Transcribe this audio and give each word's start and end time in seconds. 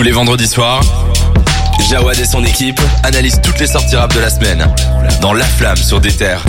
Tous 0.00 0.04
les 0.04 0.12
vendredis 0.12 0.46
soirs, 0.46 0.80
Jawad 1.90 2.18
et 2.18 2.24
son 2.24 2.42
équipe 2.42 2.80
analysent 3.02 3.42
toutes 3.42 3.60
les 3.60 3.66
sorties 3.66 3.96
rap 3.96 4.14
de 4.14 4.20
la 4.20 4.30
semaine 4.30 4.66
dans 5.20 5.34
La 5.34 5.44
Flamme 5.44 5.76
sur 5.76 6.00
des 6.00 6.10
terres. 6.10 6.42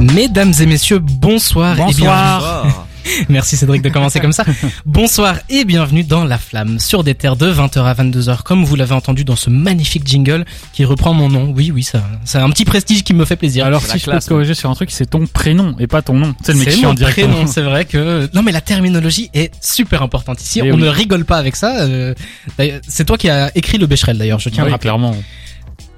Mesdames 0.00 0.54
et 0.58 0.64
messieurs, 0.64 1.00
bonsoir, 1.00 1.78
et 1.78 1.92
bienvenue. 1.92 2.72
Merci 3.28 3.56
Cédric 3.56 3.82
de 3.82 3.88
commencer 3.88 4.20
comme 4.20 4.32
ça. 4.32 4.44
Bonsoir 4.84 5.36
et 5.48 5.64
bienvenue 5.64 6.04
dans 6.04 6.24
La 6.24 6.38
Flamme 6.38 6.78
sur 6.78 7.04
des 7.04 7.14
terres 7.14 7.36
de 7.36 7.50
20h 7.52 7.82
à 7.84 7.94
22h 7.94 8.42
comme 8.42 8.64
vous 8.64 8.76
l'avez 8.76 8.94
entendu 8.94 9.24
dans 9.24 9.36
ce 9.36 9.50
magnifique 9.50 10.06
jingle 10.06 10.44
qui 10.72 10.84
reprend 10.84 11.12
mon 11.14 11.28
nom. 11.28 11.52
Oui 11.54 11.70
oui, 11.70 11.82
ça 11.82 12.02
c'est 12.24 12.38
un 12.38 12.50
petit 12.50 12.64
prestige 12.64 13.04
qui 13.04 13.14
me 13.14 13.24
fait 13.24 13.36
plaisir. 13.36 13.64
Alors 13.66 13.82
si 13.84 13.98
je 13.98 14.10
peux 14.10 14.18
te 14.18 14.26
corriger 14.28 14.54
sur 14.54 14.70
un 14.70 14.74
truc, 14.74 14.90
c'est 14.90 15.06
ton 15.06 15.26
prénom 15.26 15.76
et 15.78 15.86
pas 15.86 16.02
ton 16.02 16.14
nom. 16.14 16.34
C'est 16.42 16.52
le 16.52 16.58
mec 16.58 16.70
chiant 16.70 16.88
mon 16.88 16.94
directement. 16.94 17.28
prénom, 17.34 17.46
c'est 17.46 17.62
vrai 17.62 17.84
que 17.84 18.28
non 18.34 18.42
mais 18.42 18.52
la 18.52 18.60
terminologie 18.60 19.30
est 19.34 19.52
super 19.60 20.02
importante 20.02 20.40
ici. 20.42 20.60
Eh 20.64 20.72
On 20.72 20.76
oui. 20.76 20.82
ne 20.82 20.88
rigole 20.88 21.24
pas 21.24 21.36
avec 21.38 21.56
ça. 21.56 21.80
euh, 21.82 22.14
d'ailleurs, 22.58 22.80
C'est 22.88 23.04
toi 23.04 23.16
qui 23.18 23.28
as 23.28 23.50
écrit 23.56 23.78
le 23.78 23.86
Becherel 23.86 24.18
d'ailleurs, 24.18 24.40
je 24.40 24.48
tiens 24.48 24.62
à 24.62 24.66
le 24.66 24.70
Oui, 24.70 24.72
rappeler. 24.72 24.88
clairement. 24.88 25.16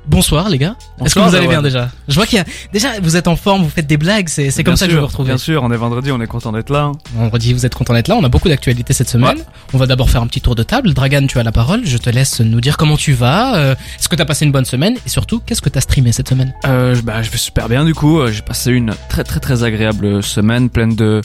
Bonsoir 0.09 0.49
les 0.49 0.57
gars. 0.59 0.75
Est-ce 1.05 1.15
que 1.15 1.21
vous 1.21 1.35
allez 1.35 1.47
bien 1.47 1.61
déjà 1.63 1.91
Je 2.09 2.15
vois 2.15 2.25
qu'il 2.27 2.39
y 2.39 2.41
a 2.41 2.45
déjà 2.73 2.99
vous 3.03 3.17
êtes 3.17 3.29
en 3.29 3.37
forme, 3.37 3.63
vous 3.63 3.69
faites 3.69 3.87
des 3.87 3.99
blagues, 3.99 4.29
c'est 4.29 4.51
c'est 4.51 4.65
comme 4.65 4.77
ça 4.77 4.87
que 4.87 4.93
je 4.93 4.99
vous 4.99 5.07
retrouve. 5.07 5.27
Bien 5.27 5.37
sûr, 5.39 5.63
on 5.63 5.71
est 5.71 5.77
vendredi, 5.77 6.11
on 6.11 6.21
est 6.21 6.27
content 6.27 6.51
d'être 6.53 6.71
là. 6.71 6.85
hein. 6.85 6.93
Vendredi, 7.15 7.53
vous 7.53 7.67
êtes 7.67 7.75
content 7.75 7.93
d'être 7.93 8.09
là. 8.09 8.17
On 8.17 8.25
a 8.25 8.29
beaucoup 8.29 8.49
d'actualités 8.49 8.93
cette 8.95 9.09
semaine. 9.11 9.37
On 9.75 9.79
va 9.79 9.87
d'abord 9.87 10.09
faire 10.09 10.23
un 10.23 10.27
petit 10.27 10.41
tour 10.41 10.55
de 10.55 10.63
table. 10.63 10.95
Dragan, 10.95 11.27
tu 11.27 11.39
as 11.39 11.43
la 11.43 11.53
parole. 11.53 11.83
Je 11.85 11.99
te 11.99 12.09
laisse 12.11 12.41
nous 12.41 12.61
dire 12.61 12.77
comment 12.79 12.97
tu 12.97 13.13
vas. 13.13 13.57
euh, 13.57 13.75
Est-ce 13.99 14.09
que 14.09 14.17
tu 14.17 14.23
as 14.23 14.27
passé 14.27 14.45
une 14.47 14.53
bonne 14.53 14.65
semaine 14.65 14.97
Et 15.05 15.09
surtout, 15.11 15.41
qu'est-ce 15.45 15.61
que 15.63 15.69
tu 15.69 15.77
as 15.79 15.83
streamé 15.83 16.11
cette 16.13 16.29
semaine? 16.31 16.55
Euh, 16.67 16.95
je- 16.95 17.03
bah, 17.03 17.23
je 17.23 17.31
vais 17.31 17.37
super 17.39 17.69
bien 17.69 17.85
du 17.85 17.95
coup. 17.95 18.19
Euh, 18.21 18.33
J'ai 18.33 18.43
passé 18.43 18.71
une 18.73 18.95
très 19.11 19.25
très 19.25 19.41
très 19.41 19.63
agréable 19.63 20.23
semaine 20.23 20.71
pleine 20.71 20.95
de 20.97 21.21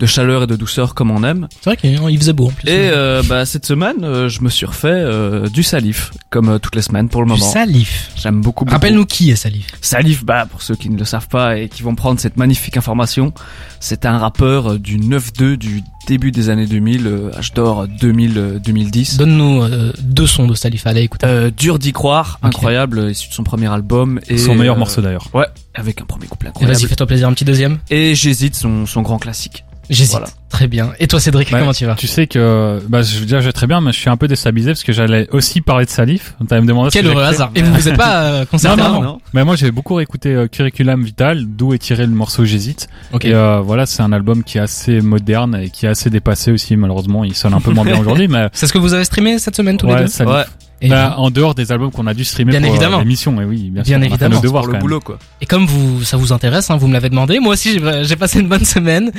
de 0.00 0.06
chaleur 0.06 0.44
et 0.44 0.46
de 0.46 0.56
douceur 0.56 0.94
comme 0.94 1.10
on 1.10 1.22
aime. 1.24 1.48
C'est 1.60 1.70
vrai 1.70 1.76
qu'il 1.76 2.18
faisait 2.18 2.32
beau 2.32 2.46
en 2.46 2.50
plus. 2.50 2.68
Et 2.68 2.90
euh, 2.92 3.22
bah 3.28 3.44
cette 3.46 3.66
semaine, 3.66 4.04
euh, 4.04 4.28
je 4.28 4.42
me 4.42 4.48
suis 4.48 4.66
refait 4.66 4.88
euh, 4.88 5.48
du 5.48 5.62
salif 5.62 6.12
comme 6.30 6.48
euh, 6.50 6.58
toutes 6.58 6.76
les 6.76 6.82
semaines 6.82 7.08
pour 7.08 7.22
le 7.22 7.26
Du 7.26 7.32
moment. 7.32 7.44
Salif. 7.52 8.10
J'aime 8.16 8.40
beaucoup. 8.40 8.64
beaucoup. 8.64 8.74
Rappelle-nous 8.74 9.06
qui 9.06 9.30
est 9.30 9.36
Salif. 9.36 9.66
Salif, 9.80 10.24
bah 10.24 10.46
pour 10.46 10.62
ceux 10.62 10.76
qui 10.76 10.90
ne 10.90 10.98
le 10.98 11.04
savent 11.04 11.28
pas 11.28 11.56
et 11.58 11.68
qui 11.68 11.82
vont 11.82 11.94
prendre 11.94 12.20
cette 12.20 12.36
magnifique 12.36 12.76
information, 12.76 13.32
c'est 13.80 14.06
un 14.06 14.18
rappeur 14.18 14.72
euh, 14.72 14.78
du 14.78 14.98
9-2 14.98 15.56
du 15.56 15.82
début 16.06 16.32
des 16.32 16.48
années 16.48 16.66
2000, 16.66 17.06
euh, 17.06 17.30
âge 17.36 17.52
d'or 17.52 17.86
2000 18.00 18.38
euh, 18.38 18.58
2010. 18.58 19.16
Donne-nous 19.18 19.62
euh, 19.62 19.92
deux 20.00 20.26
sons 20.26 20.46
de 20.46 20.54
Salif. 20.54 20.86
Allez, 20.86 21.02
écoute. 21.02 21.22
Euh, 21.24 21.50
dur 21.54 21.78
d'y 21.78 21.92
croire, 21.92 22.38
incroyable, 22.42 23.10
issu 23.10 23.28
de 23.28 23.34
son 23.34 23.42
premier 23.44 23.70
album 23.72 24.20
et 24.28 24.38
Son 24.38 24.54
meilleur 24.54 24.76
euh, 24.76 24.78
morceau 24.78 25.02
d'ailleurs. 25.02 25.26
Ouais, 25.34 25.46
avec 25.74 26.00
un 26.00 26.04
premier 26.04 26.26
couplet 26.26 26.48
Et 26.48 26.50
incroyable. 26.50 26.78
Vas-y, 26.78 26.88
fais-toi 26.88 27.06
plaisir. 27.06 27.28
Un 27.28 27.32
petit 27.32 27.44
deuxième. 27.44 27.78
Et 27.90 28.14
j'hésite 28.14 28.54
son, 28.54 28.86
son 28.86 29.02
grand 29.02 29.18
classique. 29.18 29.64
J'hésite. 29.90 30.12
Voilà. 30.12 30.28
Très 30.48 30.66
bien. 30.66 30.92
Et 30.98 31.06
toi, 31.06 31.20
Cédric, 31.20 31.52
Ouais. 31.52 31.58
comment 31.60 31.72
tu 31.72 31.84
vas 31.86 31.94
Tu 31.94 32.06
sais 32.06 32.26
que, 32.26 32.80
bah, 32.88 33.02
je 33.02 33.18
veux 33.18 33.26
dire, 33.26 33.40
je 33.40 33.46
vais 33.46 33.52
très 33.52 33.66
bien, 33.66 33.80
mais 33.80 33.92
je 33.92 33.98
suis 33.98 34.10
un 34.10 34.16
peu 34.16 34.28
déstabilisé 34.28 34.70
parce 34.72 34.82
que 34.82 34.92
j'allais 34.92 35.28
aussi 35.30 35.60
parler 35.60 35.84
de 35.84 35.90
Salif. 35.90 36.34
T'allais 36.48 36.62
me 36.62 36.66
demander 36.66 36.90
Quel 36.92 37.06
heureux 37.06 37.22
hasard. 37.22 37.50
Et 37.54 37.62
vous 37.62 37.72
vous 37.72 37.88
êtes 37.88 37.96
pas 37.96 38.22
euh, 38.22 38.44
concerté 38.44 38.76
Non, 38.80 38.88
non, 38.88 38.94
avant 38.94 39.02
non. 39.02 39.20
Mais 39.34 39.44
moi, 39.44 39.56
j'ai 39.56 39.70
beaucoup 39.70 39.94
réécouté 39.94 40.34
euh, 40.34 40.48
Curriculum 40.48 41.02
Vital, 41.04 41.44
d'où 41.46 41.74
est 41.74 41.78
tiré 41.78 42.06
le 42.06 42.12
morceau 42.12 42.44
J'hésite. 42.44 42.88
Ok. 43.12 43.24
Et 43.24 43.34
euh, 43.34 43.60
voilà, 43.60 43.86
c'est 43.86 44.02
un 44.02 44.12
album 44.12 44.42
qui 44.42 44.58
est 44.58 44.62
assez 44.62 45.00
moderne 45.00 45.58
et 45.62 45.70
qui 45.70 45.86
est 45.86 45.90
assez 45.90 46.10
dépassé 46.10 46.50
aussi. 46.50 46.76
Malheureusement, 46.76 47.24
il 47.24 47.34
sonne 47.34 47.54
un 47.54 47.60
peu 47.60 47.72
moins 47.72 47.84
bien 47.84 47.98
aujourd'hui, 48.00 48.28
mais 48.28 48.48
C'est 48.52 48.66
ce 48.66 48.72
que 48.72 48.78
vous 48.78 48.94
avez 48.94 49.04
streamé 49.04 49.38
cette 49.38 49.56
semaine 49.56 49.76
tous 49.76 49.86
les 49.86 49.94
ouais, 49.94 50.00
deux 50.02 50.06
Salif. 50.08 50.32
Ouais, 50.32 50.44
Et, 50.80 50.88
Bah, 50.88 51.14
en 51.18 51.30
dehors 51.30 51.54
des 51.54 51.72
albums 51.72 51.90
qu'on 51.90 52.06
a 52.06 52.14
dû 52.14 52.24
streamer 52.24 52.52
Bien 52.52 52.60
pour 52.60 52.68
euh, 52.70 52.72
évidemment. 52.74 52.98
l'émission, 53.00 53.40
et 53.40 53.44
oui, 53.44 53.70
bien, 53.70 53.82
Bien 53.82 53.84
sûr, 53.84 53.94
on 53.94 53.96
a 53.96 54.00
fait 54.00 54.06
évidemment, 54.10 54.36
nos 54.36 54.40
devoirs 54.42 54.62
pour 54.62 54.70
quand 54.72 54.76
le 54.78 54.82
boulot 54.82 55.00
quoi. 55.00 55.18
Et 55.40 55.46
comme 55.46 55.66
vous, 55.66 56.04
ça 56.04 56.16
vous 56.16 56.32
intéresse, 56.32 56.70
hein, 56.70 56.76
vous 56.76 56.86
me 56.86 56.92
l'avez 56.92 57.08
demandé. 57.10 57.40
Moi 57.40 57.54
aussi, 57.54 57.72
j'ai 57.78 58.04
j'ai 58.04 58.16
passé 58.16 58.40
une 58.40 58.48
bonne 58.48 58.64
semaine. 58.64 59.10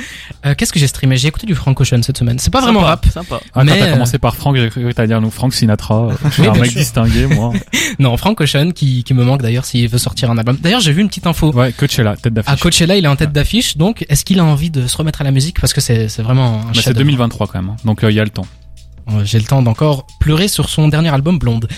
Euh, 0.46 0.54
Qu'est-ce 0.56 0.72
que 0.72 0.78
j'ai 0.78 0.86
streamé? 0.86 1.16
J'ai 1.16 1.28
écouté 1.28 1.46
du 1.46 1.54
Frank 1.54 1.78
Ocean 1.80 2.02
cette 2.02 2.16
semaine. 2.18 2.38
C'est 2.38 2.50
pas 2.52 2.60
vraiment 2.60 2.80
rap. 2.80 3.04
Sympa. 3.12 3.40
Ah, 3.54 3.64
Mais, 3.64 3.78
t'as 3.78 3.86
euh, 3.88 3.92
commencé 3.92 4.18
par 4.18 4.36
Franck, 4.36 4.56
j'ai 4.56 4.68
cru 4.70 4.82
que 4.84 4.92
t'allais 4.92 5.08
dire 5.08 5.20
nous 5.20 5.30
Frank 5.30 5.52
Sinatra. 5.52 6.08
Je 6.24 6.30
suis 6.30 6.42
Oui, 6.42 6.48
un 6.48 6.52
mec 6.54 6.70
sûr. 6.70 6.80
distingué, 6.80 7.26
moi. 7.26 7.52
Non, 7.98 8.16
Frank 8.16 8.40
Ocean 8.40 8.70
qui, 8.72 9.04
qui 9.04 9.12
me 9.14 9.24
manque 9.24 9.42
d'ailleurs 9.42 9.64
s'il 9.64 9.88
veut 9.88 9.98
sortir 9.98 10.30
un 10.30 10.38
album. 10.38 10.56
D'ailleurs, 10.62 10.80
j'ai 10.80 10.92
vu 10.92 11.02
une 11.02 11.08
petite 11.08 11.26
info. 11.26 11.52
Ouais, 11.52 11.72
Coachella, 11.72 12.16
tête 12.16 12.26
À 12.26 12.42
d'affiche. 12.42 12.60
Coachella, 12.60 12.96
il 12.96 13.04
est 13.04 13.08
en 13.08 13.16
tête 13.16 13.32
d'affiche. 13.32 13.76
Donc, 13.76 14.06
est-ce 14.08 14.24
qu'il 14.24 14.38
a 14.40 14.44
envie 14.44 14.70
de 14.70 14.86
se 14.86 14.96
remettre 14.96 15.20
à 15.20 15.24
la 15.24 15.30
musique? 15.30 15.60
Parce 15.60 15.72
que 15.74 15.80
c'est 15.80 16.08
c'est 16.08 16.22
vraiment 16.22 16.54
un 16.54 16.58
Bah, 16.58 16.66
c'est 16.74 16.80
chef-d'œuvre. 16.82 17.04
2023 17.06 17.46
quand 17.48 17.60
même, 17.60 17.70
hein. 17.70 17.76
donc 17.84 18.02
euh, 18.04 18.10
il 18.10 18.14
y 18.14 18.20
a 18.20 18.24
le 18.24 18.30
temps. 18.30 18.46
Euh, 19.12 19.24
J'ai 19.24 19.38
le 19.38 19.44
temps 19.44 19.62
d'encore 19.62 20.06
pleurer 20.20 20.48
sur 20.48 20.68
son 20.68 20.88
dernier 20.88 21.08
album 21.10 21.38
Blonde. 21.38 21.68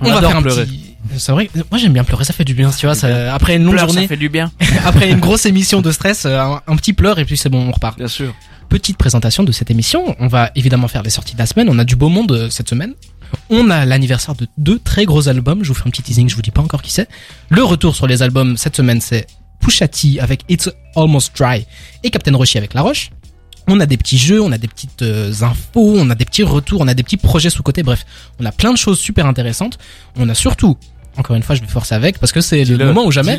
On, 0.00 0.06
On 0.06 0.14
va 0.14 0.20
faire 0.20 0.36
un 0.36 0.42
pleurer. 0.42 0.64
petit. 0.64 0.94
C'est 1.16 1.32
vrai. 1.32 1.50
Moi, 1.70 1.78
j'aime 1.78 1.92
bien 1.92 2.04
pleurer. 2.04 2.24
Ça 2.24 2.32
fait 2.32 2.44
du 2.44 2.54
bien. 2.54 2.70
Tu 2.70 2.86
vois, 2.86 2.94
ça- 2.94 3.34
après 3.34 3.56
une 3.56 3.64
longue 3.64 3.78
journée, 3.78 4.02
ça 4.02 4.08
fait 4.08 4.16
du 4.16 4.28
bien. 4.28 4.52
après 4.84 5.10
une 5.10 5.18
grosse 5.20 5.46
émission 5.46 5.80
de 5.80 5.90
stress, 5.90 6.24
euh, 6.24 6.38
un, 6.38 6.60
un 6.66 6.76
petit 6.76 6.92
pleur 6.92 7.18
et 7.18 7.24
puis 7.24 7.36
c'est 7.36 7.48
bon, 7.48 7.68
on 7.68 7.72
repart. 7.72 7.98
Bien 7.98 8.08
sûr. 8.08 8.32
petite 8.68 8.96
présentation 8.96 9.42
de 9.44 9.50
cette 9.52 9.70
émission. 9.70 10.14
On 10.20 10.28
va 10.28 10.50
évidemment 10.54 10.86
faire 10.88 11.02
les 11.02 11.10
sorties 11.10 11.34
de 11.34 11.38
la 11.38 11.46
semaine. 11.46 11.68
On 11.70 11.78
a 11.78 11.84
du 11.84 11.96
beau 11.96 12.08
monde 12.10 12.30
euh, 12.32 12.50
cette 12.50 12.68
semaine. 12.68 12.94
On 13.50 13.70
a 13.70 13.84
l'anniversaire 13.84 14.34
de 14.34 14.46
deux 14.56 14.78
très 14.78 15.04
gros 15.04 15.28
albums. 15.28 15.62
Je 15.64 15.68
vous 15.68 15.74
fais 15.74 15.86
un 15.86 15.90
petit 15.90 16.02
teasing, 16.02 16.28
je 16.28 16.36
vous 16.36 16.42
dis 16.42 16.50
pas 16.50 16.62
encore 16.62 16.80
qui 16.82 16.92
c'est. 16.92 17.08
Le 17.50 17.62
retour 17.64 17.94
sur 17.96 18.06
les 18.06 18.22
albums 18.22 18.56
cette 18.56 18.76
semaine, 18.76 19.00
c'est 19.00 19.26
Pusha 19.60 19.88
T 19.88 20.20
avec 20.20 20.42
It's 20.48 20.70
Almost 20.96 21.36
Dry 21.36 21.66
et 22.04 22.10
Captain 22.10 22.34
Roshi 22.36 22.56
avec 22.58 22.72
La 22.74 22.82
Roche. 22.82 23.10
On 23.68 23.80
a 23.80 23.86
des 23.86 23.96
petits 23.96 24.18
jeux, 24.18 24.40
on 24.40 24.50
a 24.50 24.58
des 24.58 24.68
petites 24.68 25.02
euh, 25.02 25.32
infos, 25.42 25.94
on 25.96 26.08
a 26.10 26.14
des 26.14 26.24
petits 26.24 26.42
retours, 26.42 26.80
on 26.80 26.88
a 26.88 26.94
des 26.94 27.02
petits 27.02 27.18
projets 27.18 27.50
sous 27.50 27.62
côté. 27.62 27.82
Bref, 27.82 28.06
on 28.40 28.44
a 28.46 28.52
plein 28.52 28.72
de 28.72 28.78
choses 28.78 28.98
super 28.98 29.26
intéressantes. 29.26 29.78
On 30.16 30.28
a 30.28 30.34
surtout, 30.34 30.76
encore 31.16 31.36
une 31.36 31.42
fois, 31.42 31.54
je 31.54 31.60
vais 31.60 31.66
forcer 31.66 31.94
avec 31.94 32.18
parce 32.18 32.32
que 32.32 32.40
c'est 32.40 32.64
le 32.64 32.84
moment 32.86 33.04
où 33.04 33.10
jamais 33.10 33.36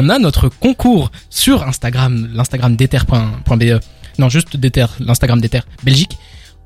on 0.00 0.08
a 0.08 0.18
notre 0.18 0.48
concours 0.48 1.10
sur 1.30 1.62
Instagram, 1.62 2.30
l'Instagram 2.34 2.74
d'ether.be. 2.76 3.80
Non, 4.18 4.28
juste 4.30 4.56
d'Ether, 4.56 4.86
l'Instagram 4.98 5.40
d'Ether 5.42 5.60
Belgique, 5.84 6.16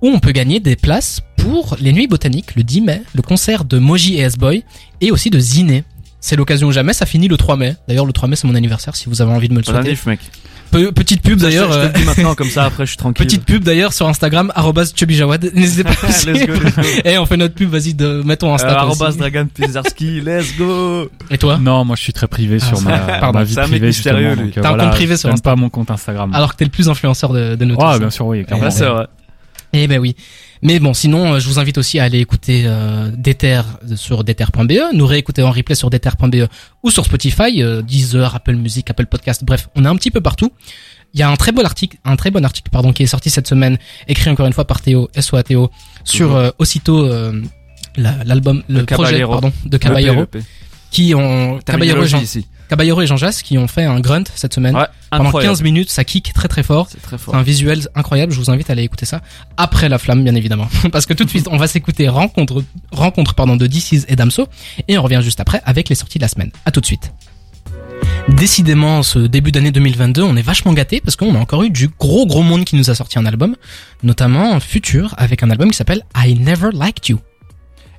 où 0.02 0.08
on 0.08 0.20
peut 0.20 0.30
gagner 0.32 0.60
des 0.60 0.76
places 0.76 1.20
pour 1.36 1.76
les 1.80 1.92
nuits 1.92 2.06
botaniques 2.06 2.54
le 2.54 2.62
10 2.62 2.80
mai, 2.82 3.02
le 3.12 3.22
concert 3.22 3.64
de 3.64 3.78
Moji 3.78 4.18
et 4.18 4.20
S-Boy, 4.20 4.62
et 5.00 5.10
aussi 5.10 5.30
de 5.30 5.38
Ziné. 5.40 5.84
C'est 6.20 6.36
l'occasion 6.36 6.70
jamais, 6.70 6.92
ça 6.92 7.06
finit 7.06 7.28
le 7.28 7.36
3 7.36 7.56
mai. 7.56 7.74
D'ailleurs, 7.88 8.04
le 8.06 8.12
3 8.12 8.28
mai, 8.28 8.36
c'est 8.36 8.46
mon 8.46 8.54
anniversaire, 8.54 8.94
si 8.94 9.08
vous 9.08 9.22
avez 9.22 9.32
envie 9.32 9.48
de 9.48 9.54
me 9.54 9.60
le 9.60 9.64
souhaiter. 9.64 9.98
mec. 10.06 10.20
Pe- 10.70 10.92
petite 10.92 11.22
pub 11.22 11.38
d'ailleurs, 11.38 11.68
Je, 11.72 11.72
je 11.74 11.78
te 11.80 11.84
euh, 11.84 11.88
le 11.88 11.98
dis 11.98 12.04
maintenant 12.04 12.34
comme 12.34 12.48
ça, 12.48 12.64
après 12.66 12.84
je 12.86 12.90
suis 12.90 12.96
tranquille. 12.96 13.26
petite 13.26 13.44
pub 13.44 13.62
d'ailleurs 13.64 13.92
sur 13.92 14.06
Instagram, 14.06 14.52
arrobas 14.54 14.92
chubbyjawad. 14.94 15.50
N'hésitez 15.54 15.84
pas 15.84 15.90
à 15.90 16.06
Let's 16.08 16.24
go, 16.46 16.52
let's 16.54 16.76
go. 16.76 16.82
Et 17.04 17.18
on 17.18 17.26
fait 17.26 17.36
notre 17.36 17.54
pub, 17.54 17.68
vas-y, 17.70 17.94
de, 17.94 18.22
mettons 18.24 18.50
Euh, 18.50 18.54
Insta. 18.54 18.86
aussi. 18.86 19.18
Dragan 19.18 19.46
Pizarski, 19.46 20.20
let's 20.20 20.56
go. 20.56 21.10
Et 21.30 21.38
toi? 21.38 21.58
Non, 21.60 21.84
moi 21.84 21.96
je 21.96 22.02
suis 22.02 22.12
très 22.12 22.28
privé 22.28 22.58
Ah, 22.60 22.64
sur 22.66 22.80
ma, 22.82 22.98
pardon. 22.98 23.38
ma 23.38 23.44
vie 23.44 23.54
C'est 23.54 23.60
un 23.60 23.62
mec 23.66 23.70
privée 23.80 23.86
lui. 24.36 24.36
donc, 24.36 24.58
euh, 24.58 24.60
T'as 24.60 24.68
un 24.68 24.68
voilà, 24.70 24.84
compte 24.84 24.92
privé 24.94 25.16
sur 25.16 25.28
donne 25.28 25.34
Insta. 25.34 25.50
pas 25.50 25.56
mon 25.56 25.68
compte 25.70 25.90
Instagram. 25.90 26.32
Alors 26.34 26.52
que 26.52 26.56
t'es 26.58 26.64
le 26.64 26.70
plus 26.70 26.88
influenceur 26.88 27.32
de, 27.32 27.54
de 27.56 27.64
nous 27.64 27.76
Ah, 27.80 27.94
tous. 27.94 27.98
bien 28.00 28.10
sûr, 28.10 28.26
oui, 28.26 28.40
Ah, 28.42 28.44
clairement. 28.56 28.68
Vrai. 28.94 29.06
Eh 29.72 29.86
ben 29.86 29.98
oui. 29.98 30.16
Mais 30.62 30.78
bon, 30.78 30.92
sinon, 30.92 31.34
euh, 31.34 31.40
je 31.40 31.48
vous 31.48 31.58
invite 31.58 31.78
aussi 31.78 31.98
à 31.98 32.04
aller 32.04 32.18
écouter 32.18 32.64
euh, 32.66 33.10
Déter 33.16 33.62
sur 33.96 34.24
déter.be, 34.24 34.72
nous 34.94 35.06
réécouter 35.06 35.42
en 35.42 35.50
replay 35.50 35.74
sur 35.74 35.88
déter.be 35.88 36.48
ou 36.82 36.90
sur 36.90 37.04
Spotify, 37.06 37.62
euh, 37.62 37.80
Deezer, 37.82 38.34
Apple 38.34 38.56
Music, 38.56 38.90
Apple 38.90 39.06
Podcast, 39.06 39.42
bref, 39.44 39.68
on 39.74 39.84
est 39.84 39.88
un 39.88 39.96
petit 39.96 40.10
peu 40.10 40.20
partout. 40.20 40.52
Il 41.14 41.18
y 41.20 41.22
a 41.22 41.30
un 41.30 41.36
très 41.36 41.50
bon 41.52 41.64
article, 41.64 41.96
un 42.04 42.14
très 42.16 42.30
bon 42.30 42.44
article, 42.44 42.70
pardon, 42.70 42.92
qui 42.92 43.02
est 43.02 43.06
sorti 43.06 43.30
cette 43.30 43.48
semaine, 43.48 43.78
écrit 44.06 44.28
encore 44.30 44.46
une 44.46 44.52
fois 44.52 44.66
par 44.66 44.80
Théo, 44.80 45.08
SOA 45.18 45.42
Théo, 45.42 45.70
sur 46.04 46.36
euh, 46.36 46.50
aussitôt 46.58 47.04
euh, 47.06 47.42
la- 47.96 48.22
l'album, 48.24 48.62
le, 48.68 48.80
Le 48.80 48.86
projet, 48.86 49.12
pardon, 49.40 49.52
de 49.64 49.76
Caballero, 49.78 50.26
qui 50.90 51.14
ont 51.14 51.58
Caballero 51.64 52.02
ici. 52.22 52.46
Caballero 52.70 53.02
et 53.02 53.06
Jean 53.06 53.16
Jass 53.16 53.42
qui 53.42 53.58
ont 53.58 53.66
fait 53.66 53.84
un 53.84 53.98
grunt 53.98 54.22
cette 54.36 54.54
semaine. 54.54 54.76
Ouais, 54.76 54.86
Pendant 55.10 55.24
incroyable. 55.26 55.52
15 55.54 55.62
minutes, 55.62 55.90
ça 55.90 56.04
kick 56.04 56.32
très 56.32 56.46
très 56.46 56.62
fort. 56.62 56.86
C'est 56.88 57.02
très 57.02 57.18
C'est 57.18 57.24
fort. 57.24 57.34
un 57.34 57.42
visuel 57.42 57.88
incroyable, 57.96 58.32
je 58.32 58.38
vous 58.38 58.48
invite 58.48 58.70
à 58.70 58.74
aller 58.74 58.84
écouter 58.84 59.06
ça. 59.06 59.20
Après 59.56 59.88
la 59.88 59.98
flamme, 59.98 60.22
bien 60.22 60.36
évidemment. 60.36 60.68
Parce 60.92 61.04
que 61.04 61.12
tout 61.12 61.24
de 61.24 61.28
suite, 61.30 61.48
on 61.50 61.56
va 61.56 61.66
s'écouter 61.66 62.08
rencontre, 62.08 62.62
rencontre, 62.92 63.34
pardon, 63.34 63.56
de 63.56 63.66
DC's 63.66 64.06
et 64.08 64.14
Damso. 64.14 64.46
Et 64.86 64.96
on 64.96 65.02
revient 65.02 65.20
juste 65.20 65.40
après 65.40 65.60
avec 65.64 65.88
les 65.88 65.96
sorties 65.96 66.18
de 66.18 66.22
la 66.24 66.28
semaine. 66.28 66.52
À 66.64 66.70
tout 66.70 66.80
de 66.80 66.86
suite. 66.86 67.12
Décidément, 68.28 69.02
ce 69.02 69.18
début 69.18 69.50
d'année 69.50 69.72
2022, 69.72 70.22
on 70.22 70.36
est 70.36 70.42
vachement 70.42 70.72
gâté 70.72 71.00
parce 71.00 71.16
qu'on 71.16 71.34
a 71.34 71.38
encore 71.38 71.64
eu 71.64 71.70
du 71.70 71.88
gros 71.88 72.24
gros 72.26 72.42
monde 72.42 72.64
qui 72.64 72.76
nous 72.76 72.88
a 72.88 72.94
sorti 72.94 73.18
un 73.18 73.26
album. 73.26 73.56
Notamment 74.04 74.60
Future 74.60 75.14
avec 75.18 75.42
un 75.42 75.50
album 75.50 75.70
qui 75.72 75.76
s'appelle 75.76 76.04
I 76.16 76.34
Never 76.38 76.68
Liked 76.72 77.08
You. 77.08 77.18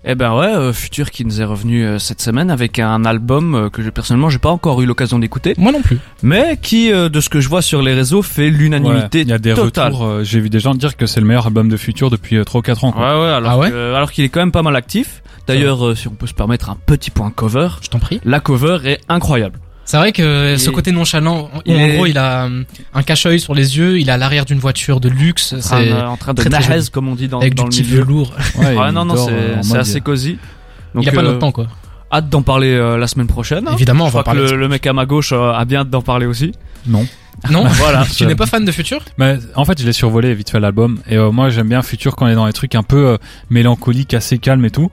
Eh 0.04 0.16
ben 0.16 0.34
ouais, 0.36 0.48
euh, 0.48 0.74
Futur 0.74 1.12
qui 1.12 1.24
nous 1.26 1.42
est 1.42 1.46
revenu 1.46 1.86
euh, 1.86 2.00
cette 2.00 2.22
semaine 2.24 2.50
avec 2.50 2.80
un 2.80 3.06
album 3.06 3.53
euh, 3.53 3.70
que 3.70 3.84
j'ai 3.84 3.92
personnellement 3.92 4.30
j'ai 4.32 4.40
pas 4.40 4.50
encore 4.50 4.82
eu 4.82 4.88
l'occasion 4.88 5.20
d'écouter, 5.20 5.53
Moi 5.59 5.72
non 5.72 5.82
plus. 5.84 6.00
mais 6.24 6.58
qui 6.59 6.92
euh, 6.92 7.08
de 7.08 7.20
ce 7.20 7.30
que 7.30 7.40
je 7.40 7.48
vois 7.48 7.62
sur 7.62 7.84
les 7.84 7.94
réseaux 7.94 8.24
fait 8.24 8.46
Ouais, 8.46 8.50
l'unanimité 8.50 9.22
Il 9.22 9.28
y 9.28 9.34
a 9.34 9.38
des 9.38 9.53
totale. 9.53 9.92
retours. 9.94 10.06
euh, 10.08 10.24
J'ai 10.24 10.40
vu 10.40 10.50
des 10.50 10.59
gens 10.59 10.74
dire 10.74 10.98
que 10.98 11.06
c'est 11.06 11.20
le 11.20 11.28
meilleur 11.28 11.46
album 11.46 11.70
de 11.70 11.78
Future 11.78 12.09
depuis 12.09 12.38
euh, 12.38 12.44
3 12.44 12.59
ou 12.59 12.62
4 12.64 12.84
ans. 12.84 12.88
Ouais 12.88 12.94
Quoi. 12.94 13.22
ouais, 13.22 13.30
alors 13.32 13.52
Ah 13.52 13.58
ouais 13.59 13.70
que- 13.70 13.94
alors 13.94 14.12
qu'il 14.12 14.24
est 14.26 14.30
quand 14.30 14.40
même 14.40 14.52
pas 14.52 14.64
mal 14.64 14.76
actif. 14.76 15.22
D'ailleurs, 15.46 15.86
euh, 15.86 15.96
si 15.96 16.08
on 16.08 16.12
peut 16.12 16.28
se 16.28 16.34
permettre 16.34 16.70
un 16.72 16.78
petit 16.86 17.12
point 17.12 17.30
cover, 17.30 17.68
Je 17.84 17.90
t'en 17.90 18.00
prie. 18.00 18.20
la 18.26 18.40
cover 18.40 18.80
est 18.86 19.02
incroyable. 19.08 19.59
C'est 19.91 19.97
vrai 19.97 20.14
que 20.14 20.53
Il 20.53 20.58
ce 20.59 20.70
est- 20.70 20.72
côté 20.73 20.93
nonchalant, 20.93 21.49
en, 21.53 21.59
il 21.66 21.76
en 21.76 21.79
est- 21.79 21.96
gros, 21.97 22.05
il 22.05 22.17
a 22.17 22.46
euh, 22.46 22.64
un 22.93 23.03
cache-œil 23.03 23.41
sur 23.41 23.53
les 23.53 23.78
yeux, 23.78 23.99
il 23.99 24.08
est 24.08 24.11
à 24.14 24.16
l'arrière 24.16 24.46
d'une 24.46 24.58
voiture 24.59 25.02
de 25.02 25.09
luxe, 25.09 25.53
c'est 25.59 25.91
en 25.91 26.16
train 26.16 26.34
de 26.34 26.41
très, 26.41 26.49
très 26.49 26.70
nahez, 26.70 26.84
comme 26.93 27.09
on 27.09 27.16
dit 27.16 27.28
dans, 27.28 27.41
avec 27.41 27.55
dans 27.55 27.66
du 27.67 27.79
le 27.79 27.84
petit 27.84 27.91
milieu. 27.91 28.03
velours. 28.05 28.34
Ouais, 28.58 28.67
Ouais, 28.78 28.88
il 28.88 28.93
non 28.93 29.03
non, 29.03 29.28
c'est 29.61 29.78
assez 29.78 29.99
cosy. 29.99 30.38
Donc, 30.96 31.03
il 31.03 31.09
a 31.09 31.11
pas 31.11 31.20
euh, 31.20 31.23
notre 31.23 31.40
temps, 31.40 31.52
quoi. 31.52 31.67
Hâte 32.09 32.29
d'en 32.29 32.41
parler 32.41 32.72
euh, 32.73 32.97
la 32.97 33.08
semaine 33.08 33.28
prochaine. 33.28 33.67
Évidemment, 33.73 34.05
on 34.05 34.08
Je 34.08 34.14
va 34.14 34.22
crois 34.22 34.34
que 34.34 34.40
parler. 34.40 34.52
le, 34.53 34.58
le 34.58 34.67
mec 34.70 34.88
à 34.88 34.93
ma 34.93 35.05
gauche 35.05 35.34
euh, 35.34 35.52
a 35.52 35.66
bien 35.66 35.82
hâte 35.82 35.90
d'en 35.90 36.02
parler 36.02 36.26
aussi. 36.26 36.53
Non. 36.87 37.05
Non, 37.50 37.64
Voilà. 37.68 38.06
tu 38.16 38.26
n'es 38.26 38.36
pas 38.36 38.46
fan 38.46 38.64
de 38.66 38.72
Future? 38.72 39.04
Mais 39.18 39.38
en 39.56 39.66
fait, 39.66 39.80
je 39.80 39.86
l'ai 39.86 39.94
survolé 39.94 40.34
vite 40.34 40.50
fait 40.50 40.60
l'album. 40.60 41.00
Et 41.10 41.18
euh, 41.18 41.32
moi, 41.32 41.50
j'aime 41.50 41.70
bien 41.70 41.82
Future 41.82 42.16
quand 42.16 42.28
il 42.28 42.32
est 42.34 42.36
dans 42.36 42.46
les 42.46 42.54
trucs 42.54 42.76
un 42.76 42.84
peu 42.84 43.08
euh, 43.08 43.18
mélancoliques, 43.50 44.14
assez 44.14 44.38
calmes 44.38 44.66
et 44.66 44.70
tout. 44.72 44.92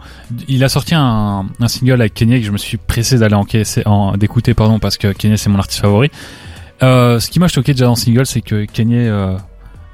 Il 0.48 0.64
a 0.64 0.68
sorti 0.68 0.94
un, 0.94 1.46
un 1.60 1.68
single 1.68 2.00
avec 2.00 2.14
Kanye 2.14 2.40
que 2.40 2.46
je 2.46 2.50
me 2.52 2.58
suis 2.58 2.76
pressé 2.76 3.18
d'aller 3.18 3.34
encaisser, 3.34 3.82
en, 3.86 4.16
d'écouter, 4.16 4.54
pardon, 4.54 4.78
parce 4.78 4.96
que 4.96 5.12
Kanye 5.12 5.36
c'est 5.36 5.50
mon 5.50 5.58
artiste 5.58 5.80
favori. 5.82 6.10
Euh, 6.82 7.18
ce 7.20 7.28
qui 7.30 7.40
m'a 7.40 7.48
choqué 7.48 7.72
déjà 7.72 7.86
dans 7.86 7.92
le 7.92 7.96
single, 7.96 8.24
c'est 8.26 8.40
que 8.40 8.64
Kanye 8.64 9.08
euh, 9.08 9.36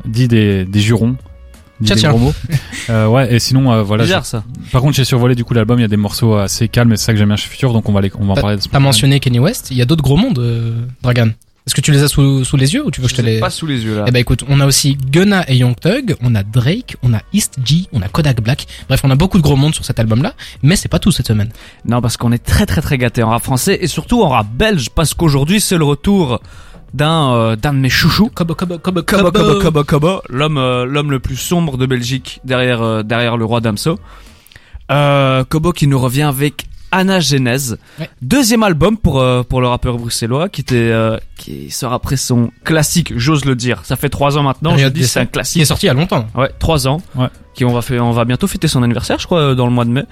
dit 0.04 0.28
des, 0.28 0.64
des 0.64 0.80
jurons. 0.80 1.16
Dit 1.80 1.86
Tiens, 1.86 1.94
des 1.96 2.00
tiens. 2.02 2.10
gros 2.10 2.18
mots. 2.20 2.34
Euh, 2.90 3.06
ouais, 3.06 3.32
et 3.34 3.38
sinon, 3.38 3.72
euh, 3.72 3.82
voilà. 3.82 4.04
Bizarre 4.04 4.26
ça. 4.26 4.44
Par 4.70 4.82
contre, 4.82 4.94
j'ai 4.94 5.04
survolé 5.04 5.34
du 5.34 5.42
coup 5.42 5.54
l'album. 5.54 5.78
Il 5.78 5.82
y 5.82 5.86
a 5.86 5.88
des 5.88 5.96
morceaux 5.96 6.34
assez 6.34 6.68
calmes 6.68 6.92
et 6.92 6.98
c'est 6.98 7.06
ça 7.06 7.12
que 7.12 7.18
j'aime 7.18 7.28
bien 7.28 7.36
chez 7.36 7.48
Future, 7.48 7.72
donc 7.72 7.88
on 7.88 7.92
va 7.92 8.02
les, 8.02 8.10
on 8.18 8.26
va 8.26 8.32
en 8.32 8.34
parler. 8.34 8.56
de 8.58 8.60
ce 8.62 8.68
t'as 8.68 8.78
mentionné 8.78 9.20
Kanye 9.20 9.38
West, 9.38 9.70
il 9.70 9.78
y 9.78 9.80
a 9.82 9.86
d'autres 9.86 10.02
gros 10.02 10.18
mondes, 10.18 10.38
euh, 10.38 10.82
Dragan. 11.02 11.30
Est-ce 11.66 11.74
que 11.74 11.80
tu 11.80 11.92
les 11.92 12.02
as 12.02 12.08
sous, 12.08 12.44
sous 12.44 12.58
les 12.58 12.74
yeux 12.74 12.84
ou 12.84 12.90
tu 12.90 13.00
veux 13.00 13.06
que 13.06 13.12
je 13.12 13.16
te 13.16 13.22
Je 13.22 13.26
les 13.26 13.40
pas 13.40 13.48
sous 13.48 13.66
les 13.66 13.82
yeux 13.82 13.96
là. 13.96 14.04
Eh 14.06 14.10
ben 14.10 14.18
écoute, 14.18 14.44
on 14.48 14.60
a 14.60 14.66
aussi 14.66 14.96
Gunna 14.96 15.48
et 15.48 15.56
Young 15.56 15.74
Thug, 15.74 16.14
on 16.20 16.34
a 16.34 16.42
Drake, 16.42 16.96
on 17.02 17.14
a 17.14 17.20
East 17.32 17.56
G, 17.64 17.86
on 17.92 18.02
a 18.02 18.08
Kodak 18.08 18.42
Black. 18.42 18.66
Bref, 18.86 19.00
on 19.02 19.10
a 19.10 19.14
beaucoup 19.14 19.38
de 19.38 19.42
gros 19.42 19.56
mondes 19.56 19.74
sur 19.74 19.82
cet 19.84 19.98
album-là, 19.98 20.34
mais 20.62 20.76
c'est 20.76 20.90
pas 20.90 20.98
tout 20.98 21.10
cette 21.10 21.26
semaine. 21.26 21.48
Non, 21.86 22.02
parce 22.02 22.18
qu'on 22.18 22.32
est 22.32 22.44
très 22.44 22.66
très 22.66 22.82
très 22.82 22.98
gâté 22.98 23.22
en 23.22 23.30
rap 23.30 23.42
français 23.42 23.78
et 23.80 23.86
surtout 23.86 24.22
en 24.22 24.28
rap 24.28 24.46
belge, 24.52 24.90
parce 24.90 25.14
qu'aujourd'hui 25.14 25.58
c'est 25.58 25.78
le 25.78 25.84
retour 25.84 26.42
d'un 26.92 27.32
euh, 27.32 27.56
d'un 27.56 27.72
de 27.72 27.78
mes 27.78 27.88
chouchous. 27.88 28.30
Kobo, 28.34 28.54
Kobo, 28.54 28.78
Kobo, 28.78 29.02
Kobo 29.02 29.30
Kobo 29.30 29.60
Kobo 29.60 29.84
Kobo, 29.84 30.22
l'homme 30.28 30.58
euh, 30.58 30.84
l'homme 30.84 31.10
le 31.10 31.18
plus 31.18 31.36
sombre 31.36 31.78
de 31.78 31.86
Belgique 31.86 32.40
derrière 32.44 32.82
euh, 32.82 33.02
derrière 33.02 33.38
le 33.38 33.46
roi 33.46 33.62
Damso. 33.62 33.98
Euh, 34.90 35.44
Kobo 35.44 35.72
qui 35.72 35.86
nous 35.86 35.98
revient 35.98 36.22
avec 36.22 36.66
Anna 36.96 37.20
Genèse, 37.20 37.78
Ouais. 37.98 38.08
deuxième 38.22 38.62
album 38.62 38.96
pour 38.96 39.20
euh, 39.20 39.42
pour 39.42 39.60
le 39.60 39.66
rappeur 39.68 39.96
bruxellois 39.98 40.48
qui 40.48 40.60
était 40.60 40.74
euh, 40.76 41.18
qui 41.36 41.70
sort 41.70 41.92
après 41.92 42.16
son 42.16 42.50
classique, 42.64 43.12
j'ose 43.16 43.44
le 43.44 43.56
dire. 43.56 43.80
Ça 43.84 43.96
fait 43.96 44.08
trois 44.08 44.38
ans 44.38 44.42
maintenant, 44.42 44.76
je 44.76 44.86
dis 44.88 45.06
c'est 45.06 45.20
un 45.20 45.24
Qui 45.24 45.28
est 45.28 45.32
classique. 45.32 45.66
sorti 45.66 45.86
il 45.86 45.88
y 45.88 45.90
a 45.90 45.94
longtemps. 45.94 46.26
Ouais, 46.34 46.50
trois 46.58 46.86
ans. 46.88 47.00
Ouais. 47.16 47.26
Qui 47.54 47.64
on 47.64 47.72
va 47.72 47.82
faire, 47.82 48.04
on 48.04 48.10
va 48.10 48.24
bientôt 48.24 48.48
fêter 48.48 48.66
son 48.66 48.82
anniversaire, 48.82 49.18
je 49.20 49.26
crois, 49.26 49.38
euh, 49.40 49.54
dans 49.54 49.66
le 49.66 49.72
mois 49.72 49.84
de 49.84 49.90
mai. 49.90 50.04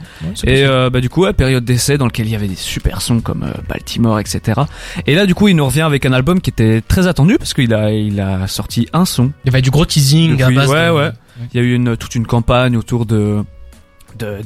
Et 0.45 0.65
euh, 0.65 0.91
bah 0.91 1.01
du 1.01 1.09
coup, 1.09 1.23
ouais, 1.23 1.33
période 1.33 1.65
d'essai 1.65 1.99
dans 1.99 2.07
lequel 2.07 2.27
il 2.27 2.33
y 2.33 2.37
avait 2.37 2.47
des 2.47 2.55
super 2.55 3.01
sons 3.03 3.21
comme 3.21 3.45
Baltimore, 3.69 4.21
etc. 4.21 4.61
Et 5.09 5.15
là, 5.17 5.27
du 5.27 5.35
coup, 5.35 5.49
il 5.49 5.57
nous 5.57 5.67
revient 5.67 5.81
avec 5.83 6.07
un 6.07 6.13
album 6.13 6.41
qui 6.41 6.51
était 6.51 6.81
très 6.87 7.07
attendu 7.09 7.37
parce 7.39 7.53
qu'il 7.55 7.75
a 7.75 7.91
il 7.93 8.21
a 8.21 8.47
sorti 8.47 8.89
un 8.93 9.05
son. 9.05 9.33
Il 9.45 9.47
y 9.47 9.49
avait 9.51 9.63
du 9.63 9.71
gros 9.71 9.85
teasing 9.87 10.41
à 10.43 10.51
base 10.51 10.71
ouais, 10.71 10.87
de- 10.89 10.93
ouais. 10.93 11.11
Il 11.53 11.61
y 11.61 11.65
a 11.65 11.67
eu 11.67 11.75
une 11.75 11.97
toute 11.97 12.15
une 12.15 12.27
campagne 12.27 12.77
autour 12.77 13.07
de- 13.07 13.43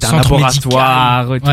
d'un 0.01 0.17
laboratoire 0.17 1.35
et 1.35 1.41
tout, 1.41 1.51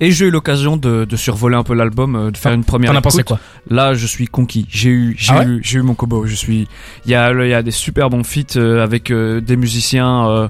et 0.00 0.10
j'ai 0.12 0.26
eu 0.26 0.30
l'occasion 0.30 0.76
de, 0.76 1.04
de 1.04 1.16
survoler 1.16 1.56
un 1.56 1.62
peu 1.62 1.74
l'album 1.74 2.14
euh, 2.16 2.30
de 2.30 2.36
faire 2.36 2.52
une 2.52 2.64
première 2.64 2.92
T'en 2.92 2.98
as 2.98 3.02
pensé 3.02 3.22
quoi 3.22 3.38
là 3.68 3.94
je 3.94 4.06
suis 4.06 4.26
conquis. 4.26 4.66
J'ai 4.70 4.90
eu 4.90 5.14
j'ai 5.18 5.32
Ah 5.34 5.38
ouais 5.40 5.46
eu 5.46 5.60
j'ai 5.62 5.78
eu 5.78 5.82
mon 5.82 5.94
kobo 5.94 6.26
je 6.26 6.34
suis 6.34 6.68
il 7.04 7.10
y 7.10 7.14
a 7.14 7.30
il 7.32 7.48
y 7.48 7.54
a 7.54 7.62
des 7.62 7.70
super 7.70 8.10
bons 8.10 8.24
feats 8.24 8.56
euh, 8.56 8.82
avec 8.82 9.10
euh, 9.10 9.40
des 9.40 9.56
musiciens 9.56 10.28
euh, 10.28 10.48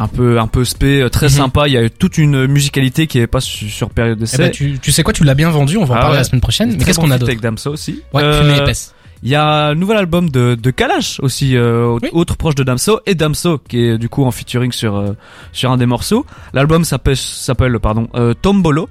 un 0.00 0.06
peu 0.08 0.38
un 0.38 0.46
peu 0.46 0.64
spé 0.64 1.06
très 1.10 1.26
Mhm. 1.26 1.32
sympa. 1.32 1.66
Il 1.66 1.72
y 1.72 1.76
a 1.76 1.88
toute 1.90 2.18
une 2.18 2.46
musicalité 2.46 3.06
qui 3.08 3.18
est 3.18 3.26
pas 3.26 3.40
su- 3.40 3.68
sur 3.68 3.90
période 3.90 4.16
Eh 4.18 4.20
d'essai. 4.20 4.38
ben, 4.38 4.50
tu, 4.52 4.78
tu 4.80 4.92
sais 4.92 5.02
quoi, 5.02 5.12
tu 5.12 5.24
l'as 5.24 5.34
bien 5.34 5.50
vendu, 5.50 5.76
on 5.76 5.84
va 5.84 5.94
en 5.94 5.98
Ah 5.98 6.00
parler 6.02 6.12
ouais. 6.14 6.18
la 6.20 6.24
semaine 6.24 6.40
prochaine. 6.40 6.76
Mais 6.78 6.84
qu'est-ce 6.84 7.00
qu'on 7.00 7.10
a 7.10 7.18
d'autre 7.18 7.30
avec 7.32 7.40
Damso 7.40 7.72
aussi. 7.72 8.02
Ouais, 8.14 8.22
Euh, 8.22 8.42
fumée 8.44 8.58
épaisse. 8.58 8.94
Il 9.22 9.28
y 9.30 9.34
a 9.34 9.68
un 9.68 9.74
nouvel 9.74 9.96
album 9.96 10.30
de, 10.30 10.54
de 10.54 10.70
Kalash 10.70 11.18
aussi, 11.20 11.56
euh, 11.56 11.98
Oui. 12.02 12.08
autre 12.12 12.36
proche 12.36 12.54
de 12.54 12.62
Damso, 12.62 13.00
et 13.06 13.14
Damso 13.14 13.58
qui 13.58 13.78
est 13.84 13.98
du 13.98 14.08
coup 14.08 14.24
en 14.24 14.30
featuring 14.30 14.72
sur 14.72 14.96
euh, 14.96 15.16
sur 15.52 15.70
un 15.70 15.76
des 15.76 15.86
morceaux. 15.86 16.24
L'album 16.52 16.84
s'appelle 16.84 17.16
s'appelle 17.16 17.78
pardon 17.80 18.08
euh, 18.14 18.34
Tombolo, 18.34 18.88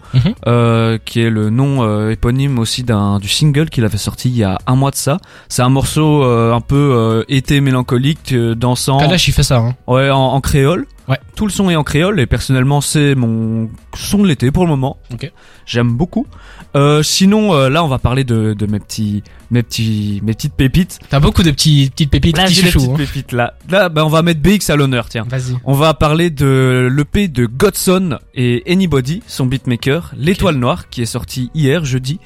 euh, 0.47 0.97
qui 1.06 1.21
est 1.21 1.29
le 1.29 1.50
nom 1.50 1.83
euh, 1.83 2.12
éponyme 2.12 2.59
aussi 2.59 2.83
d'un 2.83 3.19
du 3.19 3.27
single 3.29 3.69
qu'il 3.69 3.85
avait 3.85 3.97
sorti 3.97 4.29
il 4.29 4.38
y 4.38 4.44
a 4.44 4.57
un 4.68 4.75
mois 4.75 4.91
de 4.91 4.95
ça. 4.95 5.19
C'est 5.50 5.62
un 5.62 5.69
morceau 5.69 6.24
euh, 6.24 6.53
un 6.53 6.62
peu 6.62 6.75
euh, 6.95 7.23
été 7.30 7.62
mélancolique, 7.62 8.33
euh, 8.33 8.56
dansant, 8.56 8.97
Kalash, 9.00 9.27
il 9.27 9.31
fait 9.33 9.44
ça, 9.44 9.57
hein. 9.57 9.75
ouais 9.88 10.09
en, 10.09 10.18
en 10.19 10.41
créole. 10.41 10.85
Ouais. 11.07 11.19
Tout 11.36 11.45
le 11.45 11.51
son 11.51 11.69
est 11.69 11.75
en 11.75 11.83
créole 11.83 12.19
et 12.19 12.25
personnellement 12.25 12.81
c'est 12.81 13.15
mon 13.15 13.69
son 13.95 14.24
de 14.24 14.27
l'été 14.27 14.51
pour 14.51 14.63
le 14.63 14.69
moment. 14.69 14.98
Ok. 15.13 15.31
J'aime 15.65 15.94
beaucoup. 15.94 16.27
Euh, 16.75 17.01
sinon 17.01 17.54
euh, 17.54 17.69
là 17.69 17.83
on 17.83 17.88
va 17.88 17.98
parler 17.98 18.24
de, 18.25 18.54
de 18.54 18.65
mes 18.65 18.80
petits 18.80 19.24
mes 19.50 19.63
petits 19.63 20.19
mes 20.24 20.33
petites 20.33 20.54
pépites. 20.54 21.00
T'as 21.09 21.19
beaucoup 21.21 21.44
de 21.44 21.51
petits, 21.51 21.89
petites 21.92 22.12
pépites, 22.12 22.38
Là 22.38 22.44
petits 22.45 22.56
j'ai 22.56 22.69
chouchous. 22.71 22.80
petites 22.80 22.92
hein. 22.92 22.98
pépites 22.98 23.31
là. 23.31 23.54
Là 23.69 23.88
bah 23.89 24.06
on 24.06 24.09
va 24.09 24.21
mettre 24.21 24.42
BX 24.42 24.69
à 24.69 24.75
l'honneur 24.75 25.07
tiens. 25.07 25.25
Vas-y. 25.30 25.56
On 25.63 25.74
va 25.74 25.94
parler 25.94 26.30
de 26.30 26.89
l'EP 26.92 27.30
de 27.30 27.45
Godson 27.45 28.19
et 28.36 28.63
Anybody, 28.68 29.24
son 29.27 29.45
beatmaker, 29.45 30.12
L'étoile 30.18 30.56
noire 30.57 30.89
qui 30.89 31.01
est 31.01 31.06
sorti 31.06 31.50
hier 31.56 31.86
jeudi. 31.86 32.19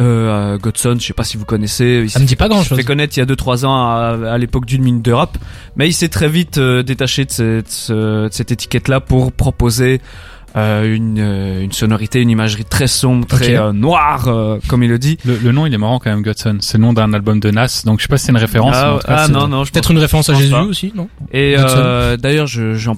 Euh, 0.00 0.58
Godson, 0.58 0.96
je 0.98 1.06
sais 1.06 1.12
pas 1.12 1.24
si 1.24 1.36
vous 1.36 1.44
connaissez, 1.44 2.00
il 2.04 2.10
Ça 2.10 2.18
me 2.18 2.24
dit 2.24 2.34
pas 2.34 2.46
il 2.46 2.48
s'est 2.48 2.54
grand-chose. 2.54 2.78
fait 2.78 2.84
connaître 2.84 3.16
il 3.16 3.20
y 3.20 3.22
a 3.22 3.26
2-3 3.26 3.66
ans 3.66 3.74
à, 3.88 4.16
à 4.32 4.38
l'époque 4.38 4.64
d'une 4.66 4.82
minute 4.82 5.04
de 5.04 5.12
rap, 5.12 5.36
mais 5.76 5.86
il 5.88 5.92
s'est 5.92 6.08
très 6.08 6.28
vite 6.28 6.58
euh, 6.58 6.82
détaché 6.82 7.24
de 7.24 7.30
cette, 7.30 7.70
ce- 7.70 7.92
de 8.26 8.32
cette 8.32 8.50
étiquette-là 8.50 9.00
pour 9.00 9.32
proposer 9.32 10.00
euh, 10.54 10.94
une, 10.94 11.18
euh, 11.18 11.62
une 11.62 11.72
sonorité, 11.72 12.20
une 12.20 12.28
imagerie 12.28 12.66
très 12.66 12.86
sombre, 12.86 13.26
très 13.26 13.56
euh, 13.56 13.72
noire, 13.72 14.28
euh, 14.28 14.58
comme 14.68 14.82
il 14.82 14.90
le 14.90 14.98
dit. 14.98 15.16
Le, 15.24 15.38
le 15.38 15.50
nom, 15.50 15.64
il 15.64 15.72
est 15.72 15.78
marrant 15.78 15.98
quand 15.98 16.10
même, 16.10 16.20
Godson. 16.22 16.58
C'est 16.60 16.76
le 16.76 16.82
nom 16.84 16.92
d'un 16.92 17.14
album 17.14 17.40
de 17.40 17.50
Nas, 17.50 17.82
donc 17.86 18.00
je 18.00 18.02
sais 18.04 18.08
pas 18.08 18.18
si 18.18 18.26
c'est 18.26 18.32
une 18.32 18.38
référence. 18.38 18.76
ah 18.76 18.98
ah, 19.06 19.28
non, 19.28 19.48
non, 19.48 19.64
je 19.64 19.72
Peut-être 19.72 19.90
une 19.92 19.98
référence 19.98 20.28
à 20.28 20.34
Jésus 20.34 20.50
pas. 20.52 20.62
aussi, 20.64 20.92
non? 20.94 21.08
Et 21.32 21.54
euh, 21.58 22.18
d'ailleurs, 22.18 22.46
je, 22.46 22.74
j'en, 22.74 22.94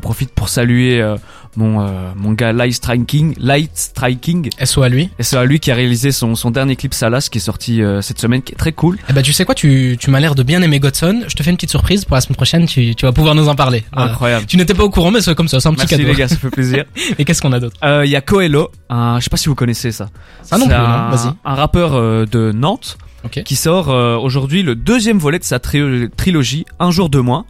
profite 0.00 0.30
pour 0.32 0.48
saluer 0.48 1.00
euh, 1.00 1.16
mon, 1.56 1.80
euh, 1.82 1.88
mon 2.16 2.32
gars 2.32 2.52
Light 2.52 2.74
Striking, 2.74 3.34
Light 3.38 3.70
Striking, 3.74 4.50
SO 4.64 4.82
à 4.82 4.88
lui. 4.88 5.10
et 5.18 5.22
c'est 5.22 5.36
à 5.36 5.44
lui 5.44 5.58
qui 5.60 5.70
a 5.70 5.74
réalisé 5.74 6.12
son, 6.12 6.34
son 6.34 6.50
dernier 6.50 6.76
clip 6.76 6.92
Salas 6.94 7.28
qui 7.30 7.38
est 7.38 7.40
sorti 7.40 7.82
euh, 7.82 8.00
cette 8.02 8.20
semaine, 8.20 8.42
qui 8.42 8.52
est 8.52 8.56
très 8.56 8.72
cool. 8.72 8.98
Eh 9.08 9.12
ben, 9.12 9.22
tu 9.22 9.32
sais 9.32 9.44
quoi, 9.44 9.54
tu, 9.54 9.96
tu 9.98 10.10
m'as 10.10 10.20
l'air 10.20 10.34
de 10.34 10.42
bien 10.42 10.60
aimer 10.62 10.80
Godson. 10.80 11.22
Je 11.28 11.34
te 11.34 11.42
fais 11.42 11.50
une 11.50 11.56
petite 11.56 11.70
surprise 11.70 12.04
pour 12.04 12.14
la 12.14 12.20
semaine 12.20 12.36
prochaine, 12.36 12.66
tu, 12.66 12.94
tu 12.94 13.06
vas 13.06 13.12
pouvoir 13.12 13.34
nous 13.34 13.48
en 13.48 13.54
parler. 13.54 13.84
Voilà. 13.92 14.12
Incroyable. 14.12 14.46
Tu 14.46 14.56
n'étais 14.56 14.74
pas 14.74 14.84
au 14.84 14.90
courant, 14.90 15.10
mais 15.10 15.20
c'est 15.20 15.34
comme 15.34 15.48
ça, 15.48 15.60
c'est 15.60 15.68
un 15.68 15.72
petit 15.72 15.80
Merci 15.90 15.96
cadeau. 15.96 16.08
les 16.08 16.14
gars, 16.14 16.28
ça 16.28 16.36
fait 16.36 16.50
plaisir. 16.50 16.84
Et 17.18 17.24
qu'est-ce 17.24 17.40
qu'on 17.42 17.52
a 17.52 17.60
d'autre? 17.60 17.76
Euh, 17.84 18.04
Il 18.04 18.10
y 18.10 18.16
a 18.16 18.20
Coelho, 18.20 18.70
un, 18.90 19.18
je 19.18 19.24
sais 19.24 19.30
pas 19.30 19.36
si 19.36 19.48
vous 19.48 19.54
connaissez 19.54 19.92
ça. 19.92 20.08
Ça 20.42 20.58
non 20.58 20.64
C'est 20.66 20.70
plus, 20.74 20.76
un, 20.78 21.04
non 21.10 21.16
Vas-y. 21.16 21.30
un 21.44 21.54
rappeur 21.54 21.94
euh, 21.94 22.26
de 22.26 22.52
Nantes 22.52 22.98
Ok. 23.24 23.42
qui 23.44 23.56
sort 23.56 23.90
euh, 23.90 24.16
aujourd'hui 24.16 24.62
le 24.62 24.74
deuxième 24.76 25.18
volet 25.18 25.38
de 25.38 25.44
sa 25.44 25.58
tri- 25.58 26.08
trilogie, 26.16 26.64
Un 26.78 26.90
jour 26.90 27.08
de 27.08 27.18
moins. 27.18 27.44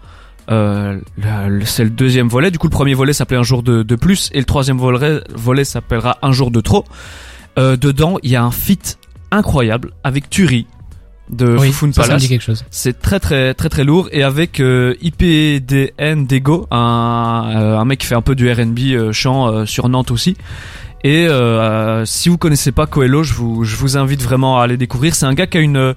Euh, 0.50 0.98
c'est 1.64 1.84
le 1.84 1.90
deuxième 1.90 2.28
volet. 2.28 2.50
Du 2.50 2.58
coup, 2.58 2.66
le 2.66 2.72
premier 2.72 2.94
volet 2.94 3.12
s'appelait 3.12 3.36
Un 3.38 3.42
jour 3.42 3.62
de, 3.62 3.82
de 3.82 3.96
plus 3.96 4.30
et 4.32 4.38
le 4.38 4.44
troisième 4.44 4.78
volet, 4.78 5.20
volet 5.34 5.64
s'appellera 5.64 6.18
Un 6.22 6.32
jour 6.32 6.50
de 6.50 6.60
trop. 6.60 6.84
Euh, 7.58 7.76
dedans, 7.76 8.18
il 8.22 8.30
y 8.30 8.36
a 8.36 8.44
un 8.44 8.50
feat 8.50 8.98
incroyable 9.30 9.90
avec 10.04 10.30
Turi 10.30 10.66
de 11.30 11.56
Oui, 11.58 11.72
ça, 11.72 11.86
ça 11.92 12.02
Palace. 12.02 12.22
dit 12.22 12.28
quelque 12.28 12.42
chose. 12.42 12.64
C'est 12.70 13.00
très 13.00 13.18
très 13.18 13.52
très 13.54 13.68
très 13.68 13.82
lourd 13.82 14.08
et 14.12 14.22
avec 14.22 14.60
euh, 14.60 14.94
IPDN 15.02 16.26
Dego, 16.26 16.66
un, 16.70 17.50
euh, 17.56 17.78
un 17.78 17.84
mec 17.84 18.00
qui 18.00 18.06
fait 18.06 18.14
un 18.14 18.22
peu 18.22 18.34
du 18.36 18.50
R&B 18.50 18.78
euh, 18.90 19.12
chant 19.12 19.48
euh, 19.48 19.66
sur 19.66 19.88
Nantes 19.88 20.10
aussi. 20.12 20.36
Et 21.02 21.26
euh, 21.26 22.04
si 22.04 22.28
vous 22.28 22.38
connaissez 22.38 22.72
pas 22.72 22.86
Coelho, 22.86 23.22
je 23.22 23.34
vous 23.34 23.64
je 23.64 23.76
vous 23.76 23.96
invite 23.96 24.22
vraiment 24.22 24.60
à 24.60 24.64
aller 24.64 24.76
découvrir. 24.76 25.14
C'est 25.14 25.26
un 25.26 25.34
gars 25.34 25.46
qui 25.46 25.58
a 25.58 25.60
une 25.60 25.94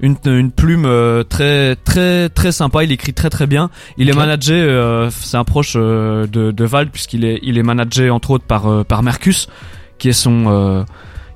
une, 0.00 0.16
une 0.24 0.50
plume 0.50 0.84
euh, 0.86 1.22
très 1.24 1.76
très 1.76 2.28
très 2.28 2.52
sympa. 2.52 2.84
Il 2.84 2.92
écrit 2.92 3.12
très 3.14 3.30
très 3.30 3.46
bien. 3.46 3.70
Il 3.98 4.08
est 4.08 4.12
managé, 4.18 4.54
euh, 4.54 5.10
c'est 5.10 5.36
un 5.36 5.44
proche 5.44 5.74
euh, 5.76 6.26
de 6.26 6.50
de 6.50 6.64
Val 6.64 6.88
puisqu'il 6.90 7.24
est 7.24 7.38
il 7.42 7.58
est 7.58 7.62
managé 7.62 8.10
entre 8.10 8.30
autres 8.32 8.44
par 8.44 8.66
euh, 8.66 8.84
par 8.84 9.02
Mercus, 9.02 9.48
qui 9.98 10.08
est 10.08 10.12
son 10.12 10.44
euh, 10.48 10.82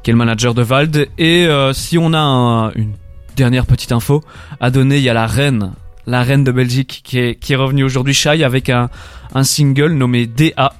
qui 0.03 0.11
est 0.11 0.13
le 0.13 0.19
manager 0.19 0.55
de 0.55 0.63
Vald. 0.63 1.09
Et 1.19 1.47
euh, 1.47 1.73
si 1.73 1.99
on 1.99 2.13
a 2.13 2.19
un- 2.19 2.71
une 2.73 2.93
dernière 3.37 3.67
petite 3.67 3.93
info 3.93 4.23
à 4.61 4.71
donner, 4.71 4.97
il 4.99 5.03
y 5.03 5.09
a 5.09 5.15
la 5.15 5.27
reine, 5.27 5.73
la 6.07 6.23
reine 6.23 6.45
de 6.45 6.53
Belgique 6.53 7.01
qui 7.05 7.19
est, 7.19 7.35
qui 7.35 7.53
est 7.53 7.57
revenue 7.57 7.83
aujourd'hui, 7.85 8.15
Shai, 8.15 8.45
avec 8.45 8.69
un, 8.71 8.91
un 9.35 9.43
single 9.45 9.93
nommé 9.95 10.27
DA. 10.27 10.73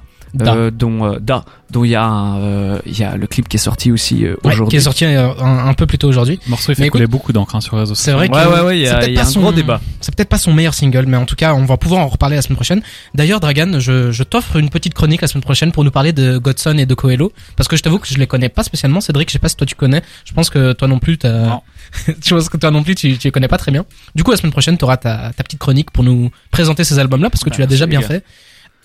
Da. 0.43 0.55
euh, 0.55 0.71
dont 0.71 1.05
euh, 1.13 1.19
Da, 1.19 1.45
dont 1.71 1.83
il 1.83 1.89
y 1.91 1.95
a 1.95 2.03
un, 2.03 2.37
euh, 2.39 2.79
il 2.85 2.97
y 2.97 3.03
a 3.03 3.15
le 3.15 3.25
clip 3.27 3.47
qui 3.49 3.57
est 3.57 3.59
sorti 3.59 3.91
aussi 3.91 4.25
euh, 4.25 4.31
Ouais, 4.31 4.37
qui 4.43 4.47
aujourd'hui. 4.47 4.77
est 4.77 4.81
sorti 4.81 5.05
euh, 5.05 5.29
un, 5.39 5.67
un 5.67 5.73
peu 5.73 5.85
plus 5.87 5.97
tôt 5.97 6.07
aujourd'hui. 6.07 6.39
Morceau, 6.47 6.71
il 6.71 6.75
fait 6.75 6.89
couler 6.89 7.07
beaucoup 7.07 7.33
d'encre 7.33 7.55
hein, 7.55 7.61
sur 7.61 7.75
les 7.75 7.81
réseaux 7.81 7.95
C'est 7.95 8.11
vrai 8.11 8.27
que 8.29 8.35
Ouais, 8.35 8.45
ouais, 8.45 8.61
ouais, 8.61 8.79
il 8.79 8.83
y 8.83 8.85
c'est 8.85 8.91
a, 8.91 8.97
peut-être 8.99 9.11
y 9.11 9.17
a 9.17 9.21
pas 9.21 9.27
un 9.27 9.31
son- 9.31 9.41
gros 9.41 9.51
débat. 9.51 9.81
C'est 10.01 10.13
peut-être 10.15 10.29
pas 10.29 10.37
son 10.37 10.53
meilleur 10.53 10.73
single, 10.73 11.05
mais 11.07 11.17
en 11.17 11.25
tout 11.25 11.35
cas, 11.35 11.53
on 11.53 11.65
va 11.65 11.77
pouvoir 11.77 12.01
en 12.01 12.07
reparler 12.07 12.35
la 12.35 12.41
semaine 12.41 12.55
prochaine. 12.57 12.81
D'ailleurs, 13.13 13.39
Dragan, 13.39 13.79
je, 13.79 14.11
je 14.11 14.23
t'offre 14.23 14.57
une 14.57 14.69
petite 14.69 14.93
chronique 14.93 15.21
la 15.21 15.27
semaine 15.27 15.43
prochaine 15.43 15.71
pour 15.71 15.83
nous 15.83 15.91
parler 15.91 16.13
de 16.13 16.37
Godson 16.37 16.77
et 16.77 16.85
de 16.85 16.93
Coelho, 16.93 17.31
parce 17.55 17.67
que 17.67 17.75
je 17.77 17.81
t'avoue 17.83 17.99
que 17.99 18.07
je 18.07 18.17
les 18.17 18.27
connais 18.27 18.49
pas 18.49 18.63
spécialement. 18.63 19.01
Cédric, 19.01 19.29
je 19.29 19.33
sais 19.33 19.39
pas 19.39 19.49
si 19.49 19.55
toi 19.55 19.65
tu 19.67 19.75
connais. 19.75 20.01
Je 20.25 20.33
pense 20.33 20.49
que 20.49 20.73
toi 20.73 20.87
non 20.87 20.99
plus, 20.99 21.17
t'as... 21.17 21.31
Non. 21.47 21.61
je 22.23 22.35
pense 22.35 22.49
que 22.49 22.57
toi 22.57 22.71
non 22.71 22.83
plus, 22.83 22.95
tu, 22.95 23.17
tu 23.17 23.27
les 23.27 23.31
connais 23.31 23.47
pas 23.47 23.57
très 23.57 23.71
bien. 23.71 23.85
Du 24.15 24.23
coup, 24.23 24.31
la 24.31 24.37
semaine 24.37 24.51
prochaine, 24.51 24.77
t'auras 24.77 24.97
ta, 24.97 25.31
ta 25.35 25.43
petite 25.43 25.59
chronique 25.59 25.91
pour 25.91 26.03
nous 26.03 26.29
présenter 26.51 26.83
ces 26.83 26.99
albums-là, 26.99 27.29
parce 27.29 27.43
que 27.43 27.49
tu 27.49 27.59
l'as 27.61 27.65
Merci, 27.67 27.73
déjà 27.73 27.85
bien 27.85 27.99
gars. 28.01 28.07
fait. 28.07 28.23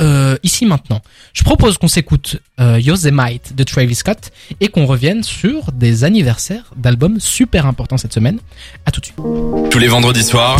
Euh, 0.00 0.36
ici 0.42 0.66
maintenant, 0.66 1.02
je 1.32 1.44
propose 1.44 1.76
qu'on 1.76 1.88
s'écoute 1.88 2.36
euh, 2.58 2.80
Yosemite 2.80 3.54
de 3.54 3.64
Travis 3.64 3.96
Scott 3.96 4.30
et 4.60 4.68
qu'on 4.68 4.86
revienne 4.86 5.22
sur 5.22 5.72
des 5.72 6.04
anniversaires 6.04 6.72
d'albums 6.76 7.20
super 7.20 7.66
importants 7.66 7.98
cette 7.98 8.14
semaine. 8.14 8.38
À 8.86 8.90
tout 8.90 9.00
de 9.00 9.06
suite. 9.06 9.18
Tous 9.70 9.78
les 9.78 9.88
vendredis 9.88 10.24
soirs, 10.24 10.58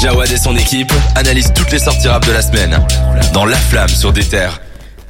Jawad 0.00 0.30
et 0.30 0.36
son 0.36 0.54
équipe 0.56 0.92
analysent 1.14 1.52
toutes 1.54 1.72
les 1.72 1.78
sorties 1.78 2.08
rap 2.08 2.26
de 2.26 2.32
la 2.32 2.42
semaine 2.42 2.78
dans 3.32 3.46
La 3.46 3.56
Flamme 3.56 3.88
sur 3.88 4.12
des 4.12 4.24
terres. 4.24 4.60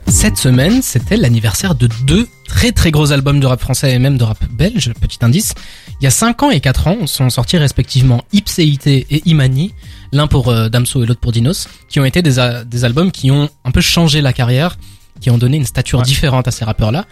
Cette 0.09 0.37
semaine, 0.37 0.83
c'était 0.83 1.16
l'anniversaire 1.16 1.75
de 1.75 1.88
deux 2.04 2.28
très 2.47 2.71
très 2.71 2.92
gros 2.92 3.11
albums 3.11 3.40
de 3.40 3.47
rap 3.47 3.61
français 3.61 3.92
et 3.92 3.99
même 3.99 4.16
de 4.16 4.25
rap 4.25 4.38
belge, 4.50 4.92
petit 5.00 5.18
indice. 5.23 5.54
Il 6.00 6.04
y 6.04 6.06
a 6.06 6.11
5 6.11 6.45
ans 6.45 6.50
et 6.50 6.61
4 6.61 6.87
ans 6.87 7.06
sont 7.06 7.28
sortis 7.28 7.59
respectivement 7.59 8.23
Ipséité 8.33 9.06
et 9.11 9.23
Imani, 9.26 9.75
l'un 10.12 10.26
pour 10.26 10.48
euh, 10.48 10.68
Damso 10.68 11.02
et 11.02 11.06
l'autre 11.06 11.20
pour 11.20 11.32
Dinos, 11.32 11.68
qui 11.88 12.00
ont 12.00 12.04
été 12.04 12.22
des, 12.22 12.38
a- 12.38 12.64
des 12.64 12.84
albums 12.84 13.10
qui 13.12 13.30
ont 13.30 13.48
un 13.64 13.70
peu 13.70 13.80
changé 13.80 14.20
la 14.20 14.32
carrière, 14.32 14.76
qui 15.20 15.30
ont 15.30 15.38
donné 15.38 15.56
une 15.56 15.64
stature 15.66 15.98
Ouais. 16.00 16.04
différente 16.04 16.46
à 16.48 16.50
ces 16.50 16.64
rappeurs-là. 16.64 17.04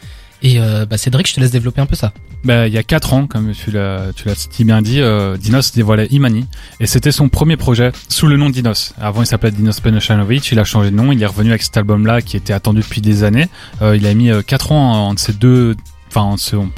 Et 0.42 0.60
euh, 0.60 0.84
bah 0.84 0.98
Cédric, 0.98 1.26
je 1.26 1.34
te 1.34 1.40
laisse 1.40 1.52
développer 1.52 1.80
un 1.80 1.86
peu 1.86 1.96
ça. 1.96 2.12
Bah, 2.44 2.66
il 2.68 2.74
y 2.74 2.76
a 2.76 2.82
4 2.82 3.14
ans, 3.14 3.26
comme 3.26 3.52
tu 3.52 3.70
l'as, 3.70 4.12
tu 4.14 4.28
l'as 4.28 4.34
si 4.50 4.64
bien 4.64 4.82
dit, 4.82 5.00
euh, 5.00 5.38
Dinos 5.38 5.72
dévoilait 5.72 6.06
Imani. 6.10 6.44
Et 6.80 6.86
c'était 6.86 7.12
son 7.12 7.30
premier 7.30 7.56
projet 7.56 7.92
sous 8.10 8.26
le 8.26 8.36
nom 8.36 8.50
Dinos. 8.50 8.92
Avant, 9.00 9.22
il 9.22 9.26
s'appelait 9.26 9.52
Dinos 9.52 9.80
Penashanovic. 9.80 10.52
Il 10.52 10.58
a 10.58 10.64
changé 10.64 10.90
de 10.90 10.96
nom. 10.96 11.12
Il 11.12 11.22
est 11.22 11.26
revenu 11.26 11.48
avec 11.50 11.62
cet 11.62 11.78
album-là 11.78 12.20
qui 12.20 12.36
était 12.36 12.52
attendu 12.52 12.80
depuis 12.82 13.00
des 13.00 13.22
années. 13.24 13.48
Euh, 13.80 13.96
il 13.96 14.06
a 14.06 14.12
mis 14.12 14.30
4 14.46 14.72
ans 14.72 15.08
entre 15.08 15.22
ces 15.22 15.32
deux, 15.32 15.76
enfin, 16.14 16.36
son 16.36 16.68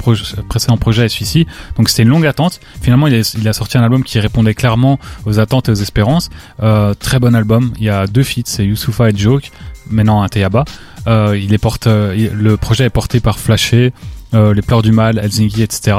précédent 0.47 0.77
projet 0.77 1.05
et 1.05 1.09
celui-ci. 1.09 1.47
Donc, 1.77 1.89
c'était 1.89 2.03
une 2.03 2.09
longue 2.09 2.25
attente. 2.25 2.59
Finalement, 2.81 3.07
il 3.07 3.47
a, 3.47 3.53
sorti 3.53 3.77
un 3.77 3.83
album 3.83 4.03
qui 4.03 4.19
répondait 4.19 4.53
clairement 4.53 4.99
aux 5.25 5.39
attentes 5.39 5.69
et 5.69 5.71
aux 5.71 5.75
espérances. 5.75 6.29
Euh, 6.61 6.93
très 6.93 7.19
bon 7.19 7.35
album. 7.35 7.73
Il 7.77 7.83
y 7.83 7.89
a 7.89 8.07
deux 8.07 8.23
feats, 8.23 8.43
c'est 8.45 8.65
Youssoufa 8.65 9.09
et 9.09 9.15
Joke. 9.15 9.51
Maintenant, 9.89 10.21
un 10.21 10.27
Teyaba. 10.27 10.65
Euh, 11.07 11.39
il 11.41 11.53
est 11.53 11.63
le 11.87 12.55
projet 12.57 12.85
est 12.85 12.89
porté 12.89 13.19
par 13.19 13.39
Flasher, 13.39 13.93
euh, 14.33 14.53
Les 14.53 14.61
Pleurs 14.61 14.81
du 14.81 14.91
Mal, 14.91 15.19
Helsinki, 15.19 15.61
etc. 15.61 15.97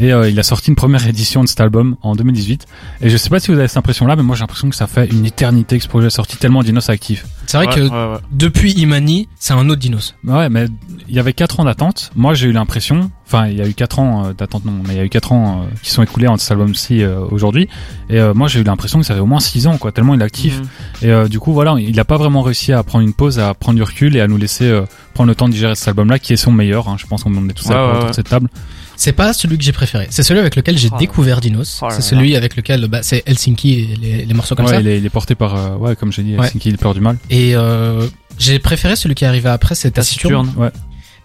Et 0.00 0.12
euh, 0.12 0.28
il 0.28 0.38
a 0.38 0.42
sorti 0.42 0.70
une 0.70 0.76
première 0.76 1.06
édition 1.06 1.42
de 1.42 1.48
cet 1.48 1.60
album 1.60 1.96
en 2.02 2.14
2018. 2.16 2.66
Et 3.02 3.10
je 3.10 3.16
sais 3.16 3.30
pas 3.30 3.38
si 3.40 3.50
vous 3.52 3.58
avez 3.58 3.68
cette 3.68 3.76
impression-là, 3.76 4.16
mais 4.16 4.22
moi 4.22 4.34
j'ai 4.36 4.40
l'impression 4.40 4.68
que 4.68 4.74
ça 4.76 4.86
fait 4.86 5.06
une 5.06 5.24
éternité 5.24 5.78
que 5.78 5.84
ce 5.84 5.88
projet 5.88 6.08
est 6.08 6.10
sorti 6.10 6.36
tellement 6.36 6.62
Dinos 6.62 6.90
actif. 6.90 7.26
C'est 7.46 7.58
vrai 7.58 7.66
Ouais, 7.68 7.74
que 7.74 7.80
ouais, 7.82 7.88
ouais. 8.14 8.18
depuis 8.32 8.72
Imani, 8.72 9.28
c'est 9.38 9.52
un 9.54 9.68
autre 9.68 9.80
Dinos. 9.80 10.14
Ouais, 10.24 10.48
mais 10.48 10.66
il 11.08 11.14
y 11.14 11.18
avait 11.18 11.32
4 11.32 11.60
ans 11.60 11.64
d'attente. 11.64 12.10
Moi 12.16 12.34
j'ai 12.34 12.48
eu 12.48 12.52
l'impression, 12.52 13.10
enfin 13.26 13.46
il 13.46 13.56
y 13.56 13.60
a 13.60 13.68
eu 13.68 13.74
4 13.74 13.98
ans 14.00 14.26
euh, 14.26 14.32
d'attente, 14.32 14.64
non, 14.64 14.72
mais 14.86 14.94
il 14.94 14.96
y 14.96 15.00
a 15.00 15.04
eu 15.04 15.08
4 15.08 15.32
ans 15.32 15.62
euh, 15.62 15.74
qui 15.82 15.90
sont 15.90 16.02
écoulés 16.02 16.26
entre 16.26 16.42
cet 16.42 16.50
album-ci 16.52 17.02
euh, 17.02 17.20
aujourd'hui. 17.30 17.68
Et 18.10 18.18
euh, 18.18 18.34
moi 18.34 18.48
j'ai 18.48 18.60
eu 18.60 18.64
l'impression 18.64 18.98
que 18.98 19.06
ça 19.06 19.14
fait 19.14 19.20
au 19.20 19.26
moins 19.26 19.40
6 19.40 19.66
ans, 19.68 19.78
quoi, 19.78 19.92
tellement 19.92 20.14
il 20.14 20.20
est 20.20 20.24
actif. 20.24 20.58
Mhm. 20.60 20.66
Et 21.02 21.10
euh, 21.12 21.28
du 21.28 21.38
coup, 21.38 21.52
voilà, 21.52 21.76
il 21.78 21.98
a 22.00 22.04
pas 22.04 22.16
vraiment 22.16 22.42
réussi 22.42 22.72
à 22.72 22.82
prendre 22.82 23.04
une 23.06 23.12
pause, 23.14 23.38
à 23.38 23.54
prendre 23.54 23.76
du 23.76 23.82
recul 23.82 24.16
et 24.16 24.20
à 24.20 24.26
nous 24.26 24.38
laisser 24.38 24.64
euh, 24.64 24.82
prendre 25.12 25.28
le 25.28 25.34
temps 25.34 25.46
de 25.46 25.52
digérer 25.52 25.74
cet 25.76 25.88
album-là, 25.88 26.18
qui 26.18 26.32
est 26.32 26.36
son 26.36 26.50
meilleur. 26.52 26.88
Hein, 26.88 26.96
je 26.98 27.06
pense 27.06 27.22
qu'on 27.22 27.48
est 27.48 27.52
tous 27.52 27.66
Ouais, 27.66 27.70
d'accord 27.74 27.84
ouais, 27.86 27.92
autour 27.92 28.04
ouais. 28.04 28.10
de 28.10 28.14
cette 28.16 28.28
table. 28.28 28.48
C'est 28.96 29.12
pas 29.12 29.32
celui 29.32 29.58
que 29.58 29.64
j'ai 29.64 29.72
préféré. 29.72 30.06
C'est 30.10 30.22
celui 30.22 30.40
avec 30.40 30.56
lequel 30.56 30.78
j'ai 30.78 30.88
Oh 30.92 30.96
découvert 30.98 31.40
Dinos. 31.40 31.80
Oh 31.82 31.88
c'est 31.90 32.02
celui 32.02 32.36
avec 32.36 32.56
lequel 32.56 32.86
bah, 32.88 33.00
c'est 33.02 33.22
Helsinki 33.26 33.72
et 33.80 33.96
les, 33.96 34.24
les 34.26 34.34
morceaux 34.34 34.54
comme 34.54 34.66
ouais, 34.66 34.72
ça. 34.72 34.80
il 34.80 34.86
est, 34.88 34.98
il 34.98 35.06
est 35.06 35.10
porté 35.10 35.34
par, 35.34 35.54
euh, 35.56 35.76
ouais, 35.76 35.96
comme 35.96 36.12
j'ai 36.12 36.22
dit, 36.22 36.36
Ouais. 36.36 36.46
Helsinki, 36.46 36.68
il 36.68 36.78
peur 36.78 36.94
du 36.94 37.00
mal. 37.00 37.16
Et 37.30 37.54
euh, 37.56 38.06
j'ai 38.38 38.58
préféré 38.58 38.96
celui 38.96 39.14
qui 39.14 39.24
est 39.24 39.28
arrivé 39.28 39.48
après, 39.48 39.74
c'est 39.74 39.90
Taciturne. 39.90 40.46
Taciturne. 40.46 40.64
Ouais. 40.64 40.70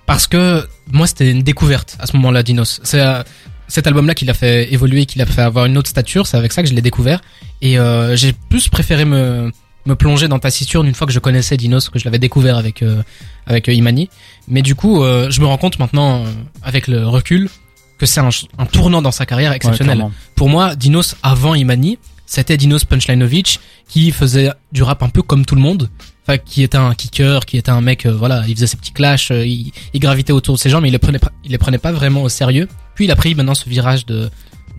Parce 0.05 0.25
que 0.27 0.67
moi, 0.91 1.05
c'était 1.05 1.29
une 1.29 1.43
découverte 1.43 1.95
à 1.99 2.07
ce 2.07 2.15
moment-là, 2.17 2.41
Dinos. 2.43 2.79
C'est 2.83 3.01
euh, 3.01 3.21
cet 3.67 3.85
album-là 3.85 4.15
qui 4.15 4.25
l'a 4.25 4.33
fait 4.33 4.73
évoluer, 4.73 5.05
qui 5.05 5.19
l'a 5.19 5.27
fait 5.27 5.41
avoir 5.41 5.65
une 5.65 5.77
autre 5.77 5.89
stature. 5.89 6.25
C'est 6.25 6.37
avec 6.37 6.51
ça 6.51 6.63
que 6.63 6.69
je 6.69 6.73
l'ai 6.73 6.81
découvert. 6.81 7.21
Et 7.61 7.77
euh, 7.77 8.15
j'ai 8.15 8.33
plus 8.33 8.69
préféré 8.69 9.05
me 9.05 9.51
me 9.85 9.95
plonger 9.95 10.27
dans 10.27 10.39
Taciturne 10.39 10.87
une 10.87 10.93
fois 10.95 11.07
que 11.07 11.13
je 11.13 11.19
connaissais 11.19 11.57
Dinos, 11.57 11.89
que 11.89 11.99
je 11.99 12.05
l'avais 12.05 12.19
découvert 12.19 12.57
avec 12.57 12.81
euh, 12.81 13.01
avec 13.47 13.69
euh, 13.69 13.73
Imani. 13.73 14.09
Mais 14.47 14.61
du 14.61 14.75
coup, 14.75 15.03
euh, 15.03 15.29
je 15.31 15.41
me 15.41 15.45
rends 15.45 15.57
compte 15.57 15.79
maintenant, 15.79 16.25
euh, 16.25 16.29
avec 16.61 16.87
le 16.87 17.07
recul, 17.07 17.49
que 17.97 18.05
c'est 18.05 18.19
un, 18.19 18.29
un 18.57 18.65
tournant 18.65 19.01
dans 19.01 19.11
sa 19.11 19.25
carrière 19.25 19.51
exceptionnel. 19.51 20.05
Pour 20.35 20.49
moi, 20.49 20.75
Dinos 20.75 21.15
avant 21.23 21.55
Imani, 21.55 21.97
c'était 22.25 22.57
Dinos 22.57 22.85
Punchlinovic 22.85 23.59
qui 23.87 24.11
faisait 24.11 24.51
du 24.71 24.83
rap 24.83 25.01
un 25.03 25.09
peu 25.09 25.21
comme 25.21 25.45
tout 25.45 25.55
le 25.55 25.61
monde. 25.61 25.89
Enfin, 26.27 26.37
qui 26.37 26.61
était 26.61 26.77
un 26.77 26.93
kicker, 26.93 27.43
qui 27.47 27.57
était 27.57 27.71
un 27.71 27.81
mec, 27.81 28.05
euh, 28.05 28.11
voilà, 28.13 28.43
il 28.47 28.53
faisait 28.53 28.67
ses 28.67 28.77
petits 28.77 28.91
clashs, 28.91 29.31
euh, 29.31 29.43
il, 29.47 29.71
il 29.95 29.99
gravitait 29.99 30.31
autour 30.31 30.55
de 30.55 30.59
ses 30.59 30.69
gens, 30.69 30.79
mais 30.79 30.89
il 30.89 30.91
les 30.91 30.99
prenait 30.99 31.17
pas, 31.17 31.31
il 31.43 31.49
les 31.51 31.57
prenait 31.57 31.79
pas 31.79 31.91
vraiment 31.91 32.21
au 32.21 32.29
sérieux. 32.29 32.67
Puis 32.93 33.05
il 33.05 33.11
a 33.11 33.15
pris 33.15 33.33
maintenant 33.33 33.55
ce 33.55 33.67
virage 33.67 34.05
de 34.05 34.29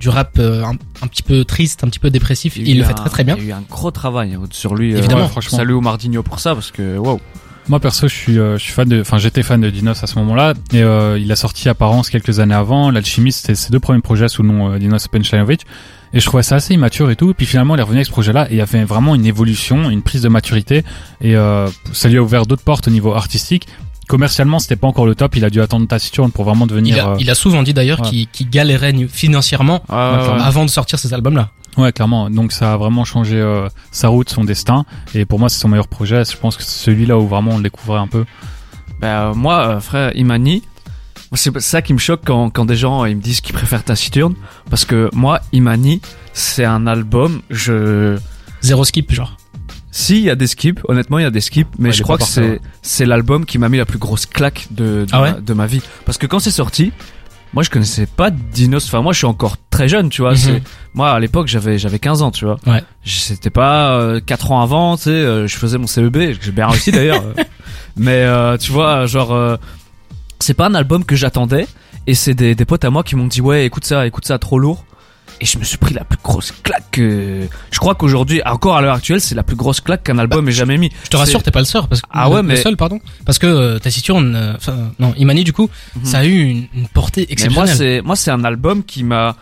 du 0.00 0.09
rap 0.09 0.33
euh, 0.38 0.64
un, 0.64 0.73
un 1.02 1.07
petit 1.07 1.23
peu 1.23 1.45
triste, 1.45 1.85
un 1.85 1.88
petit 1.88 1.99
peu 2.00 2.11
dépressif. 2.11 2.57
il 2.57 2.69
eu 2.76 2.78
le 2.78 2.85
fait 2.85 2.92
un- 2.92 2.95
très 2.95 3.11
très 3.11 3.23
bien. 3.25 3.37
Il 3.38 3.45
y 3.45 3.47
a 3.47 3.50
eu 3.50 3.52
un 3.59 3.62
gros 3.71 3.90
travail 3.92 4.35
hein, 4.35 4.42
sur 4.50 4.75
lui. 4.75 4.95
euh, 4.95 4.99
Évidemment. 4.99 5.23
ouais, 5.23 5.28
franchement. 5.28 5.59
Salut 5.59 5.75
au 5.75 5.80
Mardinho 5.80 6.23
pour 6.25 6.40
ça 6.40 6.54
parce 6.54 6.71
que 6.73 6.97
wow. 6.97 7.21
Moi 7.69 7.78
perso, 7.78 8.09
je 8.09 8.14
suis, 8.14 8.38
euh, 8.38 8.57
je 8.59 8.62
suis 8.64 8.73
fan 8.73 8.88
de, 8.88 9.00
enfin 9.02 9.19
j'étais 9.19 9.42
fan 9.45 9.61
de 9.61 9.71
Dinos 9.71 10.02
à 10.02 10.07
ce 10.09 10.19
moment-là 10.19 10.54
et 10.73 10.83
euh, 10.83 11.19
il 11.19 11.30
a 11.30 11.37
sorti 11.37 11.69
Apparence 11.69 12.09
quelques 12.11 12.40
années 12.40 12.54
avant. 12.54 12.90
L'Alchimiste, 12.90 13.42
c'était 13.42 13.54
ses 13.54 13.71
deux 13.71 13.78
premiers 13.78 14.00
projets 14.00 14.28
sous 14.28 14.42
le 14.42 14.49
nom 14.49 14.73
euh, 14.73 14.78
Dinos 14.78 15.07
Penchanovic 15.07 15.66
et 16.12 16.19
je 16.19 16.25
trouvais 16.26 16.42
ça 16.42 16.57
assez 16.57 16.75
immature 16.75 17.11
et 17.11 17.16
tout. 17.16 17.30
Et 17.30 17.35
puis 17.35 17.47
finalement, 17.47 17.76
il 17.76 17.78
est 17.78 17.83
revenu 17.83 17.99
avec 17.99 18.07
ce 18.07 18.11
projet-là 18.12 18.49
et 18.50 18.54
il 18.54 18.57
y 18.57 18.61
avait 18.62 18.83
vraiment 18.85 19.14
une 19.14 19.26
évolution, 19.26 19.88
une 19.90 20.02
prise 20.02 20.23
de 20.23 20.28
maturité 20.28 20.83
et 21.21 21.37
euh, 21.37 21.69
ça 21.92 22.09
lui 22.09 22.16
a 22.16 22.23
ouvert 22.23 22.47
d'autres 22.47 22.64
portes 22.64 22.88
au 22.88 22.90
niveau 22.90 23.12
artistique. 23.12 23.69
Commercialement, 24.11 24.59
c'était 24.59 24.76
pas 24.76 24.88
encore 24.88 25.07
le 25.07 25.14
top. 25.14 25.37
Il 25.37 25.45
a 25.45 25.50
dû 25.50 25.61
attendre 25.61 25.87
Taciturne 25.87 26.33
pour 26.33 26.45
vraiment 26.45 26.67
devenir. 26.67 26.97
Il 26.97 27.00
a, 27.00 27.09
euh, 27.11 27.17
il 27.21 27.31
a 27.31 27.35
souvent 27.37 27.62
dit 27.62 27.73
d'ailleurs 27.73 28.00
ouais. 28.00 28.26
qu'il 28.33 28.50
galérait 28.50 28.93
financièrement 29.09 29.85
ouais, 29.88 29.97
ouais. 29.97 30.43
avant 30.43 30.64
de 30.64 30.71
sortir 30.71 30.99
ces 30.99 31.14
albums-là. 31.14 31.50
Ouais, 31.76 31.93
clairement. 31.93 32.29
Donc 32.29 32.50
ça 32.50 32.73
a 32.73 32.76
vraiment 32.76 33.05
changé 33.05 33.37
euh, 33.37 33.69
sa 33.93 34.09
route, 34.09 34.29
son 34.29 34.43
destin. 34.43 34.85
Et 35.14 35.25
pour 35.25 35.38
moi, 35.38 35.49
c'est 35.49 35.61
son 35.61 35.69
meilleur 35.69 35.88
projet. 35.88 36.25
Je 36.25 36.37
pense 36.37 36.57
que 36.57 36.62
c'est 36.64 36.85
celui-là 36.85 37.19
où 37.19 37.26
vraiment 37.29 37.52
on 37.52 37.57
le 37.59 37.62
découvrait 37.62 38.00
un 38.00 38.09
peu. 38.09 38.25
Bah, 39.00 39.31
euh, 39.31 39.35
moi, 39.35 39.69
euh, 39.69 39.81
frère 39.81 40.14
Imani, 40.17 40.62
c'est 41.33 41.57
ça 41.61 41.81
qui 41.81 41.95
me 41.95 41.99
choque 41.99 42.23
quand, 42.25 42.50
quand 42.50 42.64
des 42.64 42.76
gens 42.76 43.05
ils 43.05 43.17
me 43.17 43.23
disent 43.23 43.40
qu'ils 43.40 43.55
préfèrent 43.55 43.85
Taciturne. 43.85 44.35
Parce 44.69 44.85
que 44.85 45.09
moi, 45.12 45.40
Imani, 45.52 46.00
c'est 46.33 46.64
un 46.64 46.87
album, 46.87 47.43
je... 47.49 48.19
Zéro 48.61 48.85
skip, 48.85 49.11
genre. 49.12 49.37
Si, 49.93 50.19
il 50.19 50.23
y 50.25 50.31
a 50.31 50.37
des 50.37 50.47
skips, 50.47 50.81
honnêtement, 50.89 51.19
il 51.19 51.23
y 51.23 51.27
a 51.27 51.31
des 51.31 51.41
skips, 51.41 51.69
mais 51.79 51.89
Ouais, 51.89 51.93
je 51.93 52.03
crois 52.03 52.17
que 52.17 52.25
c'est 52.25 52.61
c'est 52.83 53.05
l'album 53.07 53.45
qui 53.45 53.59
m'a 53.59 53.69
mis 53.69 53.79
la 53.79 53.87
plus 53.87 53.99
grosse 53.99 54.25
claque 54.27 54.69
de, 54.71 55.05
de, 55.05 55.07
Ah 55.13 55.23
ouais 55.23 55.33
ma, 55.33 55.41
de 55.41 55.53
ma 55.53 55.67
vie. 55.67 55.83
Parce 56.07 56.17
que 56.17 56.27
quand 56.27 56.39
c'est 56.39 56.53
sorti, 56.53 56.93
moi 57.55 57.65
je 57.65 57.71
connaissais 57.71 58.07
pas 58.07 58.31
Dinos, 58.31 58.87
enfin 58.87 59.03
moi 59.03 59.13
je 59.13 59.19
suis 59.19 59.27
encore 59.27 59.57
très 59.71 59.89
jeune, 59.89 60.09
tu 60.09 60.23
vois. 60.23 60.31
Mhm. 60.33 60.37
c'est 60.37 60.63
Moi 60.95 61.11
à 61.11 61.19
l'époque 61.19 61.49
j'avais 61.49 61.77
j'avais 61.79 61.99
15 61.99 62.23
ans, 62.23 62.31
tu 62.31 62.45
vois. 62.45 62.57
Ouais. 62.67 62.85
C'était 63.05 63.51
pas 63.51 63.93
euh, 63.99 64.21
4 64.25 64.53
ans 64.53 64.63
avant, 64.63 64.97
tu 64.97 65.05
sais, 65.05 65.11
euh, 65.11 65.49
je 65.49 65.57
faisais 65.57 65.77
mon 65.79 65.89
CEB, 65.89 66.35
j'ai 66.41 66.53
bien 66.53 66.69
réussi 66.69 66.93
d'ailleurs. 66.93 67.25
mais 67.97 68.23
euh, 68.23 68.57
tu 68.59 68.71
vois, 68.71 69.07
genre, 69.07 69.33
euh, 69.33 69.57
c'est 70.39 70.55
pas 70.55 70.67
un 70.67 70.75
album 70.77 71.05
que 71.05 71.17
j'attendais, 71.17 71.67
et 72.07 72.15
c'est 72.15 72.35
des, 72.35 72.55
des 72.55 72.65
potes 72.65 72.85
à 72.85 72.91
moi 72.91 73.03
qui 73.03 73.17
m'ont 73.17 73.27
dit 73.27 73.41
ouais 73.41 73.67
écoute 73.67 73.85
ça, 73.85 74.07
écoute 74.07 74.25
ça, 74.27 74.39
trop 74.39 74.59
lourd. 74.61 74.85
Et 75.41 75.47
je 75.47 75.59
me 75.59 75.65
suis 75.65 75.79
pris 75.79 75.95
la 75.95 76.05
plus 76.05 76.19
grosse 76.23 76.53
claque 76.63 76.91
que... 76.91 77.47
Je 77.71 77.79
crois 77.79 77.95
qu'aujourd'hui, 77.95 78.43
encore 78.45 78.77
à 78.77 78.83
l'heure 78.83 78.95
actuelle, 78.97 79.21
c'est 79.21 79.35
la 79.35 79.43
plus 79.43 79.57
grosse 79.57 79.81
claque 79.81 80.03
qu'un 80.03 80.19
album 80.19 80.49
ait 80.49 80.53
jamais 80.53 80.77
mis. 80.77 80.91
Je 81.05 81.09
te 81.09 81.17
rassure, 81.17 81.43
t'es 81.43 81.51
pas 81.51 81.61
le 81.61 81.65
seul 81.65 81.83
parce 81.89 82.03
que 82.03 82.07
Ah 82.11 82.29
ouais, 82.29 82.37
le 82.43 82.49
mais- 82.49 82.57
seul, 82.57 82.77
pardon, 82.77 82.99
parce 83.25 83.39
que 83.39 83.47
euh, 83.47 83.79
Taciturne, 83.79 84.35
euh, 84.37 84.53
enfin 84.57 84.93
non, 84.99 85.15
Imani 85.17 85.45
du 85.45 85.53
coup, 85.55 85.71
Mhm. 85.97 86.05
ça 86.05 86.19
a 86.19 86.25
eu 86.27 86.43
une, 86.43 86.67
une 86.75 86.89
portée 86.89 87.23
Mais 87.23 87.27
moi, 87.49 87.65
exceptionnelle. 87.65 87.77
c'est 87.77 88.03
moi, 88.07 88.17
c'est 88.17 88.31
un 88.31 88.45
album 88.45 88.85
qui 88.85 89.03
m'a 89.03 89.35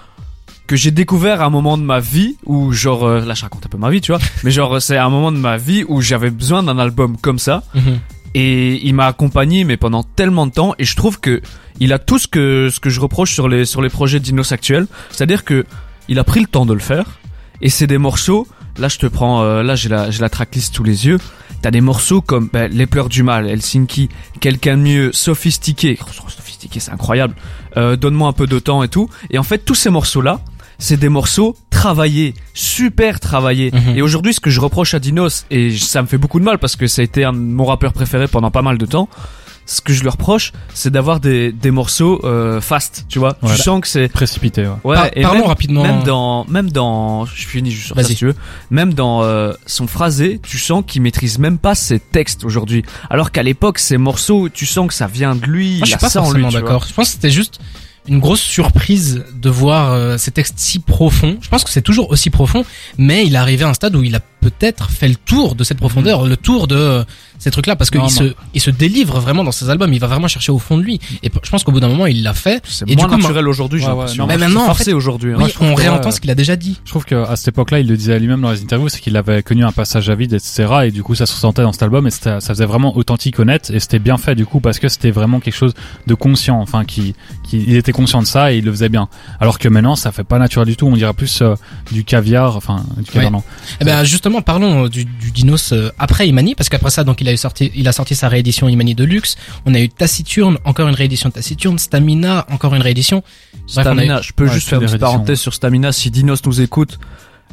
que 0.69 0.77
j'ai 0.77 0.91
découvert 0.91 1.41
à 1.41 1.47
un 1.47 1.51
moment 1.51 1.79
de 1.79 1.83
ma 1.83 1.99
vie 1.99 2.37
où 2.45 2.73
genre 2.73 3.05
euh, 3.05 3.25
là 3.25 3.33
je 3.33 3.41
raconte 3.43 3.65
un 3.65 3.71
peu 3.71 3.79
ma 3.79 3.89
vie 3.89 4.03
tu 4.03 4.13
vois 4.13 4.21
mais 4.45 4.51
genre 4.51 4.83
c'est 4.83 4.99
un 4.99 5.09
moment 5.09 5.33
de 5.33 5.39
ma 5.39 5.57
vie 5.57 5.83
où 5.89 6.03
j'avais 6.03 6.29
besoin 6.31 6.63
d'un 6.63 6.79
album 6.79 7.17
comme 7.17 7.39
ça 7.39 7.63
Mhm. 7.75 7.99
Et 8.39 8.87
il 8.87 8.95
m'a 8.95 9.07
accompagné 9.07 9.65
mais 9.65 9.77
pendant 9.77 10.05
tellement 10.05 10.47
de 10.47 10.53
temps 10.53 10.73
et 10.79 10.85
je 10.85 10.95
trouve 10.95 11.19
que 11.19 11.43
il 11.81 11.93
a 11.93 11.99
tout 11.99 12.19
ce 12.19 12.29
que 12.29 12.71
ce 12.71 12.79
que 12.79 12.89
je 12.89 13.01
reproche 13.01 13.33
sur 13.33 13.49
les 13.49 13.65
sur 13.65 13.83
les 13.83 13.89
projets 13.89 14.21
d'Inos 14.21 14.53
actuels. 14.53 14.87
C'est-à-dire 15.11 15.45
que 15.45 15.67
il 16.09 16.21
a 16.21 16.25
pris 16.25 16.41
le 16.41 16.47
temps 16.47 16.65
de 16.65 16.73
le 16.73 16.79
faire 16.79 17.19
et 17.61 17.69
c'est 17.69 17.89
des 17.89 17.99
morceaux 17.99 18.47
là 18.79 18.87
je 18.87 18.99
te 18.99 19.07
prends 19.07 19.43
euh, 19.43 19.65
là 19.65 19.75
j'ai 19.75 19.89
la 19.89 20.13
j'ai 20.13 20.21
la 20.21 20.29
tracklist 20.29 20.73
sous 20.73 20.85
les 20.85 21.07
yeux. 21.07 21.19
T'as 21.63 21.73
des 21.73 21.81
morceaux 21.81 22.21
comme 22.21 22.49
ben, 22.53 22.71
les 22.71 22.87
pleurs 22.87 23.09
du 23.09 23.25
mal 23.25 23.49
Helsinki 23.49 24.09
quelqu'un 24.41 24.77
de 24.77 24.83
mieux 24.83 25.13
sophistiqué. 25.13 25.99
Oh, 26.01 26.31
sophistiqué 26.31 26.79
c'est 26.79 26.93
incroyable. 26.93 27.35
Euh, 27.77 27.97
donne-moi 27.97 28.29
un 28.29 28.33
peu 28.33 28.47
de 28.47 28.61
temps 28.61 28.85
et 28.85 28.89
tout. 28.89 29.11
Et 29.31 29.39
en 29.39 29.43
fait 29.43 29.59
tous 29.59 29.75
ces 29.75 29.91
morceaux 29.91 30.21
là 30.21 30.41
c'est 30.79 30.97
des 30.97 31.09
morceaux 31.09 31.57
travaillés, 31.71 32.35
super 32.55 33.21
travaillés. 33.21 33.71
Mhm. 33.73 33.97
Et 33.97 34.03
aujourd'hui, 34.03 34.33
ce 34.33 34.41
que 34.41 34.51
je 34.51 34.61
reproche 34.61 34.95
à 34.95 34.99
Dinos, 35.01 35.45
et 35.51 35.77
ça 35.77 36.03
me 36.03 36.07
fait 36.07 36.19
beaucoup 36.19 36.39
de 36.39 36.45
mal 36.45 36.59
parce 36.59 36.77
que 36.77 36.87
ça 36.87 37.03
a 37.03 37.05
été 37.05 37.25
un 37.25 37.33
mon 37.33 37.65
rappeur 37.65 37.93
préféré 37.93 38.29
pendant 38.29 38.51
pas 38.51 38.63
mal 38.63 38.79
de 38.79 38.87
temps, 38.87 39.09
ce 39.67 39.83
que 39.83 39.93
je 39.93 40.01
lui 40.01 40.09
reproche, 40.09 40.53
c'est 40.73 40.91
d'avoir 40.91 41.21
des, 41.21 41.53
des 41.53 41.71
morceaux 41.71 42.21
euh, 42.25 42.59
fast, 42.61 43.05
tu 43.11 43.19
vois. 43.19 43.37
Ouais. 43.43 43.55
tu 43.55 43.61
sens 43.61 43.83
que 43.83 43.87
c'est... 43.87 44.09
Précipité, 44.09 44.63
ouais. 44.63 44.73
Ouais, 44.83 44.97
Par- 44.97 45.11
et 45.15 45.21
parlons 45.21 45.41
même, 45.41 45.49
rapidement. 45.49 45.83
même 45.83 46.03
dans... 46.05 46.47
Même 46.49 46.71
dans... 46.71 47.27
Je 47.27 47.47
finis 47.47 47.71
juste 47.71 47.89
sur 47.89 47.97
ça 47.97 48.03
si 48.03 48.15
tu 48.15 48.25
veux. 48.27 48.35
Même 48.71 48.95
dans 48.95 49.23
euh, 49.25 49.53
son 49.67 49.87
phrasé, 49.87 50.41
tu 50.43 50.59
sens 50.59 50.85
qu'il 50.87 51.03
maîtrise 51.03 51.39
même 51.39 51.59
pas 51.59 51.75
ses 51.75 52.01
textes 52.01 52.45
aujourd'hui. 52.45 52.83
Alors 53.11 53.31
qu'à 53.31 53.43
l'époque, 53.43 53.79
ces 53.79 53.99
morceaux, 53.99 54.49
tu 54.49 54.65
sens 54.65 54.87
que 54.89 54.95
ça 54.95 55.07
vient 55.07 55.35
de 55.35 55.45
lui, 55.45 55.79
je 55.79 55.83
il 55.83 55.87
suis 55.87 55.95
a 55.97 55.99
pas 55.99 56.09
ça 56.09 56.23
en 56.23 56.33
lui, 56.33 56.47
d'accord. 56.51 56.87
Je 56.89 56.95
pense 56.95 57.09
que 57.09 57.13
c'était 57.15 57.31
juste 57.31 57.61
une 58.09 58.21
grosse 58.21 58.41
surprise 58.41 59.25
de 59.35 59.51
voir 59.51 59.93
euh, 59.93 60.17
ces 60.17 60.31
textes 60.31 60.59
si 60.59 60.79
profonds. 60.79 61.39
Je 61.41 61.49
pense 61.49 61.65
que 61.65 61.71
c'est 61.71 61.83
toujours 61.83 62.11
aussi 62.11 62.31
profond, 62.31 62.65
mais 62.97 63.27
il 63.27 63.35
est 63.35 63.39
arrivé 63.39 63.65
à 63.65 63.69
un 63.69 63.75
stade 63.75 63.95
où 63.95 64.03
il 64.03 64.15
a 64.15 64.21
peut-être 64.21 64.91
fait 64.91 65.09
le 65.09 65.17
tour 65.17 65.55
de 65.55 65.65
cette 65.65 65.79
profondeur, 65.79 66.25
le 66.25 66.37
tour 66.37 66.67
de 66.67 67.05
ces 67.39 67.51
trucs-là 67.51 67.77
parce 67.77 67.91
qu'il 67.91 68.09
se, 68.11 68.35
il 68.55 68.61
se 68.61 68.71
délivre 68.71 69.21
vraiment 69.21 69.45
dans 69.45 69.53
ses 69.53 69.71
albums. 69.71 69.93
Il 69.93 70.01
va 70.01 70.07
vraiment 70.09 70.29
chercher 70.29 70.53
au 70.53 70.59
fond 70.59 70.77
de 70.77 70.83
lui. 70.83 71.01
Et 71.23 71.31
je 71.43 71.51
pense 71.51 71.65
qu'au 71.65 71.73
bout 71.73 71.81
d'un 71.81 71.89
moment, 71.89 72.07
il 72.07 72.23
l'a 72.23 72.35
fait. 72.35 72.61
C'est 72.67 72.89
Et 72.91 72.97
moins 72.97 73.07
du 73.07 73.11
coup, 73.15 73.21
naturel 73.21 73.49
aujourd'hui, 73.49 73.81
j'ai 73.81 73.87
Ouais, 73.89 73.93
ouais, 74.05 74.27
mais 74.27 74.37
maintenant, 74.39 74.63
en 74.63 74.67
forcé 74.67 74.85
fait- 74.87 74.93
aujourd'hui. 74.93 75.33
hein. 75.33 75.39
Oui, 75.41 75.53
on 75.61 75.75
réentend 75.75 76.11
ce 76.11 76.21
qu'il 76.21 76.31
a 76.31 76.35
déjà 76.35 76.57
dit. 76.57 76.81
Je 76.85 76.91
trouve 76.91 77.05
qu'à 77.05 77.35
cette 77.37 77.49
époque-là, 77.49 77.81
il 77.81 77.87
le 77.89 77.97
disait 77.97 78.19
lui-même 78.19 78.41
dans 78.41 78.51
les 78.51 78.63
interviews, 78.63 78.89
c'est 78.89 79.01
qu'il 79.01 79.17
avait 79.17 79.43
connu 79.43 79.65
un 79.65 79.73
passage 79.73 80.09
à 80.11 80.15
vide, 80.15 80.33
etc. 80.35 80.67
Et 80.87 80.91
du 80.91 81.03
coup, 81.03 81.15
ça 81.15 81.27
se 81.27 81.33
ressentait 81.35 81.63
dans 81.63 81.73
cet 81.73 81.83
album 81.83 82.07
et 82.07 82.11
ça 82.11 82.41
faisait 82.41 82.67
vraiment 82.67 82.97
authentique, 82.97 83.39
honnête. 83.39 83.71
Et 83.73 83.81
c'était 83.81 83.99
bien 83.99 84.17
fait, 84.19 84.35
du 84.35 84.45
coup, 84.47 84.61
parce 84.61 84.79
que 84.79 84.89
c'était 84.89 85.11
vraiment 85.11 85.41
quelque 85.41 85.57
chose 85.57 85.75
de 86.07 86.15
conscient. 86.15 86.61
Enfin, 86.61 86.85
qui, 86.85 87.15
qui, 87.45 87.63
il 87.67 87.77
était 87.77 87.93
conscient 87.93 88.21
de 88.21 88.27
ça 88.27 88.53
et 88.53 88.59
il 88.59 88.65
le 88.65 88.73
faisait 88.73 88.89
bien. 88.89 89.09
Alors 89.41 89.59
que 89.59 89.69
maintenant, 89.69 89.97
ça 89.97 90.13
fait 90.13 90.25
pas 90.25 90.39
naturel 90.39 90.67
du 90.69 90.77
tout. 90.77 90.87
On 90.87 90.97
dirait 90.97 91.13
plus 91.13 91.41
euh, 91.43 91.55
du 91.93 92.05
caviar, 92.05 92.57
enfin, 92.57 92.85
du 92.97 93.05
caviar, 93.05 93.25
Ouais. 93.27 93.31
non. 93.31 93.43
Eh 93.81 93.85
ben 93.85 94.05
justement, 94.05 94.43
parlons 94.43 94.89
du, 94.89 95.05
du 95.05 95.31
Dinos 95.31 95.73
euh, 95.73 95.91
après 95.99 96.29
Imani, 96.29 96.55
parce 96.55 96.69
qu'après 96.69 96.91
ça, 96.91 97.05
donc 97.05 97.21
il 97.21 97.28
a 97.29 97.33
eu 97.33 97.37
sorti, 97.37 97.71
il 97.75 97.87
a 97.89 97.93
sorti 97.93 98.15
sa 98.15 98.29
réédition 98.29 98.69
Imani 98.69 98.95
Deluxe. 98.95 99.37
On 99.67 99.75
a 99.75 99.79
eu 99.81 99.89
Taciturne, 99.89 100.59
encore 100.65 100.89
une 100.89 100.95
réédition 100.95 101.29
de 101.29 101.35
Taciturne, 101.35 101.79
Stamina, 101.79 102.47
encore 102.51 102.75
une 102.75 102.83
réédition. 102.83 103.23
Bref, 103.53 103.65
eu- 103.67 103.71
Stamina, 103.83 104.21
je 104.23 104.33
peux 104.33 104.47
Ouais, 104.47 104.53
juste 104.53 104.69
faire 104.69 104.79
une 104.81 104.87
des 104.87 104.93
petite 104.93 105.01
parenthèse 105.01 105.39
sur 105.41 105.55
Stamina. 105.55 105.93
Si 105.93 106.11
Dinos 106.11 106.45
nous 106.47 106.61
écoute, 106.61 106.99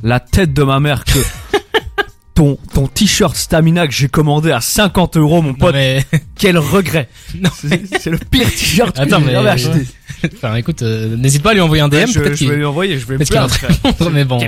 la 0.03 0.19
tête 0.19 0.53
de 0.53 0.63
ma 0.63 0.79
mère 0.79 1.03
que 1.05 1.19
ton, 2.35 2.57
ton 2.73 2.85
t-shirt 2.87 3.35
Stamina 3.35 3.87
que 3.87 3.93
j'ai 3.93 4.09
commandé 4.09 4.51
à 4.51 4.59
50 4.61 5.17
euros, 5.17 5.41
mon 5.41 5.53
pote, 5.53 5.73
mais... 5.73 6.05
quel 6.37 6.57
regret. 6.57 7.07
non, 7.41 7.49
C'est 7.59 8.09
le 8.11 8.17
pire 8.17 8.47
t-shirt 8.51 8.95
que 8.95 9.09
j'ai 9.09 9.17
mais- 9.19 9.31
jamais 9.31 9.49
acheté. 9.49 9.85
enfin, 10.35 10.55
écoute, 10.55 10.81
euh, 10.81 11.15
n'hésite 11.17 11.41
pas 11.41 11.51
à 11.51 11.53
lui 11.53 11.61
envoyer 11.61 11.81
un 11.81 11.87
DM, 11.87 11.95
Ouais, 11.95 12.07
je, 12.07 12.19
peut-être 12.19 12.35
je 12.35 12.45
vais 12.47 12.57
lui 12.57 12.65
envoyer, 12.65 12.99
je 12.99 13.05
vais 13.05 13.17
me 13.17 13.25
plaindre. 13.25 13.55
mais 14.11 14.25
bon. 14.25 14.39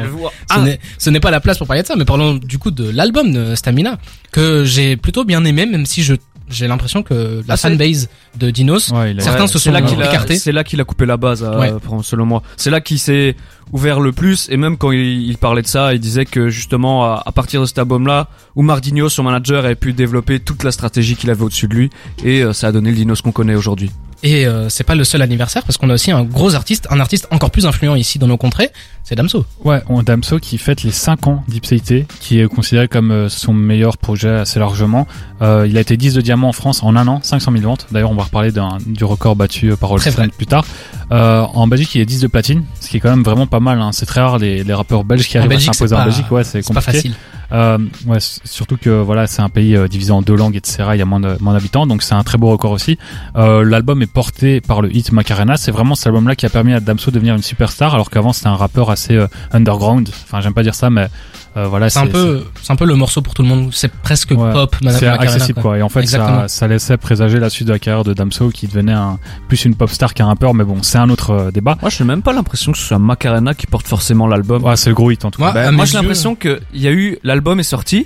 Ah, 0.50 0.60
n'est- 0.62 0.80
ce 0.98 1.10
n'est 1.10 1.20
pas 1.22 1.32
la 1.32 1.40
place 1.40 1.58
pour 1.58 1.66
parler 1.66 1.82
de 1.82 1.88
ça, 1.88 1.96
mais 1.96 2.06
parlons 2.06 2.36
du 2.36 2.60
coup 2.60 2.72
de 2.72 2.90
l'album 2.90 3.32
de 3.32 3.56
Stamina, 3.56 3.98
que 4.32 4.66
j'ai 4.66 4.98
plutôt 4.98 5.24
bien 5.24 5.44
aimé, 5.46 5.66
même 5.66 5.86
si 5.86 6.04
je 6.04 6.14
j'ai 6.50 6.68
l'impression 6.68 7.04
que 7.04 7.42
la 7.48 7.54
Ah, 7.54 7.58
fanbase 7.58 8.10
de 8.38 8.50
Dinos, 8.52 8.90
Ouais, 8.90 9.16
a- 9.18 9.22
Certains 9.22 9.42
Ouais, 9.42 9.48
se 9.48 9.58
c'est 9.60 9.66
sont 9.66 9.72
là 9.72 9.82
qu'il 9.82 10.02
a- 10.02 10.08
écartés. 10.08 10.38
C'est 10.38 10.52
là 10.52 10.64
qu'il 10.64 10.80
a 10.82 10.84
coupé 10.84 11.06
la 11.06 11.18
base, 11.18 11.44
euh, 11.44 11.60
Ouais. 11.60 11.74
pour- 11.84 12.04
selon 12.06 12.26
moi. 12.26 12.44
C'est 12.56 12.70
là 12.70 12.82
qu'il 12.82 13.00
s'est 13.00 13.36
ouvert 13.72 14.00
le 14.00 14.12
plus. 14.12 14.48
Et 14.50 14.58
même 14.58 14.78
quand 14.78 14.92
il, 14.92 15.28
il 15.30 15.38
parlait 15.38 15.62
de 15.62 15.68
ça, 15.68 15.94
il 15.94 16.00
disait 16.00 16.26
que 16.26 16.50
justement, 16.50 17.06
à, 17.06 17.24
à 17.26 17.32
partir 17.32 17.60
de 17.62 17.66
cet 17.66 17.78
album-là, 17.80 18.28
Oumar 18.56 18.80
Digno, 18.82 19.10
son 19.10 19.24
manager, 19.24 19.66
avait 19.66 19.76
pu 19.76 19.94
développer 19.94 20.40
toute 20.40 20.64
la 20.64 20.72
stratégie 20.72 21.16
qu'il 21.16 21.30
avait 21.30 21.44
au-dessus 21.44 21.68
de 21.68 21.76
lui. 21.76 21.90
Et 22.24 22.42
euh, 22.44 22.54
ça 22.54 22.68
a 22.68 22.72
donné 22.72 22.90
le 22.92 22.96
Dinos 22.96 23.22
qu'on 23.22 23.32
connaît 23.32 23.56
aujourd'hui. 23.56 23.92
Et 24.24 24.48
euh, 24.48 24.70
c'est 24.70 24.84
pas 24.84 24.96
le 24.96 25.04
seul 25.04 25.22
anniversaire, 25.22 25.64
parce 25.64 25.78
qu'on 25.78 25.90
a 25.90 25.94
aussi 25.94 26.12
un 26.12 26.24
gros 26.24 26.56
artiste, 26.56 26.88
un 26.92 27.00
artiste 27.00 27.28
encore 27.32 27.52
plus 27.52 27.66
influent 27.66 27.96
ici 27.96 28.20
dans 28.20 28.28
nos 28.28 28.38
contrées, 28.38 28.70
c'est 29.04 29.16
Damso. 29.16 29.46
Ouais, 29.64 29.82
on 29.88 30.04
Damso 30.04 30.40
qui 30.40 30.58
fête 30.58 30.84
les 30.84 30.92
5 30.92 31.28
ans 31.28 31.44
d'Ipséité, 31.48 32.06
qui 32.20 32.40
est 32.40 32.48
considéré 32.48 32.88
comme 32.88 33.12
euh, 33.12 33.30
son 33.30 33.54
meilleur 33.54 33.98
projet 33.98 34.30
assez 34.30 34.60
largement. 34.60 35.08
Euh, 35.42 35.66
il 35.70 35.78
a 35.78 35.82
été 35.82 35.96
10 35.98 36.16
de 36.16 36.22
diamant 36.22 36.50
en 36.50 36.54
France 36.54 36.84
en 36.84 36.96
un 36.96 37.08
an, 37.08 37.20
500 37.22 37.52
000 37.52 37.64
ventes. 37.64 37.88
D'ailleurs, 37.92 38.12
on 38.12 38.16
va 38.16 38.24
reparler 38.24 38.52
du 38.86 39.04
record 39.04 39.36
battu 39.36 39.72
euh, 39.72 39.76
par 39.76 39.96
vrai. 39.96 40.28
plus 40.36 40.48
tard. 40.48 40.66
Euh, 41.12 41.42
en 41.42 41.68
Belgique, 41.68 41.96
il 41.96 42.02
est 42.02 42.06
10 42.06 42.22
de 42.22 42.28
platine, 42.28 42.64
ce 42.82 42.90
qui 42.90 42.98
est 42.98 43.00
quand 43.00 43.12
même 43.12 43.24
vraiment 43.24 43.48
pas 43.48 43.60
mal. 43.62 43.80
Hein. 43.80 43.92
C'est 43.94 44.06
très 44.08 44.20
rare 44.22 44.40
les, 44.40 44.64
les 44.64 44.74
rappeurs 44.74 45.04
belges 45.04 45.28
qui 45.28 45.38
En 45.38 45.42
arrivent 45.42 45.52
Belgique, 45.52 45.70
à 45.70 45.74
s'imposer 45.74 45.96
en 45.96 46.04
Belgique. 46.04 46.30
Ouais, 46.32 46.44
c'est 46.44 46.62
C'est 46.62 46.74
pas 46.74 46.82
compliqué. 46.82 46.98
facile. 46.98 47.16
Euh, 47.54 47.78
ouais, 48.08 48.18
surtout 48.20 48.76
que 48.76 48.90
voilà, 48.90 49.26
c'est 49.26 49.42
un 49.42 49.48
pays 49.48 49.78
divisé 49.90 50.12
en 50.12 50.22
deux 50.22 50.36
langues, 50.36 50.58
etc. 50.58 50.84
Il 50.94 51.00
y 51.00 51.02
a 51.02 51.06
moins 51.06 51.22
d'habitants, 51.22 51.88
donc 51.88 52.04
c'est 52.04 52.16
un 52.16 52.24
très 52.24 52.38
beau 52.38 52.50
record 52.50 52.72
aussi. 52.72 52.98
L'album 53.36 54.02
est 54.02 54.07
porté 54.08 54.62
par 54.62 54.82
le 54.82 54.96
hit 54.96 55.12
Macarena. 55.12 55.58
C'est 55.58 55.72
vraiment 55.72 55.96
cet 55.96 56.08
album-là 56.08 56.36
qui 56.36 56.46
a 56.46 56.50
permis 56.50 56.74
à 56.74 56.80
Damso 56.80 57.12
de 57.12 57.16
devenir 57.16 57.36
une 57.36 57.44
superstar, 57.44 57.94
alors 57.94 58.10
qu'avant 58.10 58.34
c'était 58.34 58.48
un 58.48 58.56
rappeur 58.56 58.90
assez 58.90 59.16
euh, 59.16 59.28
underground. 59.52 60.10
Enfin, 60.24 60.42
j'aime 60.42 60.54
pas 60.54 60.64
dire 60.64 60.76
ça, 60.76 60.90
mais 60.90 61.08
euh, 61.56 61.68
voilà, 61.68 61.90
C'est 61.90 62.00
un 62.00 62.08
peu, 62.08 62.44
c'est 62.62 62.72
un 62.72 62.76
peu 62.76 62.86
le 62.86 62.96
morceau 62.96 63.22
pour 63.22 63.34
tout 63.34 63.42
le 63.42 63.48
monde. 63.48 63.70
C'est 63.74 63.92
presque 63.92 64.32
Ouais. 64.32 64.52
pop, 64.54 64.76
c'est 64.90 65.08
accessible 65.08 65.56
quoi. 65.56 65.64
quoi. 65.64 65.78
Et 65.78 65.82
en 65.82 65.90
fait, 65.90 66.06
ça, 66.06 66.48
ça 66.48 66.68
laissait 66.68 66.98
présager 66.98 67.40
la 67.40 67.50
suite 67.50 67.68
de 67.68 67.74
la 67.74 67.80
carrière 67.80 68.04
de 68.04 68.14
Damso, 68.14 68.50
qui 68.50 68.68
devenait 68.68 68.94
un, 68.94 69.18
plus 69.48 69.66
une 69.66 69.76
pop 69.76 69.90
star 69.90 70.14
qu'un 70.14 70.28
rappeur. 70.28 70.54
Mais 70.54 70.64
bon, 70.64 70.84
c'est 70.84 70.98
un 71.00 71.10
autre 71.10 71.32
euh, 71.32 71.52
débat. 71.52 71.78
Moi, 71.82 71.90
je 71.90 72.04
n'ai 72.04 72.08
même 72.08 72.22
pas 72.22 72.34
l'impression 72.34 72.72
que 72.72 72.78
ce 72.78 72.86
soit 72.86 73.00
Macarena 73.00 73.54
qui 73.54 73.66
porte 73.68 73.88
forcément 73.88 74.28
l'album. 74.28 74.64
Ouais, 74.64 74.76
c'est 74.76 74.90
le 74.90 74.96
gros 74.96 75.10
hit 75.12 75.26
en 75.26 75.32
tout 75.32 75.42
Moi, 75.42 75.50
cas. 75.52 75.54
Ben, 75.66 75.72
moi, 75.72 75.86
mes 75.86 75.92
j'ai 75.92 75.98
l'impression 75.98 76.36
que 76.36 76.60
il 76.74 76.82
y 76.82 76.88
a 76.88 76.92
eu 76.92 77.18
l'album 77.24 77.60
est 77.60 77.64
sorti 77.64 78.06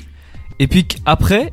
et 0.60 0.68
puis 0.68 0.86
qu'après, 0.86 1.52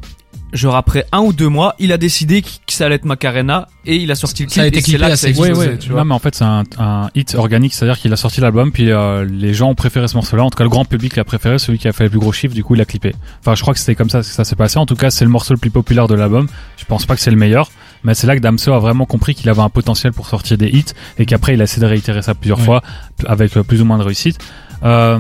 genre 0.52 0.76
après 0.76 1.04
un 1.12 1.20
ou 1.20 1.32
deux 1.32 1.48
mois, 1.48 1.74
il 1.78 1.92
a 1.92 1.98
décidé 1.98 2.42
que 2.42 2.48
ça 2.68 2.86
allait 2.86 2.94
être 2.94 3.04
Macarena 3.04 3.68
et 3.84 3.96
il 3.96 4.10
a 4.10 4.14
sorti 4.14 4.44
le 4.44 4.48
Ça 4.48 4.62
a 4.62 4.64
clip 4.64 4.74
été 4.74 4.82
clippé 4.82 4.98
là 4.98 5.08
que 5.08 5.12
assez 5.12 5.34
ça 5.34 5.42
a 5.42 5.46
vite. 5.48 5.56
Ouais, 5.56 5.66
ouais. 5.68 5.78
tu 5.78 5.90
vois. 5.90 6.00
Non, 6.00 6.04
mais 6.06 6.14
en 6.14 6.18
fait, 6.18 6.34
c'est 6.34 6.44
un, 6.44 6.62
un 6.78 7.10
hit 7.14 7.34
organique, 7.34 7.74
c'est-à-dire 7.74 7.98
qu'il 7.98 8.12
a 8.12 8.16
sorti 8.16 8.40
l'album, 8.40 8.72
puis 8.72 8.90
euh, 8.90 9.24
les 9.24 9.52
gens 9.54 9.68
ont 9.70 9.74
préféré 9.74 10.08
ce 10.08 10.14
morceau-là. 10.14 10.44
En 10.44 10.50
tout 10.50 10.56
cas, 10.56 10.64
le 10.64 10.70
grand 10.70 10.84
public 10.84 11.16
l'a 11.16 11.24
préféré, 11.24 11.58
celui 11.58 11.78
qui 11.78 11.86
a 11.88 11.92
fait 11.92 12.04
les 12.04 12.10
plus 12.10 12.18
gros 12.18 12.32
chiffres, 12.32 12.54
du 12.54 12.64
coup, 12.64 12.74
il 12.74 12.80
a 12.80 12.84
clippé. 12.84 13.14
Enfin, 13.40 13.54
je 13.54 13.62
crois 13.62 13.74
que 13.74 13.80
c'était 13.80 13.94
comme 13.94 14.10
ça 14.10 14.20
que 14.20 14.24
ça 14.26 14.44
s'est 14.44 14.56
passé. 14.56 14.78
En 14.78 14.86
tout 14.86 14.96
cas, 14.96 15.10
c'est 15.10 15.24
le 15.24 15.30
morceau 15.30 15.52
le 15.54 15.58
plus 15.60 15.70
populaire 15.70 16.06
de 16.08 16.14
l'album. 16.14 16.46
Je 16.76 16.84
pense 16.84 17.04
pas 17.06 17.14
que 17.14 17.20
c'est 17.20 17.30
le 17.30 17.36
meilleur, 17.36 17.70
mais 18.04 18.14
c'est 18.14 18.26
là 18.26 18.34
que 18.36 18.40
Damso 18.40 18.72
a 18.72 18.78
vraiment 18.78 19.04
compris 19.06 19.34
qu'il 19.34 19.48
avait 19.50 19.60
un 19.62 19.68
potentiel 19.68 20.12
pour 20.12 20.28
sortir 20.28 20.56
des 20.56 20.68
hits, 20.68 20.84
et 21.18 21.26
qu'après, 21.26 21.54
il 21.54 21.60
a 21.60 21.64
essayé 21.64 21.82
de 21.82 21.86
réitérer 21.88 22.22
ça 22.22 22.34
plusieurs 22.34 22.58
Ouais. 22.58 22.64
fois, 22.64 22.82
avec 23.26 23.56
euh, 23.56 23.62
plus 23.62 23.82
ou 23.82 23.84
moins 23.84 23.98
de 23.98 24.02
réussite. 24.04 24.38
Euh, 24.82 25.18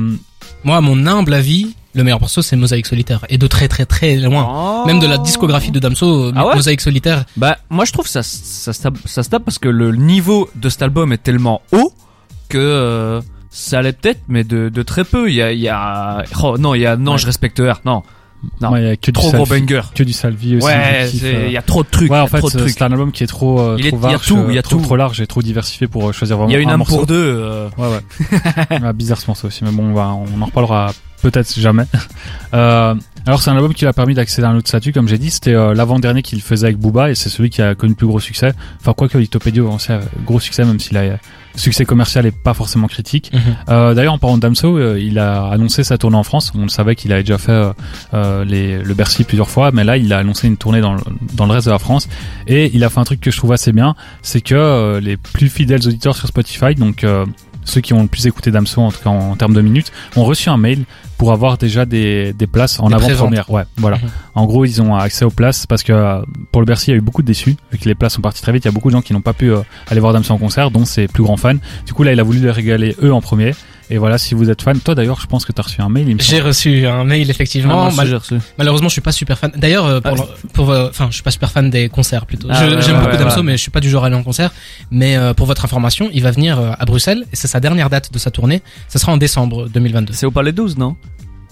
Moi, 0.64 0.76
à 0.76 0.80
mon 0.80 1.06
humble 1.06 1.34
avis, 1.34 1.74
le 1.94 2.04
meilleur 2.04 2.20
morceau, 2.20 2.42
c'est 2.42 2.54
Mosaïque 2.56 2.86
Solitaire. 2.86 3.24
Et 3.28 3.38
de 3.38 3.46
très 3.46 3.66
très 3.68 3.86
très 3.86 4.16
loin. 4.16 4.46
Oh. 4.48 4.86
Même 4.86 4.98
de 5.00 5.06
la 5.06 5.18
discographie 5.18 5.70
de 5.70 5.78
Damso, 5.78 6.32
Ah 6.36 6.46
ouais 6.46 6.54
Mosaïque 6.56 6.80
Solitaire. 6.80 7.24
Bah, 7.36 7.56
moi, 7.70 7.84
je 7.84 7.92
trouve 7.92 8.06
ça, 8.06 8.22
ça 8.22 8.72
tape, 8.74 8.98
ça 9.06 9.22
se 9.22 9.30
tape 9.30 9.44
parce 9.44 9.58
que 9.58 9.68
le 9.68 9.92
niveau 9.96 10.48
de 10.54 10.68
cet 10.68 10.82
album 10.82 11.12
est 11.12 11.22
tellement 11.22 11.62
haut 11.72 11.92
que 12.48 12.58
euh, 12.58 13.20
ça 13.50 13.78
allait 13.78 13.92
peut-être, 13.92 14.20
mais 14.28 14.44
de, 14.44 14.68
de 14.68 14.82
très 14.82 15.04
peu. 15.04 15.28
Il 15.28 15.34
y 15.34 15.42
a, 15.42 15.52
il 15.52 15.60
y 15.60 15.68
a, 15.68 16.24
oh 16.42 16.56
non, 16.58 16.74
il 16.74 16.82
y 16.82 16.86
a, 16.86 16.96
non, 16.96 17.12
Ouais. 17.12 17.18
je 17.18 17.26
respecte 17.26 17.58
R. 17.60 17.80
Non, 17.84 18.02
Non. 18.60 18.76
il 18.76 18.84
y 18.84 18.88
a 18.88 18.96
que 18.96 19.06
du 19.06 19.12
trop 19.12 19.32
gros 19.32 19.44
Salvi, 19.46 19.62
banger. 19.66 19.80
que 19.94 20.02
du 20.04 20.12
Salvi 20.12 20.56
aussi. 20.56 20.66
Ouais, 20.66 21.08
euh, 21.24 21.44
il 21.48 21.52
y 21.52 21.56
a 21.56 21.62
trop 21.62 21.82
de 21.82 21.88
trucs. 21.88 22.10
Ouais, 22.10 22.18
en 22.20 22.26
fait, 22.28 22.40
c'est 22.68 22.82
un 22.82 22.92
album 22.92 23.10
qui 23.10 23.24
est 23.24 23.26
trop, 23.28 23.58
euh, 23.60 23.76
Il 23.78 23.86
est- 23.86 23.90
trop 23.90 23.98
il 23.98 24.02
y 24.04 24.06
a 24.06 24.16
vache, 24.16 24.26
tout, 24.26 24.38
il 24.48 24.54
y 24.54 24.56
a 24.56 24.58
euh, 24.60 24.62
trop, 24.62 24.76
tout. 24.76 24.82
trop 24.82 24.96
large 24.96 25.20
et 25.20 25.26
trop 25.26 25.42
diversifié 25.42 25.88
pour 25.88 26.08
euh, 26.08 26.12
choisir 26.12 26.36
vraiment 26.36 26.50
Il 26.50 26.54
y 26.54 26.56
a 26.56 26.60
une 26.60 26.70
un 26.70 26.78
pour 26.78 27.06
deux. 27.06 27.14
euh, 27.16 27.68
Ouais, 27.78 27.88
ouais. 27.88 28.78
Ah, 28.84 28.92
bizarre 28.92 29.18
ce 29.18 29.26
morceau 29.26 29.48
aussi, 29.48 29.64
mais 29.64 29.70
bon, 29.72 29.92
on, 29.96 30.24
on 30.36 30.42
en 30.42 30.46
reparlera 30.46 30.92
peut-être 31.22 31.58
jamais. 31.58 31.84
Euh, 32.54 32.94
alors, 33.26 33.42
c'est 33.42 33.50
un 33.50 33.56
album 33.56 33.74
qui 33.74 33.80
lui 33.84 33.88
a 33.88 33.92
permis 33.92 34.14
d'accéder 34.14 34.46
à 34.46 34.50
un 34.50 34.56
autre 34.56 34.68
statut, 34.68 34.92
comme 34.94 35.06
j'ai 35.06 35.18
dit. 35.18 35.30
C'était 35.30 35.52
euh, 35.52 35.74
l'avant-dernier 35.74 36.22
qu'il 36.22 36.40
faisait 36.40 36.66
avec 36.68 36.78
Booba 36.78 37.10
et 37.10 37.14
c'est 37.14 37.28
celui 37.28 37.50
qui 37.50 37.60
a 37.60 37.74
connu 37.74 37.90
le 37.92 37.96
plus 37.96 38.06
gros 38.06 38.20
succès. 38.20 38.52
Enfin, 38.80 38.94
quoi 38.94 39.06
que 39.08 39.18
Litopédio 39.18 39.70
a 39.70 39.74
aussi 39.74 39.92
un 39.92 40.00
gros 40.24 40.40
succès, 40.40 40.64
même 40.64 40.80
s'il 40.80 40.96
a 40.96 41.18
succès 41.58 41.84
commercial 41.84 42.26
est 42.26 42.36
pas 42.36 42.54
forcément 42.54 42.86
critique. 42.86 43.30
Mhm. 43.32 43.40
Euh, 43.68 43.94
D'ailleurs, 43.94 44.14
en 44.14 44.18
parlant 44.18 44.36
de 44.36 44.42
Damso, 44.42 44.76
euh, 44.76 45.00
il 45.00 45.18
a 45.18 45.48
annoncé 45.48 45.84
sa 45.84 45.98
tournée 45.98 46.16
en 46.16 46.22
France. 46.22 46.52
On 46.54 46.62
le 46.62 46.68
savait 46.68 46.94
qu'il 46.94 47.12
avait 47.12 47.22
déjà 47.22 47.38
fait 47.38 47.72
euh, 48.14 48.44
les, 48.44 48.82
le 48.82 48.94
Bercy 48.94 49.24
plusieurs 49.24 49.50
fois, 49.50 49.70
mais 49.72 49.84
là, 49.84 49.96
il 49.96 50.12
a 50.12 50.18
annoncé 50.18 50.46
une 50.46 50.56
tournée 50.56 50.80
dans 50.80 50.94
le, 50.94 51.00
dans 51.34 51.46
le 51.46 51.52
reste 51.52 51.66
de 51.66 51.72
la 51.72 51.78
France. 51.78 52.08
Et 52.46 52.70
il 52.74 52.84
a 52.84 52.88
fait 52.88 53.00
un 53.00 53.04
truc 53.04 53.20
que 53.20 53.30
je 53.30 53.36
trouve 53.36 53.52
assez 53.52 53.72
bien, 53.72 53.94
c'est 54.22 54.40
que 54.40 54.98
les 54.98 55.16
plus 55.16 55.48
fidèles 55.48 55.86
auditeurs 55.86 56.16
sur 56.16 56.28
Spotify, 56.28 56.74
donc 56.74 57.04
euh, 57.04 57.26
ceux 57.68 57.80
qui 57.80 57.92
ont 57.92 58.02
le 58.02 58.08
plus 58.08 58.26
écouté 58.26 58.50
Damso, 58.50 58.80
en 58.80 58.90
en, 59.04 59.10
en 59.10 59.36
termes 59.36 59.54
de 59.54 59.60
minutes, 59.60 59.92
ont 60.16 60.24
reçu 60.24 60.48
un 60.48 60.56
mail 60.56 60.84
pour 61.16 61.32
avoir 61.32 61.58
déjà 61.58 61.84
des, 61.84 62.32
des 62.32 62.46
places 62.46 62.78
en 62.80 62.92
avant-première. 62.92 63.50
Ouais, 63.50 63.64
voilà. 63.76 63.96
Mhm. 63.98 64.10
En 64.34 64.46
gros, 64.46 64.64
ils 64.64 64.80
ont 64.80 64.94
accès 64.94 65.24
aux 65.24 65.30
places 65.30 65.66
parce 65.66 65.82
que 65.82 65.92
euh, 65.92 66.22
pour 66.52 66.60
le 66.60 66.66
Bercy, 66.66 66.90
il 66.90 66.90
y 66.92 66.94
a 66.94 66.98
eu 66.98 67.00
beaucoup 67.00 67.22
de 67.22 67.26
déçus 67.26 67.56
vu 67.72 67.78
que 67.78 67.88
les 67.88 67.94
places 67.94 68.14
sont 68.14 68.22
parties 68.22 68.42
très 68.42 68.52
vite. 68.52 68.64
Il 68.64 68.68
y 68.68 68.70
a 68.70 68.72
beaucoup 68.72 68.88
de 68.88 68.94
gens 68.94 69.02
qui 69.02 69.12
n'ont 69.12 69.20
pas 69.20 69.32
pu 69.32 69.50
euh, 69.50 69.60
aller 69.88 70.00
voir 70.00 70.12
Damso 70.12 70.32
en 70.32 70.38
concert, 70.38 70.70
dont 70.70 70.84
ses 70.84 71.08
plus 71.08 71.22
grands 71.22 71.36
fans. 71.36 71.56
Du 71.86 71.92
coup, 71.92 72.04
là, 72.04 72.12
il 72.12 72.20
a 72.20 72.22
voulu 72.22 72.38
les 72.40 72.50
régaler 72.50 72.96
eux 73.02 73.12
en 73.12 73.20
premier. 73.20 73.54
Et 73.90 73.96
voilà, 73.98 74.18
si 74.18 74.34
vous 74.34 74.50
êtes 74.50 74.60
fan, 74.62 74.78
toi 74.80 74.94
d'ailleurs, 74.94 75.18
je 75.20 75.26
pense 75.26 75.44
que 75.46 75.52
tu 75.52 75.60
as 75.60 75.64
reçu 75.64 75.80
un 75.80 75.88
mail. 75.88 76.08
Il 76.08 76.16
me 76.16 76.20
J'ai 76.20 76.40
reçu 76.40 76.86
un 76.86 77.04
mail 77.04 77.30
effectivement. 77.30 77.86
Ah, 77.86 77.90
Mal- 77.94 78.14
reçu. 78.14 78.34
malheureusement, 78.58 78.88
je 78.88 78.92
suis 78.92 79.00
pas 79.00 79.12
super 79.12 79.38
fan. 79.38 79.50
D'ailleurs, 79.56 79.86
euh, 79.86 80.00
pour, 80.00 80.16
Ah. 80.20 80.34
pour, 80.52 80.70
euh, 80.70 80.88
enfin, 80.90 81.06
je 81.08 81.14
suis 81.14 81.22
pas 81.22 81.30
super 81.30 81.50
fan 81.50 81.70
des 81.70 81.88
concerts 81.88 82.26
plutôt. 82.26 82.48
Ah, 82.50 82.68
J'aime 82.68 82.78
ouais, 82.78 83.00
beaucoup 83.02 83.12
ouais, 83.12 83.16
Damso, 83.18 83.36
ouais. 83.38 83.42
mais 83.44 83.52
je 83.52 83.62
suis 83.62 83.70
pas 83.70 83.80
du 83.80 83.88
genre 83.88 84.04
à 84.04 84.08
aller 84.08 84.16
en 84.16 84.22
concert. 84.22 84.50
Mais 84.90 85.16
euh, 85.16 85.32
pour 85.32 85.46
votre 85.46 85.64
information, 85.64 86.10
il 86.12 86.22
va 86.22 86.30
venir 86.30 86.58
à 86.78 86.84
Bruxelles 86.84 87.24
et 87.32 87.36
c'est 87.36 87.48
sa 87.48 87.60
dernière 87.60 87.88
date 87.88 88.12
de 88.12 88.18
sa 88.18 88.30
tournée. 88.30 88.62
Ça 88.88 88.98
sera 88.98 89.12
en 89.12 89.16
décembre 89.16 89.68
2022. 89.68 90.12
C'est 90.12 90.26
au 90.26 90.30
Palais 90.30 90.52
12, 90.52 90.76
non? 90.76 90.96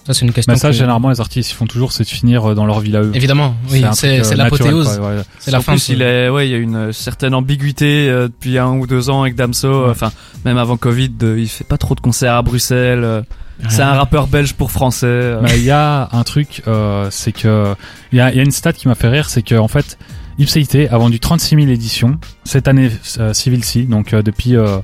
Ça, 0.07 0.13
c'est 0.13 0.25
une 0.25 0.31
question. 0.31 0.53
Mais 0.53 0.57
ça, 0.57 0.69
que- 0.69 0.73
généralement, 0.73 1.09
les 1.09 1.19
artistes, 1.19 1.51
ils 1.51 1.53
font 1.53 1.65
toujours, 1.67 1.91
c'est 1.91 2.05
de 2.05 2.09
finir 2.09 2.49
euh, 2.51 2.55
dans 2.55 2.65
leur 2.65 2.79
ville 2.79 2.95
à 2.95 3.01
eux. 3.01 3.11
Évidemment, 3.13 3.55
oui, 3.69 3.83
c'est 3.93 4.21
euh, 4.25 4.35
l'apothéose. 4.35 4.99
ouais. 4.99 5.17
C'est 5.37 5.51
la 5.51 5.57
En 5.57 5.61
fin. 5.61 5.73
plus, 5.73 5.89
de- 5.89 5.93
il 5.95 6.01
est, 6.01 6.29
ouais, 6.29 6.47
il 6.47 6.51
y 6.51 6.55
a 6.55 6.57
une 6.57 6.93
certaine 6.93 7.33
ambiguïté 7.35 8.09
euh, 8.09 8.29
depuis 8.29 8.57
un 8.57 8.71
ou 8.71 8.87
deux 8.87 9.09
ans 9.09 9.21
avec 9.23 9.35
Damso. 9.35 9.67
euh, 9.67 9.91
Enfin, 9.91 10.13
même 10.45 10.57
avant 10.57 10.77
Covid, 10.77 11.11
il 11.21 11.47
fait 11.49 11.65
pas 11.65 11.77
trop 11.77 11.93
de 11.93 11.99
concerts 11.99 12.35
à 12.35 12.41
Bruxelles. 12.41 13.03
euh, 13.03 13.21
C'est 13.67 13.81
un 13.81 13.93
rappeur 13.95 14.27
belge 14.27 14.53
pour 14.53 14.71
français. 14.71 15.07
euh. 15.07 15.39
Mais 15.41 15.57
il 15.57 15.65
y 15.65 15.71
a 15.71 16.07
un 16.13 16.23
truc, 16.23 16.61
euh, 16.67 17.07
c'est 17.11 17.33
que 17.33 17.75
il 18.13 18.17
y 18.17 18.21
a, 18.21 18.31
il 18.31 18.37
y 18.37 18.39
a 18.39 18.43
une 18.43 18.51
stat 18.51 18.71
qui 18.71 18.87
m'a 18.87 18.95
fait 18.95 19.09
rire, 19.09 19.29
c'est 19.29 19.41
que 19.41 19.55
en 19.55 19.67
fait, 19.67 19.97
Ipséité 20.39 20.87
a 20.89 20.97
vendu 20.97 21.19
36 21.19 21.55
000 21.55 21.67
éditions 21.69 22.17
cette 22.45 22.67
année 22.69 22.91
euh, 23.19 23.33
Civil 23.33 23.63
C, 23.65 23.81
donc 23.83 24.13
euh, 24.13 24.21
depuis 24.21 24.55
euh, 24.55 24.77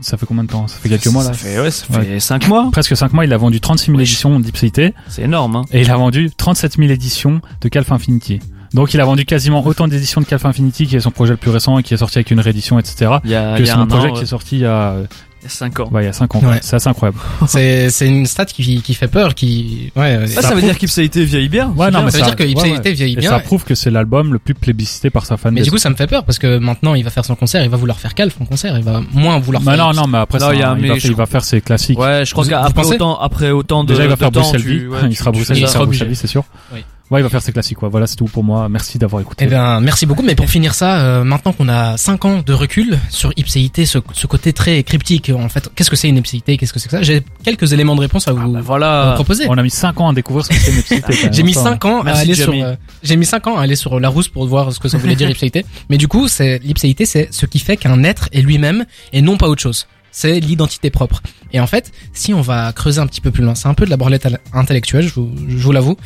ça 0.00 0.16
fait 0.16 0.26
combien 0.26 0.44
de 0.44 0.48
temps? 0.48 0.66
Ça 0.68 0.78
fait 0.78 0.88
quelques 0.88 1.06
mois 1.08 1.22
là? 1.24 1.32
Ça 1.32 1.34
fait, 1.34 1.60
ouais, 1.60 1.70
ça 1.70 1.86
Ouais. 1.98 2.04
fait 2.04 2.20
cinq 2.20 2.46
mois. 2.48 2.68
Presque 2.72 2.96
5 2.96 3.12
mois, 3.12 3.24
il 3.24 3.32
a 3.32 3.36
vendu 3.36 3.60
36 3.60 3.86
000 3.86 3.96
Oui. 3.98 4.02
éditions 4.04 4.38
d'Ipséité 4.40 4.94
C'est 5.08 5.22
énorme, 5.22 5.56
hein. 5.56 5.64
et 5.72 5.80
il 5.82 5.90
a 5.90 5.96
vendu 5.96 6.30
37 6.36 6.76
000 6.78 6.90
éditions 6.90 7.40
de 7.60 7.68
Calf 7.68 7.90
Infinity. 7.92 8.40
Donc 8.74 8.92
il 8.92 9.00
a 9.00 9.04
vendu 9.06 9.24
quasiment 9.24 9.64
autant 9.66 9.88
d'éditions 9.88 10.20
de 10.20 10.26
Calf 10.26 10.44
Infinity 10.44 10.86
qui 10.86 10.96
est 10.96 11.00
son 11.00 11.10
projet 11.10 11.32
le 11.32 11.36
plus 11.38 11.50
récent 11.50 11.78
et 11.78 11.82
qui 11.82 11.94
est 11.94 11.96
sorti 11.96 12.18
avec 12.18 12.30
une 12.30 12.40
réédition 12.40 12.78
etc. 12.78 13.12
Il 13.24 13.30
y 13.30 13.34
a, 13.34 13.56
que 13.56 13.62
il 13.62 13.66
y 13.66 13.70
a 13.70 13.74
son 13.74 13.80
un 13.80 13.86
projet 13.86 14.08
an, 14.10 14.12
qui 14.12 14.22
est 14.22 14.26
sorti 14.26 14.56
il 14.56 14.60
y 14.62 14.66
a 14.66 14.94
Il 15.40 15.44
y 15.44 15.46
a 15.46 15.50
5 15.50 15.80
ans. 15.80 15.88
Ouais, 15.92 16.02
il 16.02 16.06
y 16.06 16.08
a 16.08 16.12
5 16.12 16.34
ans. 16.34 16.40
Ouais. 16.40 16.58
C'est 16.62 16.74
assez 16.76 16.88
incroyable. 16.88 17.18
C'est 17.46 17.90
c'est 17.90 18.08
une 18.08 18.26
stat 18.26 18.46
qui, 18.46 18.82
qui 18.82 18.94
fait 18.94 19.06
peur, 19.06 19.34
qui 19.36 19.92
ouais. 19.94 20.16
euh, 20.16 20.26
Ah, 20.36 20.42
ça 20.42 20.54
veut 20.54 20.60
dire 20.62 20.76
qu'Ipséité 20.76 21.24
vieillit 21.24 21.48
bien. 21.48 21.68
Ouais, 21.76 21.90
non, 21.92 22.02
mais 22.02 22.10
ça 22.10 22.18
veut 22.18 22.24
dire 22.24 22.36
que 22.36 22.42
vieillit 22.42 23.12
Et 23.12 23.16
bien. 23.16 23.30
ça 23.30 23.38
prouve 23.38 23.64
que 23.64 23.74
c'est 23.76 23.90
l'album 23.90 24.32
le 24.32 24.38
plus 24.40 24.54
plébiscité 24.54 25.10
par 25.10 25.26
sa 25.26 25.36
fanbase. 25.36 25.54
Mais 25.54 25.62
du 25.62 25.70
coup, 25.70 25.78
ça 25.78 25.90
me 25.90 25.94
fait 25.94 26.08
peur 26.08 26.24
parce 26.24 26.38
que 26.38 26.58
maintenant, 26.58 26.94
il 26.94 27.04
va 27.04 27.10
faire 27.10 27.24
son 27.24 27.36
concert, 27.36 27.62
il 27.62 27.70
va 27.70 27.76
vouloir 27.76 28.00
faire 28.00 28.14
calme 28.14 28.30
son 28.36 28.46
concert, 28.46 28.76
il 28.76 28.84
va 28.84 29.00
moins 29.12 29.38
vouloir 29.38 29.62
Bah 29.62 29.76
faire. 29.76 29.86
non, 29.86 29.92
non, 29.92 30.06
mais 30.08 30.18
après, 30.18 30.38
Non, 30.38 30.46
ça, 30.46 30.54
il 30.54 30.60
y 30.60 30.62
a 30.62 30.70
un 30.70 30.76
il, 30.76 30.82
mais, 30.82 30.88
va, 30.88 30.94
il 30.96 31.14
va 31.14 31.26
faire 31.26 31.44
ses 31.44 31.60
classiques. 31.60 31.98
Ouais, 31.98 32.24
je 32.24 32.32
crois 32.32 32.44
qu'après 32.44 32.86
autant, 32.86 33.18
après 33.18 33.50
autant 33.50 33.84
de, 33.84 33.88
Déjà, 33.92 34.04
il 34.04 34.10
va 34.10 34.16
faire 34.16 34.32
Bruxelles 34.32 34.62
il 35.08 35.16
sera 35.16 35.30
Bruxelles, 35.30 36.16
c'est 36.16 36.26
sûr. 36.26 36.44
Ouais, 37.10 37.20
il 37.20 37.22
va 37.22 37.30
faire 37.30 37.40
ses 37.40 37.52
classiques, 37.52 37.78
quoi. 37.78 37.88
Voilà, 37.88 38.06
c'est 38.06 38.16
tout 38.16 38.26
pour 38.26 38.44
moi. 38.44 38.68
Merci 38.68 38.98
d'avoir 38.98 39.22
écouté. 39.22 39.44
Eh 39.46 39.48
bien, 39.48 39.80
merci 39.80 40.04
beaucoup. 40.04 40.22
Mais 40.22 40.34
pour 40.34 40.50
finir 40.50 40.74
ça, 40.74 41.00
euh, 41.00 41.24
maintenant 41.24 41.52
qu'on 41.54 41.68
a 41.70 41.96
5 41.96 42.24
ans 42.26 42.42
de 42.44 42.52
recul 42.52 42.98
sur 43.08 43.32
ipséité, 43.36 43.86
ce, 43.86 43.98
ce 44.12 44.26
côté 44.26 44.52
très 44.52 44.82
cryptique, 44.82 45.30
en 45.34 45.48
fait, 45.48 45.70
qu'est-ce 45.74 45.88
que 45.88 45.96
c'est 45.96 46.08
une 46.10 46.18
ipséité, 46.18 46.58
qu'est-ce 46.58 46.72
que 46.74 46.78
c'est 46.78 46.88
que 46.90 46.96
ça? 46.98 47.02
J'ai 47.02 47.22
quelques 47.42 47.72
éléments 47.72 47.96
de 47.96 48.00
réponse 48.02 48.28
à 48.28 48.32
vous, 48.32 48.40
Ah, 48.42 48.48
bah 48.48 48.58
vous 48.60 48.66
voilà. 48.66 49.12
proposer. 49.14 49.46
On 49.48 49.56
a 49.56 49.62
mis 49.62 49.70
5 49.70 49.98
ans 50.02 50.08
à 50.10 50.12
découvrir 50.12 50.44
ce 50.44 50.50
que 50.50 50.56
c'est 50.56 50.70
une 50.70 50.78
ipséité. 50.80 51.14
J'ai 51.32 51.42
mis 51.42 51.56
Enfin, 51.56 51.70
5 51.70 51.84
ans 51.86 52.02
à 52.02 52.10
aller 52.10 52.34
sur 52.34 52.52
euh, 52.52 52.74
j'ai 53.02 53.16
mis 53.16 53.24
5 53.24 53.46
ans 53.46 53.56
à 53.56 53.62
aller 53.62 53.76
sur 53.76 53.98
la 54.00 54.08
rousse 54.10 54.28
pour 54.28 54.46
voir 54.46 54.70
ce 54.72 54.78
que 54.78 54.88
ça 54.88 54.98
voulait 54.98 55.16
dire 55.16 55.30
ipséité. 55.30 55.64
Mais 55.88 55.96
du 55.96 56.08
coup, 56.08 56.28
c'est 56.28 56.58
l'ipséité, 56.62 57.06
c'est 57.06 57.28
ce 57.32 57.46
qui 57.46 57.58
fait 57.58 57.78
qu'un 57.78 58.04
être 58.04 58.28
est 58.32 58.42
lui-même 58.42 58.84
et 59.14 59.22
non 59.22 59.38
pas 59.38 59.48
autre 59.48 59.62
chose. 59.62 59.86
C'est 60.10 60.40
l'identité 60.40 60.90
propre. 60.90 61.22
Et 61.52 61.60
en 61.60 61.66
fait, 61.66 61.92
si 62.12 62.34
on 62.34 62.40
va 62.40 62.72
creuser 62.72 63.00
un 63.00 63.06
petit 63.06 63.20
peu 63.20 63.30
plus 63.30 63.44
loin, 63.44 63.54
c'est 63.54 63.68
un 63.68 63.74
peu 63.74 63.84
de 63.84 63.90
la 63.90 63.96
branlette 63.96 64.26
intellectuelle, 64.52 65.06
je 65.08 65.14
vous, 65.14 65.30
je 65.48 65.56
vous 65.56 65.72
l'avoue. 65.72 65.96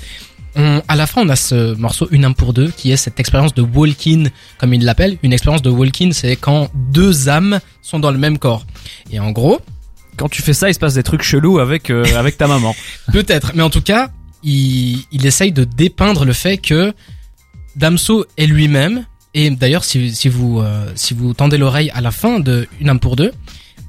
On, 0.55 0.83
à 0.87 0.97
la 0.97 1.07
fin, 1.07 1.23
on 1.23 1.29
a 1.29 1.37
ce 1.37 1.75
morceau 1.77 2.09
Une 2.11 2.25
âme 2.25 2.35
pour 2.35 2.53
deux, 2.53 2.71
qui 2.71 2.93
est 2.93 2.97
cette 2.97 3.19
expérience 3.21 3.55
de 3.55 3.63
walk-in, 3.63 4.25
comme 4.59 4.75
il 4.75 4.85
l'appelle. 4.85 5.17
Une 5.23 5.33
expérience 5.33 5.63
de 5.63 5.71
walk-in, 5.71 6.11
c'est 6.13 6.37
quand 6.37 6.69
deux 6.75 7.29
âmes 7.29 7.61
sont 7.81 7.99
dans 7.99 8.11
le 8.11 8.19
même 8.19 8.39
corps. 8.39 8.67
Et 9.11 9.19
en 9.21 9.31
gros, 9.31 9.61
Quand 10.17 10.29
tu 10.29 10.43
fais 10.43 10.53
ça, 10.53 10.69
il 10.69 10.75
se 10.75 10.79
passe 10.79 10.95
des 10.95 11.03
trucs 11.03 11.23
chelous 11.23 11.59
avec 11.59 11.89
euh, 11.89 12.05
avec 12.17 12.37
ta 12.37 12.47
maman. 12.47 12.75
Peut-être, 13.13 13.53
mais 13.55 13.63
en 13.63 13.71
tout 13.71 13.81
cas, 13.81 14.11
il, 14.43 14.99
il 15.11 15.25
essaye 15.25 15.53
de 15.53 15.65
dépeindre 15.65 16.27
le 16.27 16.35
fait 16.35 16.59
que 16.59 16.93
Damso 17.77 18.27
est 18.37 18.47
lui-même. 18.47 19.07
Et 19.35 19.49
d'ailleurs, 19.49 19.85
si, 19.85 20.15
si 20.15 20.29
vous 20.29 20.61
euh, 20.61 20.93
si 20.95 21.15
vous 21.15 21.33
tendez 21.33 21.57
l'oreille 21.57 21.91
à 21.95 22.03
la 22.03 22.11
fin 22.11 22.41
de 22.41 22.69
Une 22.79 22.91
âme 22.91 23.01
pour 23.01 23.17
deux, 23.17 23.33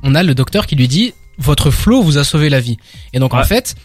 on 0.02 0.16
a 0.16 0.24
le 0.24 0.34
docteur 0.34 0.66
qui 0.66 0.78
lui 0.78 0.88
dit 0.88 1.14
votre 1.38 1.72
flow 1.72 2.02
vous 2.02 2.18
a 2.18 2.24
sauvé 2.24 2.50
la 2.50 2.62
vie. 2.62 2.78
Et 3.12 3.20
donc 3.20 3.34
en 3.34 3.44
fait, 3.44 3.76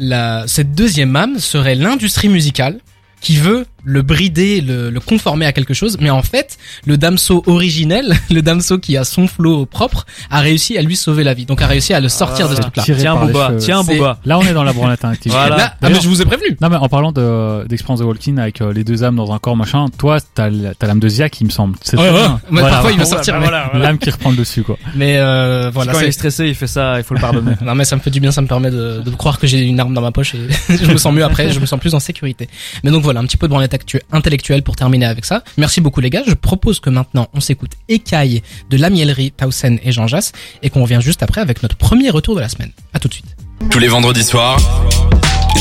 la, 0.00 0.44
cette 0.48 0.72
deuxième 0.72 1.14
âme 1.14 1.38
serait 1.38 1.76
l'industrie 1.76 2.28
musicale 2.28 2.80
qui 3.20 3.36
veut 3.36 3.66
le 3.84 4.02
brider, 4.02 4.60
le, 4.60 4.90
le 4.90 5.00
conformer 5.00 5.46
à 5.46 5.52
quelque 5.52 5.74
chose, 5.74 5.96
mais 6.00 6.10
en 6.10 6.22
fait, 6.22 6.58
le 6.86 6.96
Damso 6.96 7.42
originel, 7.46 8.14
le 8.30 8.42
Damso 8.42 8.78
qui 8.78 8.96
a 8.96 9.04
son 9.04 9.26
flow 9.26 9.66
propre, 9.66 10.06
a 10.30 10.40
réussi 10.40 10.76
à 10.78 10.82
lui 10.82 10.96
sauver 10.96 11.24
la 11.24 11.34
vie. 11.34 11.46
Donc 11.46 11.62
a 11.62 11.66
réussi 11.66 11.94
à 11.94 12.00
le 12.00 12.08
sortir 12.08 12.48
de 12.48 12.54
ce 12.54 12.62
c'est 12.62 12.70
truc-là. 12.70 12.82
Tiens 12.96 13.16
Booba, 13.16 13.52
tiens 13.58 13.82
Booba. 13.84 14.18
Là, 14.24 14.38
on 14.38 14.42
est 14.42 14.52
dans 14.52 14.64
la 14.64 14.72
branlette 14.72 15.04
active. 15.04 15.32
Voilà. 15.40 15.56
Là, 15.56 15.74
ah, 15.80 15.88
mais 15.88 16.00
je 16.00 16.08
vous 16.08 16.20
ai 16.20 16.24
prévenu. 16.24 16.56
Non 16.60 16.68
mais 16.68 16.76
en 16.76 16.88
parlant 16.88 17.12
de 17.12 17.66
d'expérience 17.66 18.00
de 18.00 18.04
Walking 18.04 18.38
avec 18.38 18.60
euh, 18.60 18.72
les 18.72 18.84
deux 18.84 19.04
âmes 19.04 19.16
dans 19.16 19.32
un 19.32 19.38
corps 19.38 19.56
machin, 19.56 19.86
toi 19.96 20.18
t'as 20.34 20.50
t'as 20.78 20.86
l'âme 20.86 21.00
de 21.00 21.08
Ziak 21.08 21.40
il 21.40 21.44
me 21.46 21.50
semble. 21.50 21.76
C'est 21.82 21.96
Ouais, 21.96 22.10
ouais. 22.10 22.18
Mais 22.50 22.60
Voilà, 22.60 22.68
parfois, 22.76 22.92
il 22.92 22.98
va 22.98 23.04
voilà. 23.04 23.16
sortir. 23.22 23.40
voilà, 23.40 23.70
L'âme 23.74 23.98
qui 23.98 24.10
reprend 24.10 24.30
le 24.30 24.36
dessus 24.36 24.62
quoi. 24.62 24.76
Mais 24.96 25.16
euh, 25.18 25.70
voilà, 25.72 25.92
Quand 25.92 26.00
il 26.00 26.06
est 26.06 26.12
stressé, 26.12 26.46
il 26.48 26.54
fait 26.54 26.66
ça, 26.66 26.98
il 26.98 27.04
faut 27.04 27.14
le 27.14 27.20
pardonner. 27.20 27.52
Non 27.62 27.74
mais 27.74 27.84
ça 27.84 27.96
me 27.96 28.00
fait 28.00 28.10
du 28.10 28.20
bien, 28.20 28.32
ça 28.32 28.42
me 28.42 28.46
permet 28.46 28.70
de, 28.70 29.00
de 29.04 29.10
croire 29.10 29.38
que 29.38 29.46
j'ai 29.46 29.60
une 29.62 29.78
arme 29.80 29.94
dans 29.94 30.00
ma 30.02 30.10
poche 30.12 30.34
et 30.34 30.48
je 30.76 30.90
me 30.90 30.96
sens 30.98 31.14
mieux 31.14 31.24
après, 31.24 31.50
je 31.52 31.60
me 31.60 31.66
sens 31.66 31.78
plus 31.80 31.94
en 31.94 32.00
sécurité. 32.00 32.48
Mais 32.84 32.90
donc 32.90 33.02
voilà, 33.02 33.20
un 33.20 33.24
petit 33.24 33.36
peu 33.36 33.46
de 33.46 33.50
branlette 33.50 33.69
actu- 33.74 34.00
intellectuelle 34.12 34.62
pour 34.62 34.76
terminer 34.76 35.06
avec 35.06 35.24
ça. 35.24 35.42
Merci 35.56 35.80
beaucoup 35.80 36.00
les 36.00 36.10
gars, 36.10 36.22
je 36.26 36.34
propose 36.34 36.80
que 36.80 36.90
maintenant 36.90 37.28
on 37.34 37.40
s'écoute 37.40 37.72
Écaille 37.88 38.42
de 38.70 38.76
La 38.76 38.90
Mielerie, 38.90 39.32
Tausen 39.32 39.78
et 39.82 39.92
Jean 39.92 40.06
Jass 40.06 40.32
et 40.62 40.70
qu'on 40.70 40.82
revient 40.82 41.00
juste 41.00 41.22
après 41.22 41.40
avec 41.40 41.62
notre 41.62 41.76
premier 41.76 42.10
retour 42.10 42.34
de 42.34 42.40
la 42.40 42.48
semaine. 42.48 42.72
À 42.94 42.98
tout 42.98 43.08
de 43.08 43.14
suite. 43.14 43.36
Tous 43.70 43.78
les 43.78 43.88
vendredis 43.88 44.24
soirs, 44.24 44.58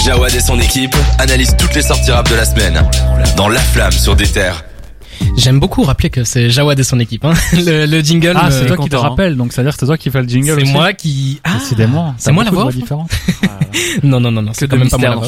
Jawad 0.05 0.33
et 0.33 0.39
son 0.39 0.59
équipe 0.59 0.95
analysent 1.17 1.55
toutes 1.57 1.75
les 1.75 1.81
sorties 1.81 2.11
rap 2.11 2.29
de 2.29 2.35
la 2.35 2.45
semaine 2.45 2.81
dans 3.35 3.49
La 3.49 3.59
Flamme 3.59 3.91
sur 3.91 4.15
des 4.15 4.27
terres. 4.27 4.63
J'aime 5.37 5.59
beaucoup 5.59 5.83
rappeler 5.83 6.09
que 6.09 6.23
c'est 6.23 6.49
Jawad 6.49 6.79
et 6.79 6.83
son 6.83 6.99
équipe. 6.99 7.25
Hein. 7.25 7.33
Le, 7.53 7.85
le 7.85 7.99
jingle, 8.01 8.33
Ah 8.35 8.51
c'est 8.51 8.65
toi 8.65 8.77
qui 8.77 8.89
te 8.89 8.95
hein. 8.95 8.99
rappelles 8.99 9.35
donc 9.35 9.53
c'est 9.53 9.61
à 9.61 9.63
dire 9.63 9.73
que 9.73 9.79
c'est 9.79 9.85
toi 9.85 9.97
qui 9.97 10.09
fais 10.09 10.21
le 10.21 10.27
jingle. 10.27 10.59
c'est 10.65 10.71
moi 10.71 10.93
qui... 10.93 11.39
Ah, 11.43 11.57
Décidément. 11.59 12.13
c'est 12.17 12.31
moi 12.31 12.43
la 12.43 12.51
voix 12.51 12.71
différente. 12.71 13.09
Non, 14.01 14.19
non, 14.19 14.31
non, 14.31 14.41
non, 14.41 14.51
c'est 14.53 14.67
quand 14.67 14.77
même 14.77 14.89
pas 14.89 14.97
moi 14.97 15.09
la 15.09 15.15
voix. 15.17 15.27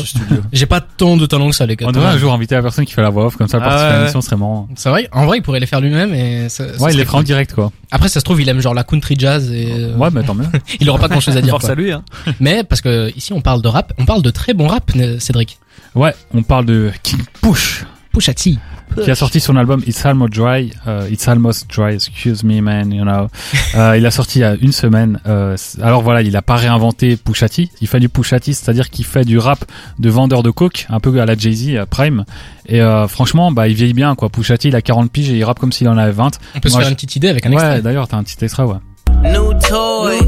J'ai 0.52 0.66
pas 0.66 0.82
tant 0.82 1.16
de 1.16 1.26
talent 1.28 1.50
que 1.50 1.56
ça 1.56 1.66
les 1.68 1.76
gars. 1.76 1.86
On 1.88 1.92
devrait 1.92 2.10
un 2.10 2.18
jour 2.18 2.34
inviter 2.34 2.56
la 2.56 2.64
personne 2.64 2.86
qui 2.86 2.94
fait 2.94 3.02
la 3.02 3.12
voix 3.12 3.28
off 3.28 3.36
comme 3.36 3.48
ça 3.48 3.58
Ah 3.62 3.66
participer 3.66 3.88
à 3.88 3.92
ouais, 3.92 3.98
l'émission 4.00 4.22
serait 4.22 4.36
marrant. 4.38 4.68
C'est 4.76 4.90
vrai, 4.90 5.08
en 5.12 5.26
vrai 5.28 5.38
il 5.38 5.42
pourrait 5.42 5.60
les 5.60 5.68
faire 5.68 5.80
lui-même 5.80 6.14
et 6.16 6.50
ça, 6.50 6.66
ça 6.66 6.84
Ouais 6.84 6.90
il 6.90 6.94
serait 6.94 6.94
les 6.94 7.06
fera 7.06 7.20
en 7.20 7.24
direct 7.24 7.54
quoi. 7.54 7.72
Après 7.92 8.10
ça 8.10 8.20
se 8.20 8.26
trouve 8.26 8.42
il 8.42 8.50
aime 8.50 8.60
genre 8.60 8.74
la 8.74 8.84
country 8.84 9.16
jazz 9.18 9.52
et 9.52 9.72
euh, 9.72 9.96
Ouais 9.96 10.10
mais 10.12 10.24
tant 10.24 10.34
mieux. 10.34 10.46
il 10.80 10.90
aura 10.90 10.98
pas 11.00 11.08
grand 11.08 11.20
chose 11.20 11.38
à 11.38 11.42
dire. 11.42 11.52
Force 11.52 11.70
à 11.70 11.76
lui, 11.76 11.92
hein. 11.92 12.04
Mais 12.40 12.64
parce 12.64 12.82
que 12.82 13.12
ici 13.16 13.32
on 13.32 13.42
parle 13.42 13.62
de 13.62 13.68
rap, 13.68 13.94
on 14.00 14.06
parle 14.06 14.24
de 14.24 14.32
très 14.32 14.54
bon 14.56 14.66
rap, 14.68 14.92
Cédric. 15.20 15.60
Ouais 15.94 16.16
on 16.34 16.42
parle 16.42 16.66
de 16.66 16.92
King 17.04 17.20
Push. 17.42 17.86
Pushati. 18.12 18.60
qui 19.04 19.10
a 19.10 19.16
sorti 19.16 19.40
son 19.40 19.56
album 19.56 19.82
It's 19.88 20.06
Almost 20.06 20.34
Dry, 20.34 20.72
euh, 20.86 21.08
It's 21.10 21.26
Almost 21.30 21.70
Dry, 21.74 21.94
excuse 21.94 22.44
me 22.44 22.60
man, 22.62 22.92
you 22.92 23.04
know. 23.04 23.28
Euh, 23.76 23.96
il 23.98 24.06
a 24.06 24.12
sorti 24.12 24.40
il 24.40 24.42
y 24.42 24.46
a 24.46 24.56
une 24.60 24.74
semaine. 24.74 25.20
Euh, 25.28 25.56
alors 25.82 26.02
voilà, 26.02 26.22
il 26.22 26.36
a 26.36 26.42
pas 26.42 26.56
réinventé 26.56 27.16
Pushati. 27.16 27.72
Il 27.80 27.88
fait 27.88 28.02
du 28.02 28.10
Pushati, 28.10 28.54
c'est-à-dire 28.54 28.90
qu'il 28.90 29.06
fait 29.06 29.24
du 29.24 29.38
rap 29.40 29.64
de 30.00 30.10
vendeur 30.10 30.44
de 30.44 30.50
coke, 30.52 30.88
un 30.90 31.00
peu 31.00 31.22
à 31.22 31.26
la 31.26 31.38
Jay 31.38 31.54
Z, 31.54 31.76
à 31.78 31.86
Prime. 31.86 32.26
Et 32.66 32.82
euh, 32.82 33.08
franchement, 33.08 33.52
bah 33.54 33.70
il 33.70 33.76
vieillit 33.76 33.94
bien 33.94 34.14
quoi. 34.16 34.28
Pushati, 34.30 34.68
il 34.68 34.76
a 34.76 34.82
40 34.82 35.10
piges 35.10 35.30
et 35.30 35.38
il 35.38 35.44
rappe 35.46 35.60
comme 35.60 35.72
s'il 35.72 35.88
en 35.88 35.98
avait 35.98 36.12
20. 36.12 36.38
On 36.56 36.60
peut 36.60 36.68
se 36.68 36.76
faire 36.76 36.84
je- 36.86 36.90
une 36.90 36.96
petite 36.96 37.16
idée 37.16 37.30
avec 37.30 37.46
un 37.46 37.50
Ouais, 37.52 37.56
extrait. 37.56 37.82
d'ailleurs, 37.82 38.10
t'as 38.10 38.18
un 38.18 38.24
petit 38.24 38.44
extrait, 38.44 38.64
ouais. 38.64 38.76
New 39.24 39.54
toys, 39.54 40.20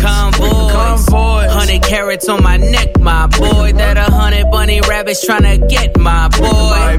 convoys, 0.00 0.96
hundred 1.60 1.82
carats 1.82 2.28
on 2.28 2.42
my 2.42 2.56
neck, 2.56 2.98
my 3.00 3.26
boy. 3.26 3.72
That 3.76 3.96
a 3.96 4.10
hundred 4.10 4.50
bunny 4.50 4.80
rabbits 4.88 5.26
tryna 5.26 5.58
get 5.68 5.98
my 5.98 6.28
boy. 6.28 6.98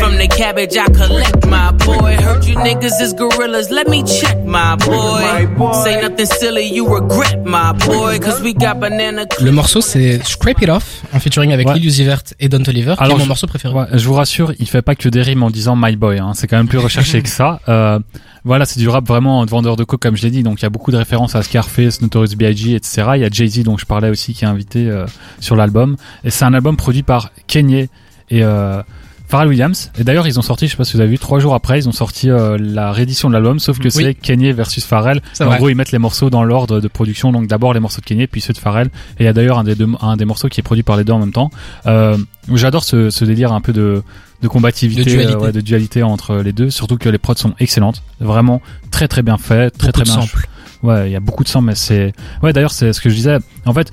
From 0.00 0.16
the 0.16 0.28
cabbage 0.28 0.76
I 0.76 0.86
collect, 0.86 1.46
my 1.46 1.72
boy. 1.72 2.16
Heard 2.16 2.44
you 2.44 2.56
niggas 2.56 3.00
is 3.00 3.12
gorillas, 3.14 3.70
let 3.70 3.88
me 3.88 4.02
check, 4.04 4.36
my 4.44 4.76
boy. 4.76 5.72
Say 5.84 6.00
nothing 6.00 6.26
silly, 6.26 6.64
you 6.72 6.86
regret, 6.88 7.44
my 7.44 7.72
boy. 7.72 8.18
Cause 8.20 8.40
we 8.42 8.54
got 8.54 8.80
banana. 8.80 9.24
Le 9.40 9.50
morceau 9.52 9.80
c'est 9.80 10.20
Scrape 10.24 10.62
It 10.62 10.68
Off 10.70 11.02
en 11.12 11.20
featuring 11.20 11.52
avec 11.52 11.66
Ouais. 11.68 11.74
Lil 11.74 11.86
Uzi 11.86 12.04
Vert 12.04 12.22
et 12.40 12.48
Don 12.48 12.62
Toliver, 12.62 12.94
qui 12.96 13.02
est 13.02 13.04
Alors, 13.04 13.18
mon 13.18 13.24
je- 13.24 13.28
morceau 13.28 13.46
préféré. 13.46 13.74
Ouais, 13.74 13.86
je 13.92 14.06
vous 14.06 14.14
rassure, 14.14 14.52
il 14.58 14.68
fait 14.68 14.82
pas 14.82 14.94
que 14.94 15.08
des 15.08 15.22
rimes 15.22 15.42
en 15.42 15.50
disant 15.50 15.74
my 15.76 15.96
boy. 15.96 16.18
Hein. 16.18 16.32
C'est 16.34 16.46
quand 16.46 16.56
même 16.56 16.68
plus 16.68 16.78
recherché 16.78 17.20
que 17.22 17.28
ça. 17.28 17.60
Euh, 17.68 17.98
voilà, 18.44 18.64
c'est 18.64 18.78
du 18.80 18.88
rap 18.88 19.06
vraiment 19.06 19.44
de 19.44 19.50
vendeur 19.50 19.76
de 19.76 19.84
coke, 19.84 20.00
comme 20.00 20.16
je 20.16 20.22
l'ai 20.22 20.30
dit. 20.30 20.42
Donc 20.42 20.60
il 20.60 20.62
y 20.62 20.66
a 20.66 20.70
beaucoup 20.70 20.90
de 20.92 20.96
références 20.96 21.34
à 21.34 21.42
Scarface, 21.42 22.00
Notorious 22.00 22.34
B.I.G., 22.36 22.74
etc. 22.74 23.02
Il 23.16 23.20
y 23.22 23.24
a 23.24 23.28
Jay 23.30 23.46
Z 23.46 23.62
dont 23.64 23.76
je 23.76 23.84
parlais 23.98 24.10
aussi 24.10 24.34
qui 24.34 24.44
est 24.44 24.48
invité 24.48 24.88
euh, 24.88 25.06
sur 25.40 25.56
l'album. 25.56 25.96
Et 26.24 26.30
c'est 26.30 26.44
un 26.44 26.54
album 26.54 26.76
produit 26.76 27.02
par 27.02 27.30
Kanye 27.46 27.88
et 28.30 28.42
euh, 28.44 28.82
Pharrell 29.28 29.48
Williams. 29.48 29.90
Et 29.98 30.04
d'ailleurs, 30.04 30.26
ils 30.26 30.38
ont 30.38 30.42
sorti, 30.42 30.66
je 30.66 30.70
sais 30.72 30.76
pas 30.78 30.84
si 30.84 30.94
vous 30.94 31.00
avez 31.00 31.10
vu, 31.10 31.18
trois 31.18 31.38
jours 31.38 31.54
après, 31.54 31.78
ils 31.78 31.86
ont 31.88 31.92
sorti 31.92 32.30
euh, 32.30 32.56
la 32.58 32.92
réédition 32.92 33.28
de 33.28 33.34
l'album, 33.34 33.58
sauf 33.58 33.78
que 33.78 33.84
Oui. 33.84 33.90
c'est 33.90 34.14
Kanye 34.14 34.52
versus 34.52 34.84
Pharrell. 34.86 35.20
En 35.40 35.54
gros, 35.56 35.68
ils 35.68 35.74
mettent 35.74 35.92
les 35.92 35.98
morceaux 35.98 36.30
dans 36.30 36.44
l'ordre 36.44 36.80
de 36.80 36.88
production, 36.88 37.30
donc 37.32 37.46
d'abord 37.46 37.74
les 37.74 37.80
morceaux 37.80 38.00
de 38.00 38.06
Kanye, 38.06 38.26
puis 38.26 38.40
ceux 38.40 38.54
de 38.54 38.58
Pharrell. 38.58 38.86
Et 39.18 39.24
il 39.24 39.26
y 39.26 39.28
a 39.28 39.32
d'ailleurs 39.34 39.58
un 39.58 39.64
des 39.64 39.74
deux, 39.74 39.88
un 40.00 40.16
des 40.16 40.24
morceaux 40.24 40.48
qui 40.48 40.60
est 40.60 40.62
produit 40.62 40.82
par 40.82 40.96
les 40.96 41.04
deux 41.04 41.12
en 41.12 41.18
même 41.18 41.32
temps. 41.32 41.50
Euh, 41.86 42.16
J'adore 42.54 42.84
ce, 42.84 43.10
ce 43.10 43.24
délire 43.26 43.52
un 43.52 43.60
peu 43.60 43.74
de, 43.74 44.02
de 44.40 44.48
combativité, 44.48 45.04
De 45.04 45.10
dualité. 45.10 45.34
euh, 45.34 45.38
ouais, 45.38 45.52
de 45.52 45.60
dualité 45.60 46.02
entre 46.02 46.36
les 46.36 46.52
deux. 46.52 46.70
Surtout 46.70 46.96
que 46.96 47.10
les 47.10 47.18
prods 47.18 47.34
sont 47.36 47.52
excellentes, 47.58 48.02
vraiment 48.20 48.62
très 48.90 49.08
très 49.08 49.20
bien 49.22 49.36
fait, 49.36 49.70
très 49.70 49.88
Beaucoup 49.88 50.00
très 50.00 50.04
bien. 50.04 50.14
samples. 50.22 50.48
Ouais, 50.82 51.08
il 51.08 51.12
y 51.12 51.16
a 51.16 51.20
beaucoup 51.20 51.44
de 51.44 51.48
samples, 51.48 51.66
mais 51.66 51.74
c'est 51.74 52.12
ouais. 52.42 52.52
D'ailleurs, 52.52 52.70
c'est 52.70 52.92
ce 52.92 53.00
que 53.00 53.10
je 53.10 53.14
disais. 53.14 53.38
En 53.66 53.72
fait, 53.72 53.90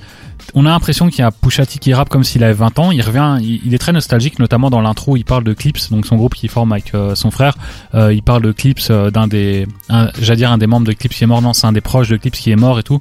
on 0.54 0.66
a 0.66 0.70
l'impression 0.70 1.08
qu'il 1.08 1.20
y 1.20 1.22
a 1.22 1.30
Pusha 1.30 1.66
T 1.66 1.78
qui 1.78 1.92
rappe 1.92 2.08
comme 2.08 2.24
s'il 2.24 2.44
avait 2.44 2.52
20 2.52 2.78
ans. 2.78 2.90
Il 2.92 3.02
revient, 3.02 3.38
il, 3.42 3.74
est 3.74 3.78
très 3.78 3.92
nostalgique, 3.92 4.38
notamment 4.38 4.70
dans 4.70 4.80
l'intro. 4.80 5.16
Il 5.16 5.24
parle 5.24 5.44
de 5.44 5.52
Clips, 5.52 5.90
donc 5.90 6.06
son 6.06 6.16
groupe 6.16 6.34
qui 6.34 6.48
forme 6.48 6.72
avec 6.72 6.94
euh, 6.94 7.14
son 7.14 7.30
frère. 7.30 7.56
Euh, 7.94 8.12
il 8.12 8.22
parle 8.22 8.42
de 8.42 8.52
Clips 8.52 8.88
euh, 8.90 9.10
d'un 9.10 9.26
des, 9.26 9.66
j'allais 10.20 10.36
dire 10.36 10.52
un 10.52 10.58
des 10.58 10.66
membres 10.66 10.86
de 10.86 10.92
Clips 10.92 11.12
qui 11.12 11.24
est 11.24 11.26
mort. 11.26 11.42
Non, 11.42 11.52
c'est 11.52 11.66
un 11.66 11.72
des 11.72 11.80
proches 11.80 12.08
de 12.08 12.16
Clips 12.16 12.36
qui 12.36 12.50
est 12.50 12.56
mort 12.56 12.78
et 12.78 12.82
tout. 12.82 13.00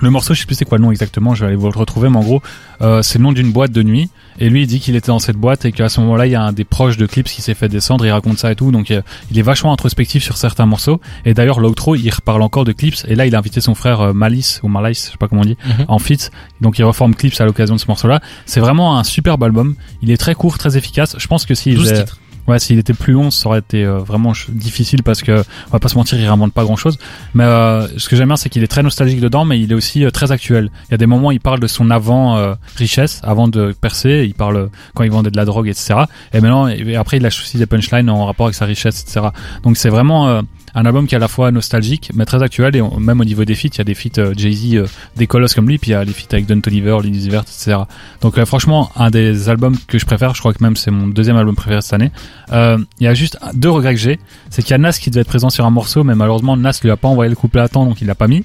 Le 0.00 0.10
morceau, 0.10 0.34
je 0.34 0.40
sais 0.40 0.46
plus 0.46 0.54
c'est 0.56 0.64
quoi 0.64 0.78
le 0.78 0.84
nom 0.84 0.90
exactement, 0.90 1.34
je 1.34 1.40
vais 1.42 1.46
aller 1.48 1.56
vous 1.56 1.70
le 1.70 1.78
retrouver, 1.78 2.08
mais 2.08 2.16
en 2.18 2.22
gros, 2.22 2.42
euh, 2.82 3.00
c'est 3.02 3.18
le 3.18 3.24
nom 3.24 3.32
d'une 3.32 3.52
boîte 3.52 3.70
de 3.72 3.82
nuit. 3.82 4.10
Et 4.40 4.48
lui, 4.50 4.62
il 4.62 4.66
dit 4.66 4.80
qu'il 4.80 4.96
était 4.96 5.06
dans 5.08 5.20
cette 5.20 5.36
boîte 5.36 5.64
et 5.64 5.70
qu'à 5.72 5.88
ce 5.88 6.00
moment-là, 6.00 6.26
il 6.26 6.32
y 6.32 6.34
a 6.34 6.42
un 6.42 6.52
des 6.52 6.64
proches 6.64 6.96
de 6.96 7.06
Clips 7.06 7.28
qui 7.28 7.40
s'est 7.40 7.54
fait 7.54 7.68
descendre, 7.68 8.04
il 8.04 8.10
raconte 8.10 8.38
ça 8.38 8.50
et 8.50 8.56
tout. 8.56 8.72
Donc, 8.72 8.90
euh, 8.90 9.00
il 9.30 9.38
est 9.38 9.42
vachement 9.42 9.72
introspectif 9.72 10.24
sur 10.24 10.36
certains 10.36 10.66
morceaux. 10.66 11.00
Et 11.24 11.34
d'ailleurs, 11.34 11.60
l'outro, 11.60 11.94
il 11.94 12.10
reparle 12.10 12.42
encore 12.42 12.64
de 12.64 12.72
Clips. 12.72 13.04
Et 13.06 13.14
là, 13.14 13.26
il 13.26 13.34
a 13.36 13.38
invité 13.38 13.60
son 13.60 13.76
frère 13.76 14.00
euh, 14.00 14.12
Malice, 14.12 14.58
ou 14.64 14.68
Malice, 14.68 15.06
je 15.06 15.10
sais 15.12 15.16
pas 15.18 15.28
comment 15.28 15.42
on 15.42 15.46
dit, 15.46 15.56
Mhm. 15.64 15.84
en 15.86 15.98
feat. 16.00 16.32
Donc, 16.60 16.78
il 16.80 16.84
reforme 16.84 17.14
Clips 17.14 17.40
à 17.40 17.44
l'occasion 17.44 17.76
de 17.76 17.80
ce 17.80 17.86
morceau-là. 17.86 18.20
C'est 18.44 18.60
vraiment 18.60 18.98
un 18.98 19.04
superbe 19.04 19.44
album. 19.44 19.76
Il 20.02 20.10
est 20.10 20.16
très 20.16 20.34
court, 20.34 20.58
très 20.58 20.76
efficace. 20.76 21.14
Je 21.16 21.26
pense 21.28 21.46
que 21.46 21.54
s'il 21.54 21.76
12 21.76 21.88
faisait- 21.90 22.00
titres. 22.04 22.18
Ouais, 22.46 22.58
s'il 22.58 22.78
était 22.78 22.92
plus 22.92 23.14
long, 23.14 23.30
ça 23.30 23.48
aurait 23.48 23.60
été 23.60 23.84
euh, 23.84 23.98
vraiment 23.98 24.32
difficile 24.50 25.02
parce 25.02 25.22
que 25.22 25.42
on 25.68 25.70
va 25.70 25.78
pas 25.78 25.88
se 25.88 25.96
mentir, 25.96 26.18
il 26.18 26.24
réinvente 26.24 26.52
pas 26.52 26.64
grand 26.64 26.76
chose. 26.76 26.98
Mais 27.32 27.44
euh, 27.44 27.86
ce 27.98 28.08
que 28.08 28.16
j'aime 28.16 28.28
bien, 28.28 28.36
c'est 28.36 28.50
qu'il 28.50 28.62
est 28.62 28.68
très 28.68 28.82
nostalgique 28.82 29.20
dedans, 29.20 29.44
mais 29.44 29.60
il 29.60 29.72
est 29.72 29.74
aussi 29.74 30.04
euh, 30.04 30.10
très 30.10 30.30
actuel. 30.30 30.70
Il 30.88 30.90
y 30.92 30.94
a 30.94 30.98
des 30.98 31.06
moments, 31.06 31.28
où 31.28 31.32
il 31.32 31.40
parle 31.40 31.60
de 31.60 31.66
son 31.66 31.90
avant 31.90 32.36
euh, 32.36 32.54
richesse, 32.76 33.20
avant 33.24 33.48
de 33.48 33.72
percer. 33.72 34.24
Il 34.26 34.34
parle 34.34 34.56
euh, 34.56 34.66
quand 34.94 35.04
il 35.04 35.10
vendait 35.10 35.30
de 35.30 35.36
la 35.36 35.44
drogue, 35.44 35.68
etc. 35.68 35.94
Et 36.32 36.40
maintenant, 36.40 36.68
et 36.68 36.96
après, 36.96 37.16
il 37.16 37.22
lâche 37.22 37.40
aussi 37.40 37.56
des 37.56 37.66
punchlines 37.66 38.10
en 38.10 38.26
rapport 38.26 38.46
avec 38.46 38.54
sa 38.54 38.66
richesse, 38.66 39.02
etc. 39.02 39.28
Donc 39.62 39.76
c'est 39.76 39.88
vraiment 39.88 40.28
euh, 40.28 40.42
un 40.74 40.84
album 40.86 41.06
qui 41.06 41.14
est 41.14 41.16
à 41.16 41.20
la 41.20 41.28
fois 41.28 41.50
nostalgique, 41.50 42.10
mais 42.14 42.24
très 42.24 42.42
actuel, 42.42 42.74
et 42.76 42.82
on- 42.82 42.98
même 42.98 43.20
au 43.20 43.24
niveau 43.24 43.44
des 43.44 43.54
feats, 43.54 43.68
il 43.74 43.78
y 43.78 43.80
a 43.80 43.84
des 43.84 43.94
feats 43.94 44.18
euh, 44.18 44.34
Jay-Z, 44.36 44.74
euh, 44.74 44.86
des 45.16 45.26
colosses 45.26 45.54
comme 45.54 45.68
lui, 45.68 45.78
puis 45.78 45.90
il 45.90 45.94
y 45.94 45.96
a 45.96 46.02
les 46.04 46.12
feats 46.12 46.26
avec 46.32 46.46
Don 46.46 46.60
Toliver, 46.60 46.98
Lil 47.02 47.30
Vert, 47.30 47.42
etc. 47.42 47.76
Donc 48.20 48.38
euh, 48.38 48.44
franchement, 48.44 48.90
un 48.96 49.10
des 49.10 49.48
albums 49.48 49.76
que 49.86 49.98
je 49.98 50.06
préfère, 50.06 50.34
je 50.34 50.40
crois 50.40 50.52
que 50.52 50.62
même 50.62 50.76
c'est 50.76 50.90
mon 50.90 51.06
deuxième 51.06 51.36
album 51.36 51.54
préféré 51.54 51.80
cette 51.82 51.92
année. 51.94 52.10
Il 52.52 53.04
y 53.04 53.06
a 53.06 53.14
juste 53.14 53.38
deux 53.54 53.70
regrets 53.70 53.94
que 53.94 54.00
j'ai, 54.00 54.18
c'est 54.50 54.62
qu'il 54.62 54.72
y 54.72 54.74
a 54.74 54.78
Nas 54.78 54.92
qui 54.92 55.10
devait 55.10 55.20
être 55.22 55.28
présent 55.28 55.50
sur 55.50 55.64
un 55.64 55.70
morceau, 55.70 56.04
mais 56.04 56.14
malheureusement 56.14 56.56
Nas 56.56 56.78
lui 56.82 56.90
a 56.90 56.96
pas 56.96 57.08
envoyé 57.08 57.30
le 57.30 57.36
couplet 57.36 57.60
à 57.62 57.68
temps, 57.68 57.84
donc 57.86 58.00
il 58.00 58.06
l'a 58.06 58.14
pas 58.14 58.26
mis. 58.28 58.44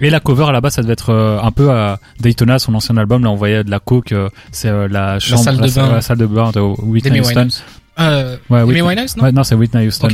Et 0.00 0.10
la 0.10 0.18
cover 0.18 0.46
à 0.48 0.52
la 0.52 0.60
base, 0.60 0.72
ça 0.74 0.82
devait 0.82 0.94
être 0.94 1.12
un 1.14 1.50
peu 1.52 1.70
à 1.70 2.00
Daytona, 2.18 2.58
son 2.58 2.74
ancien 2.74 2.96
album. 2.96 3.22
Là, 3.22 3.30
on 3.30 3.36
voyait 3.36 3.62
de 3.62 3.70
la 3.70 3.78
coke. 3.78 4.12
c'est 4.50 4.88
la 4.88 5.20
chambre, 5.20 5.42
salle 5.44 5.58
de 5.58 5.70
bain. 5.70 5.92
la 5.92 6.00
salle 6.00 6.18
de 6.18 6.26
bain 6.26 6.50
de 6.50 6.58
Whitney 6.58 7.10
Demi 7.10 7.20
Houston. 7.20 7.34
Winehouse. 7.36 7.62
Euh, 8.00 8.36
Ouais, 8.50 8.60
Demi 8.62 8.72
Whitney- 8.72 8.82
Winehouse, 8.88 9.16
non? 9.16 9.22
Ouais, 9.22 9.30
non, 9.32 9.44
c'est 9.44 9.54
Whitney 9.54 9.86
Houston. 9.86 10.08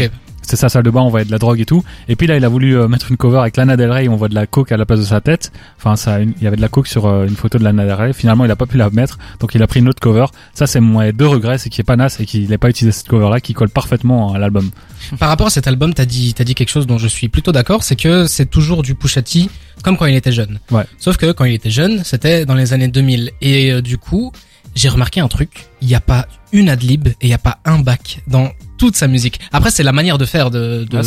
C'est 0.49 0.57
sa 0.57 0.71
salle 0.71 0.83
de 0.83 0.89
bain, 0.89 1.03
on 1.03 1.11
voyait 1.11 1.27
de 1.27 1.31
la 1.31 1.37
drogue 1.37 1.61
et 1.61 1.67
tout. 1.67 1.85
Et 2.09 2.17
puis 2.17 2.27
là, 2.27 2.39
il 2.39 2.43
a 2.43 2.49
voulu 2.49 2.75
euh, 2.75 2.89
mettre 2.89 3.11
une 3.11 3.19
cover 3.19 3.41
avec 3.41 3.59
Lana 3.59 3.77
Del 3.77 3.91
Rey, 3.91 4.09
on 4.09 4.17
voit 4.17 4.31
de 4.31 4.35
la 4.35 4.47
coke 4.47 4.73
à 4.73 4.79
la 4.79 4.87
place 4.87 4.99
de 4.99 5.05
sa 5.05 5.21
tête. 5.21 5.53
Enfin, 5.77 5.95
ça, 5.95 6.23
il 6.23 6.33
y 6.41 6.47
avait 6.47 6.57
de 6.57 6.63
la 6.63 6.69
coke 6.69 6.87
sur 6.87 7.05
euh, 7.05 7.27
une 7.27 7.37
photo 7.37 7.59
de 7.59 7.65
Lana 7.65 7.85
Del 7.85 7.93
Rey. 7.93 8.13
Finalement, 8.15 8.47
il 8.47 8.51
a 8.51 8.57
pas 8.57 8.65
pu 8.65 8.79
la 8.79 8.89
mettre, 8.89 9.19
donc 9.41 9.55
il 9.55 9.63
a 9.63 9.67
pris 9.67 9.81
une 9.81 9.89
autre 9.91 10.01
cover. 10.01 10.25
Ça, 10.55 10.67
c'est 10.67 10.81
mon 10.81 11.07
deux 11.11 11.27
regrets, 11.27 11.59
c'est 11.59 11.69
qu'il 11.69 11.83
est 11.83 11.85
pas 11.85 11.97
Nas 11.97 12.17
et 12.19 12.25
qu'il 12.25 12.49
n'ait 12.49 12.57
pas 12.57 12.71
utilisé 12.71 12.97
cette 12.97 13.09
cover-là, 13.09 13.41
qui 13.41 13.53
colle 13.53 13.69
parfaitement 13.69 14.33
à 14.33 14.39
l'album. 14.39 14.71
Par 15.19 15.29
rapport 15.29 15.49
à 15.49 15.51
cet 15.51 15.67
album, 15.67 15.93
t'as 15.93 16.07
dit, 16.07 16.33
t'as 16.33 16.45
dit 16.45 16.55
quelque 16.55 16.71
chose 16.71 16.87
dont 16.87 16.97
je 16.97 17.09
suis 17.09 17.29
plutôt 17.29 17.53
d'accord, 17.53 17.83
c'est 17.83 17.97
que 17.97 18.27
c'est 18.27 18.47
toujours 18.47 18.83
du 18.83 18.95
Pusha 18.95 19.21
T 19.21 19.51
comme 19.83 19.97
quand 19.97 20.07
il 20.07 20.17
était 20.17 20.33
jeune. 20.33 20.59
Ouais. 20.71 20.85
Sauf 20.99 21.17
que 21.17 21.33
quand 21.33 21.45
il 21.45 21.55
était 21.55 21.71
jeune, 21.71 22.03
c'était 22.05 22.45
dans 22.45 22.55
les 22.55 22.73
années 22.73 22.89
2000. 22.89 23.33
Et 23.41 23.73
euh, 23.73 23.83
du 23.83 23.99
coup, 23.99 24.33
j'ai 24.79 24.89
remarqué 24.89 25.21
un 25.21 25.29
truc. 25.29 25.67
Il 25.83 25.89
n'y 25.89 25.95
a 25.95 26.01
pas 26.01 26.27
une 26.53 26.69
adlib 26.71 27.09
et 27.09 27.15
il 27.23 27.29
n'y 27.29 27.35
a 27.35 27.39
pas 27.39 27.59
un 27.65 27.79
bac 27.79 28.21
dans 28.27 28.51
toute 28.79 28.95
sa 28.97 29.07
musique. 29.09 29.41
Après, 29.53 29.71
c'est 29.73 29.83
la 29.83 29.93
manière 29.93 30.19
de 30.19 30.25
faire 30.25 30.51
de, 30.51 30.87
de 30.89 30.99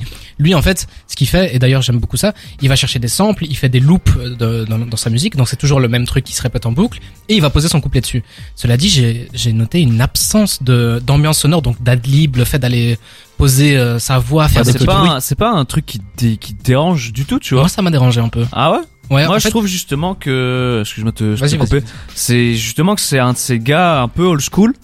Ah. 0.00 0.12
Lui, 0.38 0.54
en 0.54 0.62
fait, 0.62 0.86
ce 1.06 1.14
qu'il 1.14 1.28
fait, 1.28 1.54
et 1.54 1.58
d'ailleurs 1.58 1.82
j'aime 1.82 1.98
beaucoup 1.98 2.16
ça, 2.16 2.32
il 2.62 2.68
va 2.68 2.76
chercher 2.76 2.98
des 2.98 3.08
samples, 3.08 3.44
il 3.44 3.54
fait 3.54 3.68
des 3.68 3.80
loops 3.80 4.16
de- 4.16 4.64
dans, 4.64 4.78
dans 4.78 4.96
sa 4.96 5.10
musique, 5.10 5.36
donc 5.36 5.48
c'est 5.48 5.56
toujours 5.56 5.78
le 5.78 5.88
même 5.88 6.06
truc 6.06 6.24
qui 6.24 6.32
se 6.32 6.40
répète 6.42 6.64
en 6.66 6.72
boucle, 6.72 7.00
et 7.28 7.34
il 7.36 7.42
va 7.42 7.50
poser 7.50 7.68
son 7.68 7.80
couplet 7.82 8.00
dessus. 8.00 8.22
Cela 8.56 8.76
dit, 8.78 8.88
j'ai 9.34 9.52
noté 9.52 9.80
une 9.80 10.00
absence 10.00 10.62
de 10.62 11.00
d'ambiance 11.04 11.40
sonore, 11.40 11.60
donc 11.62 11.82
d'adlib, 11.82 12.36
le 12.36 12.44
fait 12.46 12.58
d'aller 12.58 12.98
poser 13.36 13.76
euh, 13.76 13.98
sa 13.98 14.18
voix, 14.18 14.48
faire 14.48 14.64
Bah, 14.64 14.72
des 14.72 14.78
c'est 14.78 14.84
pas, 14.86 14.98
un- 15.16 15.20
c'est 15.20 15.34
pas 15.38 15.50
un 15.50 15.64
truc 15.66 15.84
qui, 15.86 16.00
dé- 16.16 16.38
qui 16.38 16.54
dérange 16.54 17.12
du 17.12 17.24
tout, 17.26 17.38
tu 17.38 17.54
vois? 17.54 17.64
Moi, 17.64 17.68
ça 17.68 17.82
m'a 17.82 17.90
dérangé 17.90 18.20
un 18.20 18.28
peu. 18.30 18.44
Ah 18.52 18.72
ouais? 18.72 18.80
Ouais, 19.10 19.26
Moi, 19.26 19.38
je 19.38 19.44
fait, 19.44 19.50
trouve 19.50 19.66
justement 19.66 20.14
que, 20.14 20.78
excuse-moi 20.82 21.12
de 21.12 21.36
te, 21.36 21.56
couper, 21.56 21.82
c'est 22.14 22.54
justement 22.54 22.94
que 22.94 23.00
c'est 23.00 23.18
un 23.18 23.32
de 23.32 23.38
ces 23.38 23.58
gars 23.58 24.00
un 24.02 24.08
peu 24.08 24.24
old 24.24 24.40
school 24.40 24.74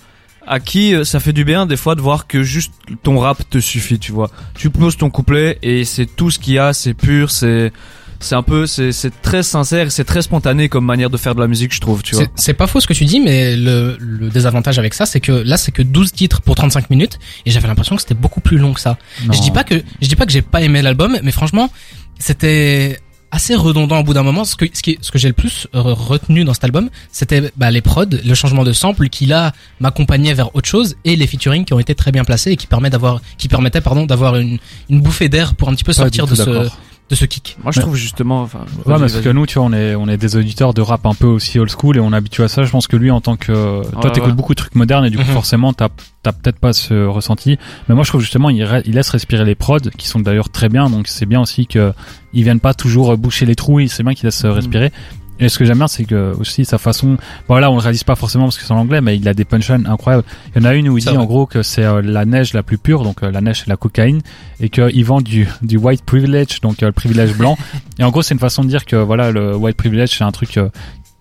à 0.47 0.61
qui 0.61 0.95
euh, 0.95 1.05
ça 1.05 1.21
fait 1.21 1.33
du 1.33 1.45
bien 1.45 1.65
des 1.67 1.77
fois 1.77 1.95
de 1.95 2.01
voir 2.03 2.27
que 2.27 2.43
juste 2.43 2.73
ton 3.03 3.19
rap 3.19 3.49
te 3.49 3.59
suffit, 3.59 3.99
tu 3.99 4.13
vois. 4.13 4.31
Tu 4.55 4.71
poses 4.71 4.97
ton 4.97 5.09
couplet 5.11 5.59
et 5.63 5.85
c'est 5.85 6.07
tout 6.07 6.31
ce 6.31 6.39
qu'il 6.39 6.55
y 6.55 6.59
a, 6.59 6.73
c'est 6.73 6.95
pur, 6.95 7.31
c'est 7.31 7.73
c'est 8.21 8.35
un 8.35 8.43
peu 8.43 8.67
c'est 8.67 8.93
c'est 8.93 9.11
très 9.23 9.43
sincère, 9.43 9.91
c'est 9.93 10.05
très 10.05 10.23
spontané 10.23 10.69
comme 10.71 10.85
manière 10.87 11.11
de 11.11 11.17
faire 11.17 11.35
de 11.35 11.41
la 11.41 11.47
musique, 11.47 11.75
je 11.75 11.81
trouve, 11.81 12.03
tu 12.03 12.15
vois. 12.15 12.25
C'est- 12.25 12.31
C'est 12.37 12.55
pas 12.55 12.67
faux 12.67 12.81
ce 12.81 12.87
que 12.87 12.93
tu 12.95 13.05
dis, 13.05 13.21
mais 13.21 13.57
le, 13.57 13.97
le 13.99 14.29
désavantage 14.31 14.79
avec 14.79 14.95
ça, 14.95 15.05
c'est 15.07 15.21
que 15.21 15.33
là, 15.33 15.57
c'est 15.59 15.73
que 15.73 15.83
12 15.83 16.13
titres 16.13 16.41
pour 16.43 16.55
35 16.55 16.89
minutes, 16.91 17.19
et 17.47 17.51
j'avais 17.51 17.69
l'impression 17.69 17.97
que 17.97 18.03
c'était 18.03 18.15
beaucoup 18.15 18.41
plus 18.41 18.57
long 18.59 18.73
que 18.75 18.81
ça. 18.81 18.97
Je 19.31 19.41
dis 19.41 19.51
pas 19.51 19.65
que, 19.65 19.75
je 20.01 20.09
dis 20.09 20.17
pas 20.17 20.25
que 20.27 20.33
j'ai 20.33 20.43
pas 20.43 20.61
aimé 20.63 20.81
l'album, 20.83 21.19
mais 21.23 21.33
franchement, 21.33 21.71
c'était 22.19 22.99
assez 23.35 23.55
redondant 23.55 23.99
au 23.99 24.05
bout 24.05 24.15
d'un 24.15 24.23
moment. 24.23 24.45
Ce 24.45 24.55
que, 24.57 24.67
ce 24.73 24.83
qui, 24.83 24.97
ce 25.01 25.11
que 25.11 25.19
j'ai 25.19 25.29
le 25.29 25.35
plus 25.35 25.67
re- 25.75 25.93
retenu 25.93 26.45
dans 26.45 26.55
cet 26.55 26.65
album, 26.65 26.89
c'était 27.11 27.51
bah, 27.57 27.71
les 27.71 27.81
prods, 27.81 28.05
le 28.25 28.35
changement 28.35 28.65
de 28.65 28.73
sample 28.73 29.09
qui 29.09 29.27
là 29.27 29.53
m'accompagnait 29.81 30.35
vers 30.35 30.55
autre 30.55 30.69
chose, 30.69 30.97
et 31.05 31.17
les 31.17 31.27
featuring 31.27 31.65
qui 31.65 31.75
ont 31.75 31.81
été 31.81 31.95
très 31.95 32.13
bien 32.13 32.25
placés 32.25 32.53
et 32.53 32.57
qui 32.57 32.67
permet 32.67 32.91
d'avoir, 32.91 33.21
qui 33.37 33.49
permettaient 33.49 33.81
pardon 33.81 34.07
d'avoir 34.07 34.37
une, 34.37 34.59
une 34.89 35.01
bouffée 35.01 35.29
d'air 35.29 35.55
pour 35.55 35.69
un 35.69 35.75
petit 35.75 35.85
peu 35.85 35.93
sortir 35.93 36.27
de 36.27 36.35
ce. 36.35 36.69
De 37.11 37.15
ce 37.15 37.27
kick. 37.27 37.59
Moi, 37.63 37.71
je 37.71 37.79
Mais- 37.79 37.83
trouve 37.83 37.97
justement 37.97 38.41
enfin 38.43 38.61
Ouais, 38.87 38.99
parce 38.99 39.21
que 39.21 39.29
nous, 39.29 39.45
tu 39.47 39.59
vois, 39.59 39.69
on 39.69 39.73
est, 39.75 39.95
on 39.95 40.09
est 40.09 40.17
des 40.17 40.37
auditeurs 40.37 40.73
de 40.73 40.81
rap 40.81 41.05
un 41.05 41.13
peu 41.15 41.27
aussi 41.27 41.59
old 41.59 41.71
school 41.71 41.97
et 41.99 42.01
on 42.01 42.13
est 42.13 42.17
habitué 42.17 42.45
à 42.45 42.49
ça. 42.49 42.63
Je 42.63 42.71
pense 42.71 42.87
que 42.87 42.97
lui, 42.97 43.11
en 43.11 43.21
tant 43.21 43.37
que, 43.37 43.53
toi, 43.53 44.05
Ouais, 44.05 44.11
t'écoutes 44.11 44.31
ouais. 44.31 44.35
beaucoup 44.35 44.55
de 44.55 44.59
trucs 44.59 44.75
modernes 44.75 45.05
et 45.05 45.11
du 45.11 45.19
coup, 45.19 45.25
Mhm. 45.25 45.31
forcément, 45.33 45.73
t'as, 45.75 45.89
t'as 46.23 46.33
peut-être 46.33 46.59
pas 46.59 46.73
ce 46.73 47.05
ressenti. 47.07 47.59
Mais 47.89 47.95
moi, 47.95 48.05
je 48.05 48.09
trouve 48.09 48.23
justement, 48.23 48.49
il, 48.49 48.63
re- 48.65 48.83
il 48.87 48.95
laisse 48.95 49.11
respirer 49.11 49.45
les 49.45 49.55
prods, 49.55 49.81
qui 49.99 50.09
sont 50.09 50.19
d'ailleurs 50.21 50.49
très 50.49 50.71
bien. 50.71 50.89
Donc, 50.89 51.07
c'est 51.09 51.27
bien 51.27 51.43
aussi 51.43 51.67
que 51.67 51.93
ils 52.33 52.43
viennent 52.43 52.61
pas 52.61 52.73
toujours 52.75 53.17
boucher 53.19 53.45
les 53.45 53.55
trous. 53.55 53.87
C'est 53.89 54.03
bien 54.03 54.15
qu'ils 54.15 54.25
laissent 54.27 54.45
euh, 54.45 54.49
Mhm. 54.49 54.55
respirer. 54.55 54.93
Et 55.41 55.49
ce 55.49 55.59
que 55.59 55.65
j'aime 55.65 55.79
bien, 55.79 55.89
c'est 55.89 56.05
que 56.05 56.33
aussi 56.39 56.65
sa 56.65 56.79
façon, 56.79 57.17
bon 57.49 57.57
là 57.57 57.71
on 57.71 57.75
le 57.75 57.81
réalise 57.81 58.05
pas 58.05 58.15
forcément 58.15 58.45
parce 58.45 58.57
que 58.57 58.65
c'est 58.65 58.73
en 58.73 58.79
anglais, 58.79 59.01
mais 59.01 59.17
il 59.17 59.29
a 59.29 59.35
des 59.35 59.45
punchlines 59.45 59.87
incroyables. 59.87 60.25
Il 60.55 60.63
y 60.63 60.67
en 60.67 60.69
a 60.69 60.75
une 60.75 60.89
où 60.89 60.97
il 60.97 61.05
dit 61.05 61.17
en 61.17 61.25
gros 61.25 61.47
que 61.47 61.63
c'est 61.63 61.85
euh, 61.85 62.03
la 62.03 62.25
neige 62.25 62.53
la 62.53 62.63
plus 62.63 62.79
pure, 62.79 63.03
donc 63.03 63.23
euh, 63.23 63.31
la 63.31 63.41
neige 63.41 63.61
c'est 63.61 63.69
la 63.69 63.77
cocaïne, 63.77 64.21
et 64.61 64.69
qu'il 64.69 65.05
vend 65.05 65.21
du, 65.21 65.49
du 65.63 65.77
white 65.77 66.05
privilege, 66.05 66.61
donc 66.61 66.83
euh, 66.83 66.87
le 66.87 66.93
privilège 66.93 67.35
blanc. 67.35 67.59
et 67.99 68.05
en 68.05 68.11
gros 68.11 68.23
c'est 68.23 68.35
une 68.35 68.41
façon 68.41 68.63
de 68.63 68.69
dire 68.69 68.85
que 68.85 68.97
voilà 68.97 69.33
le 69.33 69.57
white 69.57 69.77
privilege 69.77 70.11
c'est 70.17 70.25
un 70.25 70.33
truc 70.33 70.61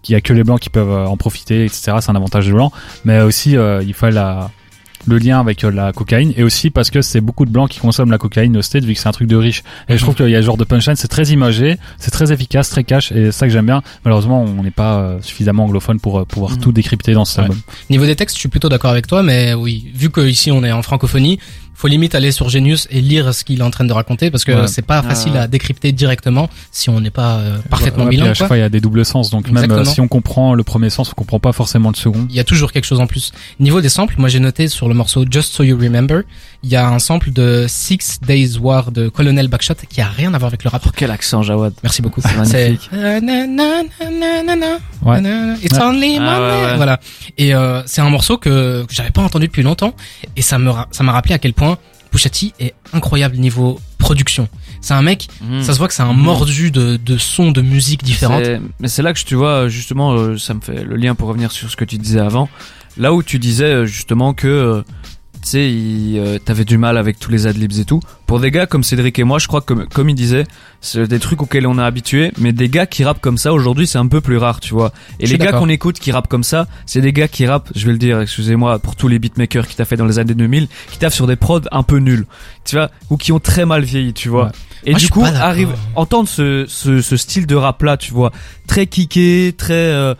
qu'il 0.03 0.13
y 0.13 0.15
a 0.15 0.21
que 0.21 0.33
les 0.33 0.43
blancs 0.43 0.59
qui 0.59 0.69
peuvent 0.69 1.07
en 1.07 1.17
profiter, 1.17 1.65
etc. 1.65 1.93
C'est 1.99 2.11
un 2.11 2.15
avantage 2.15 2.45
des 2.45 2.53
blancs, 2.53 2.71
mais 3.05 3.21
aussi 3.21 3.55
il 3.55 3.93
faut 3.93 4.09
la 4.09 4.51
le 5.05 5.17
lien 5.17 5.39
avec 5.39 5.63
euh, 5.63 5.71
la 5.71 5.91
cocaïne 5.91 6.33
et 6.37 6.43
aussi 6.43 6.69
parce 6.69 6.89
que 6.89 7.01
c'est 7.01 7.21
beaucoup 7.21 7.45
de 7.45 7.51
blancs 7.51 7.69
qui 7.69 7.79
consomment 7.79 8.11
la 8.11 8.17
cocaïne 8.17 8.55
au 8.57 8.61
state 8.61 8.83
vu 8.85 8.93
que 8.93 8.99
c'est 8.99 9.09
un 9.09 9.11
truc 9.11 9.27
de 9.27 9.35
riche 9.35 9.63
et 9.89 9.97
je 9.97 10.01
trouve 10.03 10.15
qu'il 10.15 10.29
y 10.29 10.35
a 10.35 10.41
ce 10.41 10.45
genre 10.45 10.57
de 10.57 10.63
punchline 10.63 10.95
c'est 10.95 11.07
très 11.07 11.25
imagé 11.29 11.77
c'est 11.97 12.11
très 12.11 12.31
efficace 12.31 12.69
très 12.69 12.83
cash 12.83 13.11
et 13.11 13.25
c'est 13.25 13.31
ça 13.31 13.45
que 13.47 13.51
j'aime 13.53 13.65
bien 13.65 13.81
malheureusement 14.05 14.41
on 14.43 14.63
n'est 14.63 14.71
pas 14.71 14.99
euh, 14.99 15.17
suffisamment 15.21 15.65
anglophone 15.65 15.99
pour 15.99 16.19
euh, 16.19 16.25
pouvoir 16.25 16.51
Mhm. 16.51 16.57
tout 16.59 16.71
décrypter 16.71 17.13
dans 17.13 17.25
ce 17.25 17.37
Ouais. 17.37 17.43
album 17.45 17.59
Niveau 17.89 18.05
des 18.05 18.15
textes, 18.15 18.35
je 18.35 18.39
suis 18.39 18.49
plutôt 18.49 18.69
d'accord 18.69 18.91
avec 18.91 19.07
toi, 19.07 19.23
mais 19.23 19.53
oui, 19.53 19.91
vu 19.93 20.09
que 20.09 20.21
ici 20.21 20.51
on 20.51 20.63
est 20.63 20.71
en 20.71 20.81
francophonie, 20.81 21.39
faut 21.75 21.87
limite 21.87 22.15
aller 22.15 22.31
sur 22.31 22.49
Genius 22.49 22.87
et 22.91 23.01
lire 23.01 23.33
ce 23.33 23.43
qu'il 23.43 23.59
est 23.59 23.63
en 23.63 23.71
train 23.71 23.83
de 23.83 23.93
raconter 23.93 24.31
parce 24.31 24.45
que 24.45 24.51
Ouais. 24.51 24.67
c'est 24.67 24.81
pas 24.85 24.99
Ah, 24.99 25.09
facile 25.09 25.35
à 25.37 25.47
décrypter 25.47 25.91
directement 25.91 26.49
si 26.71 26.89
on 26.89 26.99
n'est 27.01 27.09
pas 27.09 27.37
euh, 27.37 27.57
parfaitement 27.69 28.03
Ouais, 28.05 28.11
bilingue. 28.11 28.29
à 28.29 28.33
chaque 28.33 28.37
quoi. 28.39 28.47
fois 28.47 28.57
il 28.57 28.61
y 28.61 28.63
a 28.63 28.69
des 28.69 28.79
doubles 28.81 29.03
sens 29.05 29.29
donc 29.29 29.49
même 29.51 29.71
euh, 29.71 29.83
si 29.83 29.99
on 29.99 30.07
comprend 30.07 30.53
le 30.53 30.63
premier 30.63 30.89
sens 30.89 31.09
on 31.09 31.13
comprend 31.15 31.39
pas 31.39 31.51
forcément 31.51 31.89
le 31.89 31.95
second 31.95 32.25
Il 32.29 32.35
y 32.35 32.39
a 32.39 32.43
toujours 32.43 32.71
quelque 32.71 32.85
chose 32.85 32.99
en 32.99 33.07
plus. 33.07 33.31
Niveau 33.59 33.81
des 33.81 33.89
samples, 33.89 34.15
moi 34.17 34.29
j'ai 34.29 34.39
noté 34.39 34.67
sur 34.67 34.87
le 34.87 34.93
morceau 34.93 35.25
Just 35.29 35.53
So 35.53 35.63
You 35.63 35.77
Remember, 35.77 36.21
il 36.63 36.69
y 36.69 36.75
a 36.75 36.87
un 36.87 36.99
sample 36.99 37.31
de 37.31 37.65
Six 37.67 38.19
Days 38.25 38.57
War 38.57 38.91
de 38.91 39.09
Colonel 39.09 39.47
Backshot 39.49 39.73
qui 39.89 39.99
a 40.01 40.07
rien 40.07 40.33
à 40.33 40.37
voir 40.37 40.47
avec 40.47 40.63
le 40.63 40.69
rap. 40.69 40.81
Pour 40.81 40.93
quel 40.93 41.11
accent, 41.11 41.43
Jawad 41.43 41.73
Merci 41.83 42.01
beaucoup. 42.01 42.21
C'est 42.21 42.35
magnifique. 42.37 42.89
Ouais. 45.03 45.21
It's 45.61 45.77
only 45.79 46.17
Ah, 46.17 46.21
Monday. 46.21 46.55
ouais, 46.55 46.65
ouais. 46.71 46.75
Voilà. 46.77 46.99
Et 47.37 47.53
euh, 47.53 47.81
c'est 47.85 48.01
un 48.01 48.09
morceau 48.09 48.37
que, 48.37 48.85
que 48.85 48.93
j'avais 48.93 49.11
pas 49.11 49.21
entendu 49.21 49.47
depuis 49.47 49.63
longtemps 49.63 49.93
et 50.35 50.41
ça 50.41 50.57
me 50.59 50.71
ça 50.91 51.03
m'a 51.03 51.11
rappelé 51.11 51.35
à 51.35 51.39
quel 51.39 51.53
point 51.53 51.77
Pusha 52.11 52.29
T 52.29 52.53
est 52.59 52.73
incroyable 52.93 53.37
niveau 53.37 53.79
production. 53.97 54.47
C'est 54.81 54.93
un 54.93 55.01
mec, 55.01 55.27
Mhm. 55.41 55.63
ça 55.63 55.73
se 55.73 55.77
voit 55.77 55.87
que 55.87 55.93
c'est 55.93 56.03
un 56.03 56.13
mordu 56.13 56.69
de, 56.71 56.97
de 56.97 57.17
sons, 57.17 57.51
de 57.51 57.61
musique 57.61 58.03
différentes. 58.03 58.43
Mais 58.79 58.87
c'est 58.89 59.01
là 59.01 59.13
que 59.13 59.19
tu 59.19 59.35
vois 59.35 59.67
justement, 59.69 60.13
euh, 60.13 60.37
ça 60.37 60.53
me 60.53 60.61
fait 60.61 60.83
le 60.83 60.95
lien 60.95 61.15
pour 61.15 61.27
revenir 61.29 61.51
sur 61.51 61.69
ce 61.71 61.75
que 61.77 61.85
tu 61.85 61.97
disais 61.97 62.19
avant. 62.19 62.49
Là 62.97 63.13
où 63.13 63.23
tu 63.23 63.39
disais 63.39 63.63
euh, 63.73 63.85
justement 63.85 64.33
que 64.33 64.47
euh, 64.47 64.83
tu 65.43 65.49
sais, 65.49 65.69
il, 65.71 66.17
euh, 66.17 66.39
t'avais 66.39 66.63
du 66.63 66.77
mal 66.77 66.97
avec 66.97 67.19
tous 67.19 67.29
les 67.29 67.47
adlibs 67.47 67.77
et 67.77 67.83
tout. 67.83 67.99
Pour 68.25 68.39
des 68.39 68.49
gars 68.49 68.65
comme 68.65 68.81
Cédric 68.81 69.19
et 69.19 69.25
moi, 69.25 69.39
je 69.39 69.47
crois 69.47 69.59
que 69.59 69.65
comme, 69.65 69.87
comme 69.87 70.09
il 70.09 70.15
disait, 70.15 70.45
c'est 70.79 71.05
des 71.05 71.19
trucs 71.19 71.41
auxquels 71.41 71.67
on 71.67 71.77
est 71.77 71.83
habitué. 71.83 72.31
Mais 72.37 72.53
des 72.53 72.69
gars 72.69 72.85
qui 72.85 73.03
rappent 73.03 73.19
comme 73.19 73.37
ça 73.37 73.51
aujourd'hui, 73.51 73.85
c'est 73.85 73.97
un 73.97 74.07
peu 74.07 74.21
plus 74.21 74.37
rare, 74.37 74.61
tu 74.61 74.73
vois. 74.73 74.93
Et 75.19 75.27
les 75.27 75.37
gars 75.37 75.51
qu'on 75.51 75.67
écoute 75.67 75.99
qui 75.99 76.13
rappent 76.13 76.29
comme 76.29 76.43
ça, 76.43 76.67
c'est 76.85 77.01
des 77.01 77.11
gars 77.11 77.27
qui 77.27 77.45
rappent, 77.45 77.69
je 77.75 77.85
vais 77.85 77.91
le 77.91 77.97
dire, 77.97 78.21
excusez-moi, 78.21 78.79
pour 78.79 78.95
tous 78.95 79.09
les 79.09 79.19
beatmakers 79.19 79.67
qui 79.67 79.75
t'a 79.75 79.83
fait 79.83 79.97
dans 79.97 80.05
les 80.05 80.17
années 80.17 80.33
2000, 80.33 80.69
qui 80.89 80.97
taffent 80.97 81.13
sur 81.13 81.27
des 81.27 81.35
prods 81.35 81.61
un 81.71 81.83
peu 81.83 81.97
nuls, 81.97 82.25
tu 82.63 82.77
vois, 82.77 82.89
ou 83.09 83.17
qui 83.17 83.33
ont 83.33 83.39
très 83.39 83.65
mal 83.65 83.83
vieilli, 83.83 84.13
tu 84.13 84.29
vois. 84.29 84.45
Ouais. 84.45 84.51
Et 84.85 84.91
Moi, 84.91 84.99
du 84.99 85.09
coup, 85.09 85.23
arrive 85.23 85.69
entendre 85.95 86.27
ce, 86.27 86.65
ce, 86.67 87.01
ce 87.01 87.17
style 87.17 87.47
de 87.47 87.55
rap 87.55 87.81
là, 87.83 87.97
tu 87.97 88.13
vois, 88.13 88.31
très 88.67 88.87
kické, 88.87 89.53
très 89.57 89.73
euh, 89.73 90.13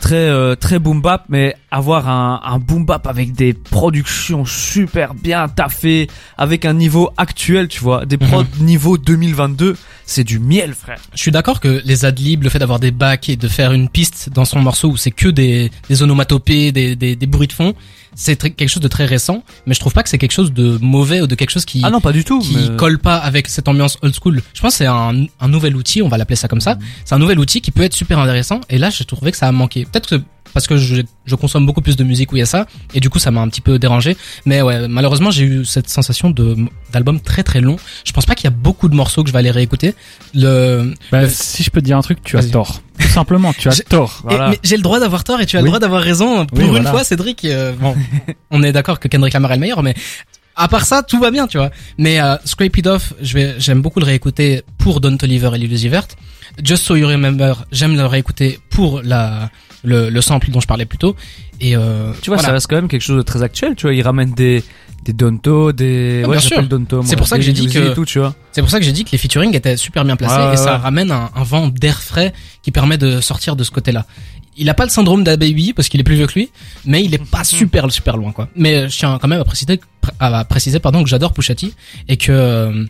très 0.00 0.28
euh, 0.28 0.54
très 0.56 0.78
boom 0.78 1.00
bap, 1.00 1.24
mais 1.28 1.54
avoir 1.70 2.08
un, 2.08 2.40
un 2.44 2.58
boom 2.58 2.84
bap 2.84 3.06
avec 3.06 3.32
des 3.32 3.52
productions 3.52 4.44
super 4.44 5.14
bien 5.14 5.48
taffées, 5.48 6.08
avec 6.36 6.64
un 6.64 6.74
niveau 6.74 7.10
actuel, 7.16 7.68
tu 7.68 7.80
vois, 7.80 8.06
des 8.06 8.16
prods 8.16 8.44
niveau 8.60 8.98
2022, 8.98 9.76
c'est 10.10 10.24
du 10.24 10.38
miel, 10.40 10.74
frère. 10.74 10.98
Je 11.14 11.20
suis 11.22 11.30
d'accord 11.30 11.60
que 11.60 11.80
les 11.84 12.04
adlibs, 12.04 12.42
le 12.42 12.50
fait 12.50 12.58
d'avoir 12.58 12.80
des 12.80 12.90
bacs 12.90 13.28
et 13.28 13.36
de 13.36 13.46
faire 13.48 13.72
une 13.72 13.88
piste 13.88 14.28
dans 14.34 14.44
son 14.44 14.60
morceau 14.60 14.88
où 14.88 14.96
c'est 14.96 15.10
que 15.12 15.28
des, 15.28 15.70
des 15.88 16.02
onomatopées, 16.02 16.72
des, 16.72 16.96
des, 16.96 17.14
des 17.16 17.26
bruits 17.26 17.46
de 17.46 17.52
fond, 17.52 17.74
c'est 18.16 18.36
quelque 18.36 18.68
chose 18.68 18.82
de 18.82 18.88
très 18.88 19.04
récent, 19.06 19.44
mais 19.66 19.74
je 19.74 19.78
trouve 19.80 19.92
pas 19.92 20.02
que 20.02 20.08
c'est 20.08 20.18
quelque 20.18 20.32
chose 20.32 20.52
de 20.52 20.78
mauvais 20.82 21.20
ou 21.20 21.28
de 21.28 21.34
quelque 21.36 21.50
chose 21.50 21.64
qui, 21.64 21.80
Ah 21.84 21.90
non, 21.90 22.00
pas 22.00 22.10
du 22.12 22.24
tout. 22.24 22.40
qui 22.40 22.56
mais- 22.56 22.76
colle 22.76 22.98
pas 22.98 23.16
avec 23.18 23.48
cette 23.48 23.68
ambiance 23.68 23.98
old 24.02 24.14
school. 24.20 24.42
Je 24.52 24.60
pense 24.60 24.72
que 24.72 24.78
c'est 24.78 24.86
un, 24.86 25.26
un 25.38 25.48
nouvel 25.48 25.76
outil, 25.76 26.02
on 26.02 26.08
va 26.08 26.18
l'appeler 26.18 26.36
ça 26.36 26.48
comme 26.48 26.60
ça. 26.60 26.76
C'est 27.04 27.14
un 27.14 27.18
nouvel 27.20 27.38
outil 27.38 27.60
qui 27.60 27.70
peut 27.70 27.82
être 27.84 27.94
super 27.94 28.18
intéressant. 28.18 28.60
Et 28.68 28.78
là, 28.78 28.90
j'ai 28.90 29.04
trouvé 29.04 29.30
que 29.30 29.36
ça 29.36 29.46
a 29.46 29.52
manqué. 29.52 29.84
Peut-être 29.84 30.08
que 30.08 30.20
parce 30.54 30.66
que 30.66 30.76
je, 30.76 31.02
je 31.26 31.34
consomme 31.34 31.66
beaucoup 31.66 31.80
plus 31.80 31.96
de 31.96 32.04
musique 32.04 32.32
où 32.32 32.36
il 32.36 32.40
y 32.40 32.42
a 32.42 32.46
ça, 32.46 32.66
et 32.94 33.00
du 33.00 33.10
coup 33.10 33.18
ça 33.18 33.30
m'a 33.30 33.40
un 33.40 33.48
petit 33.48 33.60
peu 33.60 33.78
dérangé. 33.78 34.16
Mais 34.46 34.62
ouais, 34.62 34.88
malheureusement 34.88 35.30
j'ai 35.30 35.44
eu 35.44 35.64
cette 35.64 35.88
sensation 35.88 36.30
de 36.30 36.56
d'album 36.92 37.20
très 37.20 37.42
très 37.42 37.60
long. 37.60 37.76
Je 38.04 38.12
pense 38.12 38.26
pas 38.26 38.34
qu'il 38.34 38.44
y 38.44 38.52
a 38.52 38.56
beaucoup 38.56 38.88
de 38.88 38.94
morceaux 38.94 39.22
que 39.22 39.28
je 39.28 39.32
vais 39.32 39.38
aller 39.38 39.50
réécouter. 39.50 39.94
Le, 40.34 40.94
Bah, 41.12 41.22
le- 41.22 41.28
si 41.28 41.62
je 41.62 41.70
peux 41.70 41.80
te 41.80 41.86
dire 41.86 41.96
un 41.96 42.02
truc 42.02 42.18
tu 42.22 42.36
as 42.36 42.42
tort 42.44 42.82
tout 43.00 43.08
simplement 43.08 43.52
tu 43.54 43.68
as 43.68 43.80
tort 43.88 44.20
Voilà. 44.24 44.50
mais 44.50 44.58
j'ai 44.62 44.76
le 44.76 44.82
droit 44.82 45.00
d'avoir 45.00 45.24
tort 45.24 45.40
et 45.40 45.46
tu 45.46 45.56
as 45.56 45.60
le 45.62 45.66
droit 45.66 45.78
d'avoir 45.78 46.02
raison. 46.02 46.44
Pour 46.46 46.58
Oui, 46.58 46.64
une 46.64 46.70
voilà. 46.70 46.90
fois, 46.90 47.02
Cédric, 47.02 47.44
euh, 47.46 47.72
bon, 47.72 47.96
on 48.50 48.62
est 48.62 48.72
d'accord 48.72 49.00
que 49.00 49.08
Kendrick 49.08 49.32
Lamar 49.32 49.52
est 49.52 49.54
le 49.56 49.60
meilleur, 49.60 49.82
mais 49.82 49.94
À 50.60 50.68
part 50.68 50.84
ça, 50.84 51.02
tout 51.02 51.18
va 51.18 51.30
bien, 51.30 51.46
tu 51.46 51.56
vois. 51.58 51.70
Mais 51.98 52.20
euh, 52.20 52.36
Scrape 52.44 52.76
It 52.76 52.86
Off, 52.86 53.14
je 53.22 53.34
vais, 53.34 53.54
j'aime 53.58 53.80
beaucoup 53.82 53.98
le 54.00 54.04
réécouter 54.06 54.62
pour 54.78 55.00
Don 55.00 55.16
Toliver 55.16 55.50
et 55.54 55.58
l'Illusivert. 55.58 56.06
Just 56.62 56.84
So 56.84 56.96
You 56.96 57.08
Remember, 57.08 57.64
j'aime 57.72 57.96
le 57.96 58.04
réécouter 58.06 58.58
pour 58.70 59.00
la 59.02 59.50
le, 59.82 60.10
le 60.10 60.20
sample 60.20 60.50
dont 60.50 60.60
je 60.60 60.66
parlais 60.66 60.84
plus 60.84 60.98
tôt. 60.98 61.16
Et 61.60 61.74
euh, 61.76 62.12
Tu 62.20 62.28
vois, 62.28 62.36
voilà. 62.36 62.48
ça 62.48 62.52
reste 62.52 62.66
quand 62.68 62.76
même 62.76 62.88
quelque 62.88 63.00
chose 63.02 63.16
de 63.16 63.22
très 63.22 63.42
actuel. 63.42 63.74
Tu 63.76 63.86
vois, 63.86 63.94
ils 63.94 64.02
ramènent 64.02 64.32
des 64.34 64.62
des 65.02 65.14
Donto, 65.14 65.72
des 65.72 66.20
Ah, 66.26 66.28
ouais. 66.28 66.38
Donto. 66.68 67.00
C'est 67.06 67.16
pour 67.16 67.26
ça 67.26 67.36
que 67.38 67.42
j'ai 67.42 67.54
dit 67.54 67.66
que- 67.68 67.92
et 67.92 67.94
tout, 67.94 68.04
tu 68.04 68.18
vois. 68.18 68.34
C'est 68.52 68.60
pour 68.60 68.70
ça 68.70 68.78
que 68.78 68.84
j'ai 68.84 68.92
dit 68.92 69.04
que 69.04 69.12
les 69.12 69.16
featuring 69.18 69.56
étaient 69.56 69.78
super 69.78 70.04
bien 70.04 70.16
placés 70.16 70.34
ouais, 70.36 70.52
et 70.52 70.56
ça 70.58 70.76
ramène 70.76 71.10
un, 71.10 71.30
un 71.34 71.42
vent 71.42 71.68
d'air 71.68 72.02
frais 72.02 72.34
qui 72.62 72.70
permet 72.70 72.98
de 72.98 73.22
sortir 73.22 73.56
de 73.56 73.64
ce 73.64 73.70
côté-là. 73.70 74.04
Il 74.60 74.68
a 74.70 74.74
pas 74.74 74.84
le 74.84 74.90
syndrome 74.90 75.24
d'Ababy 75.24 75.72
parce 75.72 75.88
qu'il 75.88 75.98
est 76.00 76.04
plus 76.04 76.14
vieux 76.14 76.26
que 76.28 76.34
lui, 76.34 76.50
mais 76.84 77.02
il 77.02 77.12
est 77.14 77.24
pas 77.30 77.42
super 77.44 77.90
super 77.90 78.16
loin 78.16 78.30
quoi. 78.30 78.48
Mais 78.54 78.74
euh, 78.76 78.88
je 78.88 78.96
tiens 78.98 79.18
quand 79.20 79.26
même 79.28 79.40
à 79.40 79.44
préciser, 79.44 79.80
à 80.20 80.44
préciser 80.44 80.78
pardon 80.78 81.02
que 81.02 81.08
j'adore 81.08 81.32
Pusha 81.32 81.54
T 81.54 81.72
et 82.08 82.16
que 82.16 82.30
euh, 82.30 82.84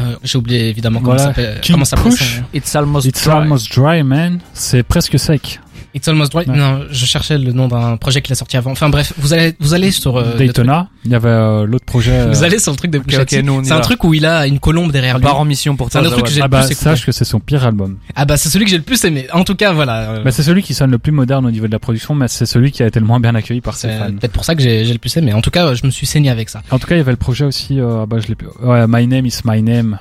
euh, 0.00 0.14
j'ai 0.22 0.38
oublié 0.38 0.68
évidemment 0.68 1.00
comment 1.00 1.14
Voilà. 1.16 1.34
ça 1.34 1.34
s'appelle. 1.34 1.60
King 1.60 1.74
Comment 1.74 1.84
ça 1.84 1.96
s'appelle 1.96 2.12
Push. 2.12 2.36
son- 2.36 2.42
It's 2.54 2.74
almost 2.76 3.06
It's 3.06 3.24
dry. 3.24 3.32
almost 3.34 3.72
dry, 3.74 4.02
man. 4.02 4.38
C'est 4.54 4.82
presque 4.84 5.18
sec. 5.18 5.60
It's 5.94 6.08
Almost 6.08 6.32
Dry. 6.32 6.44
Ouais. 6.46 6.56
Non, 6.56 6.84
je 6.90 7.04
cherchais 7.06 7.36
le 7.36 7.52
nom 7.52 7.68
d'un 7.68 7.96
projet 7.98 8.22
qu'il 8.22 8.32
a 8.32 8.34
sorti 8.34 8.56
avant. 8.56 8.70
Enfin 8.72 8.88
bref, 8.88 9.12
vous 9.18 9.32
allez 9.34 9.54
vous 9.60 9.74
allez 9.74 9.90
sur 9.90 10.16
euh, 10.16 10.36
Daytona. 10.38 10.88
Il 11.04 11.10
y 11.10 11.14
avait 11.14 11.28
euh, 11.28 11.66
l'autre 11.66 11.84
projet. 11.84 12.26
Vous 12.32 12.42
euh, 12.42 12.46
allez 12.46 12.58
sur 12.58 12.72
le 12.72 12.78
truc 12.78 12.90
de 12.90 12.98
Pusha 12.98 13.22
ok, 13.22 13.26
T. 13.28 13.42
nous, 13.42 13.52
on 13.54 13.62
y 13.62 13.66
C'est 13.66 13.72
un 13.72 13.80
truc 13.80 14.02
où 14.04 14.14
il 14.14 14.24
a 14.24 14.46
une 14.46 14.58
colombe 14.58 14.90
derrière 14.90 15.18
lui. 15.18 15.24
part 15.24 15.38
en 15.38 15.44
mission 15.44 15.76
pour 15.76 15.88
C'est 15.92 15.98
un 15.98 16.02
toi. 16.02 16.10
truc 16.12 16.24
que 16.26 16.40
Ah 16.42 16.48
bah 16.48 16.62
sache 16.62 17.04
que 17.04 17.12
c'est 17.12 17.24
son 17.26 17.40
pire 17.40 17.64
album. 17.66 17.98
Ah 18.14 18.24
bah 18.24 18.36
c'est 18.38 18.48
celui 18.48 18.64
que 18.64 18.70
j'ai 18.70 18.78
le 18.78 18.82
plus 18.84 19.04
aimé. 19.04 19.26
En 19.32 19.44
tout 19.44 19.54
cas 19.54 19.72
voilà. 19.72 19.98
euh, 20.12 20.22
Bah 20.24 20.30
c'est 20.30 20.42
celui 20.42 20.62
qui 20.62 20.72
sonne 20.74 20.90
le 20.90 20.98
plus 20.98 21.12
moderne 21.12 21.44
au 21.44 21.50
niveau 21.50 21.66
de 21.66 21.72
la 21.72 21.78
production, 21.78 22.14
mais 22.14 22.28
c'est 22.28 22.46
celui 22.46 22.72
qui 22.72 22.82
a 22.82 22.86
été 22.86 22.98
le 22.98 23.06
moins 23.06 23.20
bien 23.20 23.34
accueilli 23.34 23.60
par 23.60 23.74
ses 23.76 23.88
c'est 23.88 23.98
fans. 23.98 24.12
peut-être 24.12 24.32
pour 24.32 24.44
ça 24.46 24.54
que 24.54 24.62
j'ai 24.62 24.90
le 24.90 24.98
plus 24.98 25.14
aimé. 25.18 25.32
En 25.34 25.42
tout 25.42 25.50
cas, 25.50 25.74
je 25.74 25.84
me 25.84 25.90
suis 25.90 26.06
saigné 26.06 26.30
avec 26.30 26.48
ça. 26.48 26.62
En 26.70 26.78
tout 26.78 26.86
cas, 26.86 26.94
il 26.94 26.98
y 26.98 27.02
avait 27.02 27.10
le 27.12 27.16
projet 27.18 27.44
aussi. 27.44 27.78
Euh, 27.78 28.06
bah 28.06 28.16
je 28.18 28.28
l'ai 28.28 28.34
plus. 28.34 28.48
Ouais, 28.62 28.86
My 28.88 29.06
Name 29.06 29.26
is 29.26 29.40
My 29.44 29.62
Name. 29.62 29.98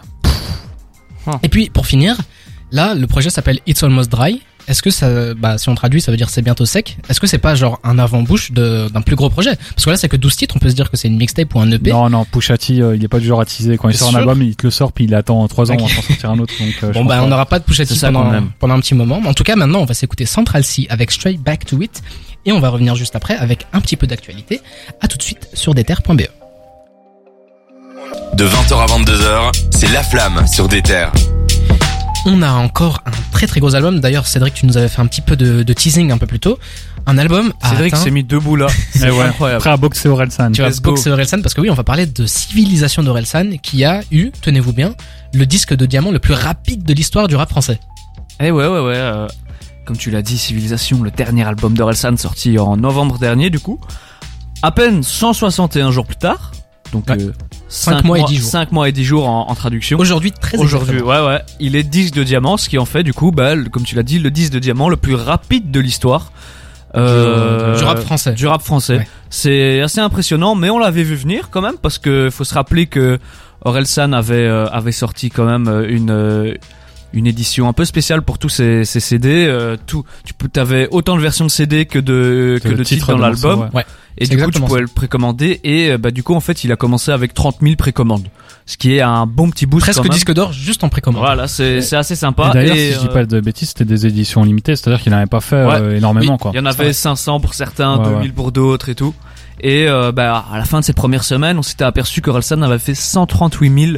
Et 1.44 1.50
puis 1.50 1.70
pour 1.70 1.86
finir, 1.86 2.18
là 2.72 2.96
le 2.96 3.06
projet 3.08 3.30
s'appelle 3.30 3.60
It's 3.68 3.84
Almost 3.84 4.12
Dry. 4.12 4.42
Est-ce 4.68 4.82
que 4.82 4.90
ça, 4.90 5.34
bah 5.34 5.58
si 5.58 5.70
on 5.70 5.76
traduit, 5.76 6.02
ça 6.02 6.12
veut 6.12 6.18
dire 6.18 6.30
c'est 6.30 6.42
bientôt 6.42 6.66
sec. 6.66 6.98
Est-ce 7.10 7.20
que 7.20 7.28
c'est 7.28 7.38
pas 7.40 7.56
genre 7.56 7.80
un 7.84 7.98
avant-bouche 8.00 8.52
de- 8.52 8.88
d'un 8.94 9.02
plus 9.02 9.16
gros 9.16 9.30
projet? 9.30 9.56
Parce 9.76 9.86
que 9.86 9.90
là 9.90 9.98
c'est 9.98 10.08
que 10.10 10.16
12 10.18 10.36
titres, 10.36 10.56
on 10.56 10.60
peut 10.60 10.70
se 10.70 10.76
dire 10.76 10.90
que 10.92 10.98
c'est 10.98 11.08
une 11.08 11.18
mixtape 11.18 11.54
ou 11.56 11.60
un 11.60 11.70
E 11.72 11.76
EP. 11.76 11.92
Non 11.92 12.10
non, 12.10 12.26
Pusha 12.26 12.58
T, 12.58 12.80
euh, 12.82 12.96
il 12.96 13.04
est 13.04 13.08
pas 13.08 13.20
du 13.20 13.26
genre 13.28 13.42
à 13.42 13.46
teaser. 13.46 13.78
Quand 13.78 13.90
il 13.90 13.98
sort 13.98 14.16
un 14.16 14.20
album, 14.20 14.42
il 14.42 14.56
te 14.56 14.66
le 14.68 14.72
sort 14.72 14.92
puis 14.94 15.06
il 15.06 15.16
attend 15.16 15.46
3 15.48 15.72
ans 15.72 15.76
Ok. 15.76 15.82
avant 15.82 16.02
sortir 16.02 16.30
un 16.32 16.40
autre. 16.40 16.54
Donc 16.60 16.74
euh, 16.84 16.94
Bon 16.94 17.06
bah 17.06 17.20
on 17.24 17.28
n'aura 17.28 17.46
pas 17.46 17.60
de 17.60 17.64
Pusha 17.66 17.84
T 17.86 17.94
C'est 17.94 18.00
ça 18.00 18.12
pendant, 18.12 18.44
pendant 18.60 18.76
un 18.76 18.80
petit 18.80 18.96
moment. 18.96 19.20
Mais 19.22 19.28
en 19.30 19.34
tout 19.34 19.44
cas 19.44 19.56
maintenant 19.56 19.80
on 19.80 19.86
va 19.86 19.94
s'écouter 19.94 20.26
Central 20.26 20.64
C 20.64 20.86
avec 20.90 21.12
Straight 21.12 21.42
Back 21.42 21.66
to 21.66 21.82
It 21.82 22.02
et 22.46 22.52
on 22.52 22.60
va 22.60 22.70
revenir 22.70 22.96
juste 22.96 23.16
après 23.16 23.36
avec 23.36 23.66
un 23.74 23.82
petit 23.82 23.98
peu 23.98 24.08
d'actualité. 24.08 24.62
À 25.02 25.08
tout 25.08 25.18
de 25.18 25.24
suite 25.24 25.50
sur 25.54 25.74
deter.be. 25.76 26.28
De 28.36 28.46
20h 28.46 28.74
à 28.76 28.86
22h, 28.86 29.52
c'est 29.72 29.92
La 29.92 30.04
Flamme 30.04 30.46
sur 30.48 30.68
des 30.68 30.82
terres. 30.82 31.12
On 32.26 32.42
a 32.44 32.52
encore 32.52 33.02
un 33.08 33.12
très 33.32 33.48
très 33.48 33.60
gros 33.60 33.74
album. 33.74 34.00
D'ailleurs 34.00 34.28
Cédric 34.28 34.54
tu 34.54 34.66
nous 34.68 34.78
avais 34.78 34.88
fait 34.88 35.02
un 35.02 35.08
petit 35.08 35.22
peu 35.22 35.36
de, 35.36 35.64
de 35.64 35.74
teasing 35.74 36.12
un 36.12 36.18
peu 36.20 36.28
plus 36.28 36.40
tôt. 36.40 36.60
Un 37.08 37.18
album 37.18 37.52
Cédric 37.68 37.94
atteint- 37.94 38.04
s'est 38.04 38.12
mis 38.12 38.24
debout 38.24 38.56
là. 38.56 38.68
Eh 38.96 39.00
C'est 39.00 39.10
ouais, 39.12 39.24
incroyable. 39.24 39.62
Prêt 39.62 39.72
à 39.72 39.78
boxer 39.78 40.08
Orelsan. 40.08 40.52
Tu 40.52 40.62
vas 40.62 40.70
boxer 40.84 41.10
Orelsan 41.10 41.42
parce 41.42 41.56
que 41.56 41.62
oui, 41.62 41.70
on 41.72 41.74
va 41.76 41.84
parler 41.84 42.06
de 42.06 42.26
Civilisation 42.28 43.02
d'Orelsan 43.02 43.58
qui 43.64 43.84
a 43.86 44.02
eu, 44.12 44.32
tenez-vous 44.42 44.74
bien, 44.74 44.94
le 45.34 45.46
disque 45.48 45.74
de 45.76 45.86
diamant 45.88 46.12
le 46.12 46.20
plus 46.20 46.34
rapide 46.36 46.84
de 46.84 46.94
l'histoire 46.94 47.28
du 47.28 47.36
rap 47.36 47.50
français. 47.50 47.80
Eh 48.40 48.52
ouais, 48.52 48.68
ouais, 48.68 48.80
ouais. 48.80 48.94
euh, 48.96 49.28
comme 49.86 49.98
tu 49.98 50.12
l'as 50.12 50.22
dit, 50.22 50.38
Civilisation, 50.38 51.02
le 51.02 51.10
dernier 51.10 51.44
album 51.44 51.74
d'Orelsan 51.74 52.18
sorti 52.18 52.60
en 52.60 52.78
novembre 52.78 53.18
dernier, 53.18 53.50
du 53.50 53.60
coup. 53.60 53.80
À 54.62 54.70
peine 54.72 55.02
161 55.02 55.90
jours 55.90 56.06
plus 56.06 56.18
tard. 56.18 56.52
Donc, 56.94 57.10
Ouais. 57.10 57.20
euh, 57.20 57.34
Cinq 57.72 57.94
cinq 57.94 58.04
mois 58.04 58.20
et 58.20 58.24
dix 58.24 58.38
jours. 58.38 58.50
5 58.50 58.72
mois 58.74 58.90
et 58.90 58.92
10 58.92 59.04
jours 59.06 59.30
en, 59.30 59.50
en 59.50 59.56
traduction. 59.56 59.98
Aujourd'hui, 59.98 60.34
très 60.34 60.58
Aujourd'hui, 60.58 61.02
ouais, 61.02 61.26
ouais. 61.26 61.42
Il 61.62 61.78
est 61.78 61.84
disque 61.84 62.14
de 62.14 62.24
diamant, 62.24 62.58
ce 62.58 62.68
qui 62.68 62.78
en 62.78 62.86
fait, 62.86 63.02
du 63.02 63.14
coup, 63.14 63.32
bah, 63.32 63.54
comme 63.72 63.84
tu 63.84 63.96
l'as 63.96 64.04
dit, 64.04 64.20
le 64.20 64.30
disque 64.30 64.52
de 64.52 64.60
diamant 64.60 64.90
le 64.90 64.98
plus 64.98 65.16
rapide 65.16 65.72
de 65.72 65.80
l'histoire. 65.80 66.34
Euh, 66.98 67.78
du 67.78 67.84
rap 67.86 68.00
français. 68.00 68.34
Du 68.34 68.46
rap 68.46 68.62
français. 68.62 68.98
Ouais. 68.98 69.08
C'est 69.30 69.80
assez 69.80 70.02
impressionnant, 70.02 70.54
mais 70.54 70.70
on 70.70 70.80
l'avait 70.80 71.04
vu 71.04 71.16
venir 71.16 71.50
quand 71.50 71.62
même, 71.62 71.78
parce 71.82 71.98
que 71.98 72.30
faut 72.30 72.44
se 72.44 72.54
rappeler 72.54 72.88
que 72.88 73.18
Orelsan 73.64 74.12
avait, 74.12 74.36
euh, 74.36 74.68
avait 74.68 74.92
sorti 74.92 75.30
quand 75.30 75.46
même 75.46 75.70
euh, 75.70 75.88
une, 75.88 76.10
euh, 76.10 76.54
une 77.14 77.28
édition 77.28 77.68
un 77.68 77.74
peu 77.74 77.86
spéciale 77.86 78.22
pour 78.22 78.38
tous 78.38 78.50
ces, 78.50 78.86
ces 78.86 79.00
CD. 79.00 79.46
euh, 79.48 79.78
tout, 79.86 80.04
tu 80.26 80.60
avais 80.60 80.88
autant 80.92 81.16
de 81.16 81.22
versions 81.22 81.46
de 81.46 81.52
CD 81.52 81.86
que 81.86 82.00
de, 82.00 82.60
que 82.64 82.70
de 82.70 82.84
titres 82.84 83.12
dans 83.12 83.18
l'album. 83.18 83.70
ouais. 83.74 83.86
Et 84.18 84.28
du 84.28 84.38
coup, 84.38 84.52
tu 84.52 84.60
pouvais 84.60 84.82
le 84.82 84.88
précommander. 84.88 85.62
Et 85.64 85.92
euh, 85.92 85.98
bah, 85.98 86.12
du 86.12 86.22
coup, 86.22 86.36
en 86.36 86.42
fait, 86.42 86.64
il 86.66 86.72
a 86.72 86.76
commencé 86.76 87.12
avec 87.12 87.34
30 87.34 87.58
000 87.62 87.76
précommandes. 87.78 88.28
Ce 88.66 88.78
qui 88.78 88.94
est 88.96 89.02
un 89.02 89.26
bon 89.26 89.50
petit 89.50 89.66
boost 89.66 89.86
Presque 89.86 89.98
quand 90.00 90.04
même. 90.04 90.12
disque 90.14 90.34
d'or 90.34 90.52
juste 90.54 90.84
en 90.84 90.90
précommande. 90.90 91.22
Voilà, 91.24 91.48
c'est 91.48 91.82
c'est 91.82 91.96
assez 91.96 92.16
sympa. 92.16 92.50
Et 92.52 92.54
D'ailleurs, 92.54 92.76
si 92.76 92.92
je 92.94 93.00
dis 93.00 93.06
euh, 93.08 93.14
pas 93.14 93.26
de 93.26 93.40
bêtises, 93.40 93.70
c'était 93.70 93.86
des 93.86 94.06
éditions 94.06 94.44
limitées, 94.44 94.76
c'est-à-dire 94.76 95.02
qu'il 95.02 95.12
n'avait 95.12 95.26
pas 95.28 95.40
fait 95.42 95.66
Ouais. 95.66 95.76
euh, 95.76 95.98
énormément 95.98 96.34
Oui. 96.34 96.40
quoi. 96.40 96.52
Il 96.54 96.58
y 96.58 96.60
en 96.60 96.66
avait 96.66 96.84
vrai. 96.84 96.94
500 96.94 97.40
pour 97.40 97.54
certains, 97.54 97.98
Ouais, 97.98 98.10
2000 98.10 98.34
pour 98.34 98.52
d'autres 98.52 98.90
et 98.90 98.96
tout. 98.96 99.14
Et 99.62 99.88
euh, 99.88 100.12
bah, 100.12 100.46
à 100.52 100.58
la 100.58 100.66
fin 100.66 100.80
de 100.82 100.86
ces 100.86 100.94
premières 100.94 101.24
semaines, 101.24 101.58
on 101.58 101.62
s'était 101.64 101.84
aperçu 101.86 102.22
que 102.22 102.30
Orelsan 102.30 102.62
avait 102.62 102.80
fait 102.80 102.96
138 102.96 103.86
000 103.94 103.98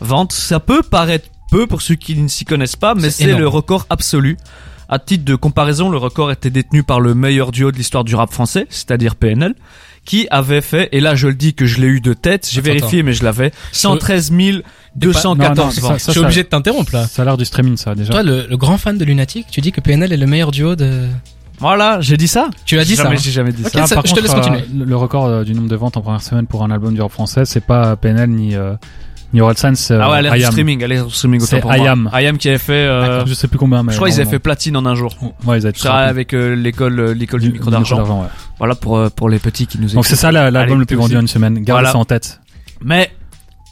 ventes. 0.00 0.32
Ça 0.32 0.60
peut 0.60 0.82
paraître 0.82 1.28
peu 1.50 1.66
pour 1.66 1.82
ceux 1.82 1.94
qui 1.94 2.16
ne 2.16 2.28
s'y 2.28 2.44
connaissent 2.44 2.76
pas, 2.76 2.94
mais 2.94 3.10
C'est 3.10 3.32
le 3.34 3.48
record 3.48 3.86
absolu. 3.90 4.36
À 4.88 4.98
titre 4.98 5.24
de 5.24 5.34
comparaison, 5.34 5.88
le 5.88 5.96
record 5.96 6.30
était 6.30 6.50
détenu 6.50 6.82
par 6.82 7.00
le 7.00 7.14
meilleur 7.14 7.52
duo 7.52 7.72
de 7.72 7.76
l'histoire 7.76 8.04
du 8.04 8.14
rap 8.14 8.30
français, 8.32 8.66
c'est-à-dire 8.68 9.16
PNL, 9.16 9.54
qui 10.04 10.26
avait 10.30 10.60
fait, 10.60 10.90
et 10.92 11.00
là 11.00 11.14
je 11.14 11.28
le 11.28 11.34
dis 11.34 11.54
que 11.54 11.64
je 11.64 11.80
l'ai 11.80 11.86
eu 11.86 12.00
de 12.02 12.12
tête, 12.12 12.46
j'ai 12.52 12.60
Attends, 12.60 12.64
vérifié 12.74 13.02
mais 13.02 13.14
je 13.14 13.24
l'avais, 13.24 13.50
113 13.72 14.30
214 14.96 15.36
Non, 15.48 15.64
non, 15.64 15.70
ventes. 15.70 15.98
ça- 16.00 16.06
je 16.08 16.10
suis 16.12 16.20
obligé 16.20 16.42
de 16.42 16.48
t'interrompre 16.48 16.92
là. 16.94 17.06
Ça 17.06 17.22
a 17.22 17.24
l'air 17.24 17.36
du 17.38 17.44
streaming 17.46 17.76
ça 17.78 17.94
déjà. 17.94 18.12
Toi, 18.12 18.22
le, 18.22 18.46
le 18.48 18.56
grand 18.58 18.76
fan 18.78 18.98
de 18.98 19.04
Lunatic, 19.04 19.46
tu 19.50 19.60
dis 19.62 19.72
que 19.72 19.80
PNL 19.80 20.12
est 20.12 20.16
le 20.18 20.26
meilleur 20.26 20.50
duo 20.50 20.76
de. 20.76 21.06
Voilà, 21.58 22.00
j'ai 22.00 22.16
dit 22.16 22.28
ça 22.28 22.50
Tu 22.66 22.76
l'as 22.76 22.84
dit 22.84 22.96
ça. 22.96 23.04
Jamais, 23.04 23.16
hein 23.16 23.20
j'ai 23.22 23.30
jamais 23.30 23.52
dit 23.52 23.62
ça. 23.62 23.70
Ah, 23.74 23.86
ça- 23.86 23.94
par 23.94 24.06
je 24.06 24.14
te 24.14 24.20
laisse 24.20 24.34
continuer. 24.34 24.58
euh, 24.58 24.78
le, 24.80 24.84
le 24.84 24.96
record 24.96 25.24
euh, 25.26 25.44
du 25.44 25.54
nombre 25.54 25.68
de 25.68 25.76
ventes 25.76 25.96
en 25.96 26.02
première 26.02 26.20
semaine 26.22 26.46
pour 26.46 26.62
un 26.64 26.70
album 26.70 26.94
du 26.94 27.00
rap 27.00 27.10
français, 27.12 27.44
c'est 27.46 27.64
pas 27.64 27.96
PNL 27.96 28.28
ni 28.28 28.54
euh, 28.54 28.74
Orelsan, 29.40 29.74
c'est 29.74 29.94
Ah 29.94 30.10
ouais, 30.10 30.18
elle 30.18 30.26
euh, 30.26 30.32
est 30.34 30.38
du 30.38 30.44
streaming, 30.44 30.82
elle 30.82 30.92
est 30.92 31.02
du 31.04 31.10
streaming 31.10 31.40
autant 31.40 31.50
C'est 31.50 31.60
pour 31.60 31.70
moi. 31.72 31.78
IAM. 31.78 32.10
IAM 32.12 32.38
qui 32.38 32.48
avait 32.48 32.58
fait, 32.58 32.72
euh, 32.72 33.24
Je 33.26 33.34
sais 33.34 33.48
plus 33.48 33.58
combien, 33.58 33.82
mais 33.82 33.92
je 33.92 33.96
crois 33.96 34.08
qu'ils 34.10 34.20
avaient 34.20 34.30
fait 34.30 34.38
platine 34.38 34.76
en 34.76 34.86
un 34.86 34.94
jour. 34.94 35.16
Ouais, 35.44 35.58
ils 35.58 35.66
avaient 35.66 35.72
travaille 35.72 36.08
avec 36.08 36.34
euh, 36.34 36.54
l'école, 36.54 36.98
euh, 37.00 37.14
l'école 37.14 37.40
du, 37.40 37.52
micro 37.52 37.70
d'argent. 37.70 38.02
ouais. 38.22 38.28
Voilà 38.58 38.74
pour 38.74 38.96
euh, 38.98 39.08
pour 39.08 39.28
les 39.28 39.38
petits 39.38 39.66
qui 39.66 39.78
nous 39.78 39.84
écoutent. 39.86 39.96
Donc 39.96 40.06
c'est 40.06 40.16
ça 40.16 40.30
la- 40.32 40.50
l'album 40.50 40.78
le 40.78 40.86
plus 40.86 40.96
vendu 40.96 41.16
en 41.16 41.20
une 41.20 41.28
semaine. 41.28 41.62
Voilà. 41.66 41.92
ça 41.92 41.98
en 41.98 42.04
tête. 42.04 42.40
Mais 42.82 43.10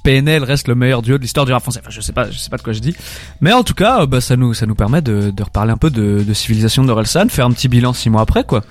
PNL 0.05 0.43
reste 0.43 0.67
le 0.67 0.75
meilleur 0.75 1.01
duo 1.03 1.17
de 1.17 1.23
l'histoire 1.23 1.47
du 1.47 1.53
rap 1.53 1.63
français. 1.63 1.81
Enfin, 1.81 1.91
je 1.93 2.01
sais 2.01 2.13
pas, 2.13 2.29
je 2.31 2.37
sais 2.39 2.51
pas 2.51 2.57
de 2.57 2.63
quoi 2.63 2.73
je 2.73 2.81
dis. 2.81 2.95
Mais 3.41 3.53
en 3.53 3.63
tout 3.63 3.75
cas, 3.75 4.03
euh, 4.03 4.07
bah, 4.07 4.21
ça 4.21 4.37
nous 4.37 4.55
ça 4.55 4.67
nous 4.67 4.75
permet 4.75 5.01
de, 5.01 5.31
de 5.31 5.43
reparler 5.43 5.71
un 5.73 5.77
peu 5.77 5.91
de, 5.91 6.25
de 6.27 6.35
civilisation 6.35 6.83
d'Orelsan, 6.85 7.29
faire 7.29 7.47
un 7.47 7.53
petit 7.53 7.69
bilan 7.69 7.93
six 7.93 8.11
mois 8.11 8.23
après 8.23 8.43
quoi. 8.45 8.63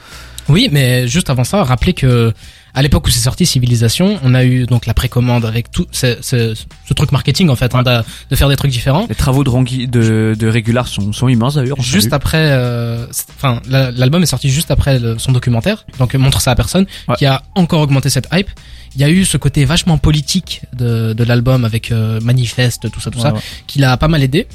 Oui, 0.49 0.67
mais 0.71 1.07
juste 1.07 1.29
avant 1.29 1.43
ça, 1.45 1.63
rappelez 1.63 1.93
que 1.93 2.33
à 2.73 2.81
l'époque 2.81 3.07
où 3.07 3.09
c'est 3.09 3.19
sorti 3.19 3.45
Civilisation, 3.45 4.19
on 4.23 4.33
a 4.33 4.43
eu 4.43 4.65
donc 4.65 4.85
la 4.85 4.93
précommande 4.93 5.45
avec 5.45 5.71
tout 5.71 5.85
ce, 5.91 6.17
ce, 6.21 6.53
ce 6.55 6.93
truc 6.93 7.11
marketing 7.11 7.49
en 7.49 7.55
fait, 7.55 7.73
hein, 7.75 7.83
de, 7.83 8.01
de 8.29 8.35
faire 8.35 8.49
des 8.49 8.55
trucs 8.55 8.71
différents. 8.71 9.05
Les 9.09 9.15
travaux 9.15 9.43
de 9.43 9.49
Rangui, 9.49 9.87
de 9.87 10.35
de 10.39 10.47
Régular 10.47 10.87
sont 10.87 11.11
sont 11.13 11.27
immenses 11.27 11.55
d'ailleurs. 11.55 11.81
Juste 11.81 12.13
après, 12.13 12.51
euh, 12.51 13.05
enfin, 13.37 13.61
la- 13.69 13.91
l'album 13.91 14.23
est 14.23 14.27
sorti 14.27 14.49
juste 14.49 14.71
après 14.71 14.99
le- 14.99 15.17
son 15.19 15.31
documentaire, 15.31 15.85
donc 15.99 16.15
euh, 16.15 16.17
montre 16.17 16.39
ça 16.41 16.51
à 16.51 16.55
personne, 16.55 16.85
Ouais. 17.07 17.15
qui 17.17 17.25
a 17.25 17.41
encore 17.55 17.81
augmenté 17.81 18.09
cette 18.09 18.27
hype. 18.33 18.49
Il 18.95 19.01
y 19.01 19.03
a 19.05 19.09
eu 19.09 19.23
ce 19.25 19.37
côté 19.37 19.63
vachement 19.65 19.97
politique 19.97 20.61
de, 20.73 21.13
de 21.13 21.23
l'album 21.23 21.63
avec 21.65 21.91
euh, 21.91 22.19
manifeste, 22.21 22.91
tout 22.91 22.99
ça, 22.99 23.09
tout 23.09 23.19
ça, 23.19 23.33
Ouais, 23.33 23.39
qui 23.67 23.79
l'a 23.79 23.95
pas 23.97 24.07
mal 24.09 24.21
aidé. 24.23 24.47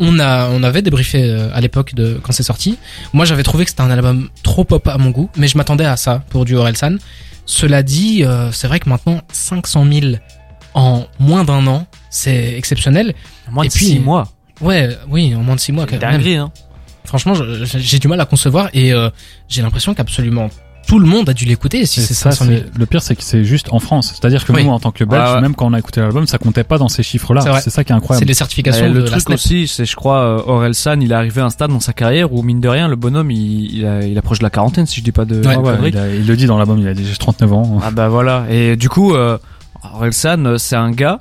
On 0.00 0.18
a, 0.18 0.48
on 0.50 0.62
avait 0.62 0.82
débriefé 0.82 1.22
euh, 1.22 1.48
à 1.52 1.60
l'époque 1.60 1.94
de 1.94 2.18
quand 2.22 2.32
c'est 2.32 2.42
sorti. 2.42 2.78
Moi, 3.12 3.24
j'avais 3.24 3.42
trouvé 3.42 3.64
que 3.64 3.70
c'était 3.70 3.82
un 3.82 3.90
album 3.90 4.28
trop 4.42 4.64
pop 4.64 4.86
à 4.88 4.98
mon 4.98 5.10
goût, 5.10 5.30
mais 5.36 5.48
je 5.48 5.58
m'attendais 5.58 5.84
à 5.84 5.96
ça 5.96 6.24
pour 6.30 6.44
du 6.44 6.56
Orelsan. 6.56 6.96
Cela 7.46 7.82
dit, 7.82 8.24
euh, 8.24 8.52
c'est 8.52 8.66
vrai 8.68 8.78
que 8.80 8.88
maintenant 8.88 9.20
500 9.32 9.84
000 9.90 10.06
en 10.74 11.04
moins 11.18 11.44
d'un 11.44 11.66
an, 11.66 11.86
c'est 12.10 12.54
exceptionnel. 12.56 13.14
moins 13.50 13.64
et 13.64 13.68
de 13.68 13.72
puis- 13.72 13.84
six 13.86 13.98
mois. 13.98 14.28
Ouais, 14.60 14.96
oui, 15.08 15.34
en 15.34 15.42
moins 15.42 15.56
de 15.56 15.60
six 15.60 15.72
mois. 15.72 15.84
quand 15.86 15.92
même. 15.92 16.00
Dinguerie 16.00 16.36
hein. 16.36 16.52
Franchement, 17.04 17.34
j'ai 17.34 17.98
du 17.98 18.06
mal 18.08 18.20
à 18.20 18.24
concevoir 18.26 18.70
et 18.72 18.92
euh, 18.92 19.10
j'ai 19.48 19.60
l'impression 19.60 19.92
qu'absolument 19.92 20.48
tout 20.86 20.98
le 20.98 21.06
monde 21.06 21.28
a 21.28 21.32
dû 21.34 21.44
l'écouter. 21.44 21.86
Si 21.86 22.00
c'est 22.02 22.12
ça, 22.14 22.32
500 22.32 22.44
000. 22.46 22.58
c'est- 22.58 22.78
le 22.78 22.86
pire, 22.86 23.02
c'est 23.02 23.14
que 23.16 23.22
c'est 23.22 23.44
juste 23.44 23.68
en 23.72 23.78
France. 23.78 24.08
C'est-à-dire 24.14 24.44
que 24.44 24.52
Oui. 24.52 24.64
nous, 24.64 24.70
en 24.70 24.80
tant 24.80 24.90
que 24.90 25.04
Belges, 25.04 25.34
ouais. 25.34 25.40
même 25.40 25.54
quand 25.54 25.66
on 25.66 25.72
a 25.72 25.78
écouté 25.78 26.00
l'album, 26.00 26.26
ça 26.26 26.38
comptait 26.38 26.64
pas 26.64 26.78
dans 26.78 26.88
ces 26.88 26.96
C'est 26.96 27.02
chiffres-là. 27.04 27.60
C'est 27.60 27.70
ça 27.70 27.84
qui 27.84 27.92
est 27.92 27.94
C'est 27.94 27.96
incroyable. 27.96 28.26
des 28.26 28.34
certifications 28.34 28.86
Et 28.86 28.90
le 28.90 29.04
truc 29.04 29.30
aussi, 29.30 29.68
c'est 29.68 29.84
je 29.84 29.96
crois 29.96 30.18
euh, 30.18 30.42
Orelsan, 30.46 31.00
il 31.00 31.10
est 31.12 31.14
arrivé 31.14 31.40
à 31.40 31.44
un 31.46 31.50
stade 31.50 31.70
dans 31.70 31.80
sa 31.80 31.92
carrière 31.92 32.32
où 32.32 32.42
mine 32.42 32.60
de 32.60 32.68
rien, 32.68 32.88
le 32.88 32.96
bonhomme 32.96 33.30
il 33.30 33.74
il, 33.74 33.86
a- 33.86 34.04
il 34.04 34.18
approche 34.18 34.38
de 34.40 34.44
la 34.44 34.50
quarantaine 34.50 34.86
si 34.86 34.98
je 35.00 35.04
dis 35.04 35.12
pas 35.12 35.24
de 35.24 35.36
Ouais, 35.36 35.40
de 35.40 35.46
Ouais, 35.48 35.54
conneries. 35.54 35.90
il, 35.90 35.98
a- 35.98 36.14
il 36.14 36.26
le 36.26 36.36
dit 36.36 36.46
dans 36.46 36.58
l'album, 36.58 36.78
il 36.78 36.86
a 36.88 36.94
j'ai 36.94 37.16
39 37.16 37.52
ans. 37.52 37.78
Ah 37.82 37.90
bah 37.90 38.08
voilà. 38.08 38.44
Et 38.50 38.76
du 38.76 38.88
coup, 38.88 39.14
euh, 39.14 39.38
Orelsan, 39.94 40.44
euh, 40.46 40.58
c'est 40.58 40.76
un 40.76 40.90
gars. 40.90 41.20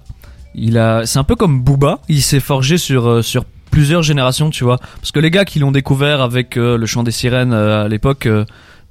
Il 0.53 0.77
a, 0.77 1.05
c'est 1.05 1.19
un 1.19 1.23
peu 1.23 1.35
comme 1.35 1.61
Booba. 1.61 1.99
Il 2.09 2.21
s'est 2.21 2.39
forgé 2.41 2.77
sur 2.77 3.07
euh, 3.07 3.21
sur 3.21 3.45
plusieurs 3.71 4.03
générations, 4.03 4.49
tu 4.49 4.63
vois. 4.65 4.77
Parce 4.99 5.11
que 5.11 5.19
les 5.19 5.31
gars 5.31 5.45
qui 5.45 5.59
l'ont 5.59 5.71
découvert 5.71 6.21
avec 6.21 6.57
euh, 6.57 6.77
le 6.77 6.85
chant 6.85 7.03
des 7.03 7.11
sirènes 7.11 7.53
euh, 7.53 7.85
à 7.85 7.87
l'époque, 7.87 8.25
euh, 8.25 8.43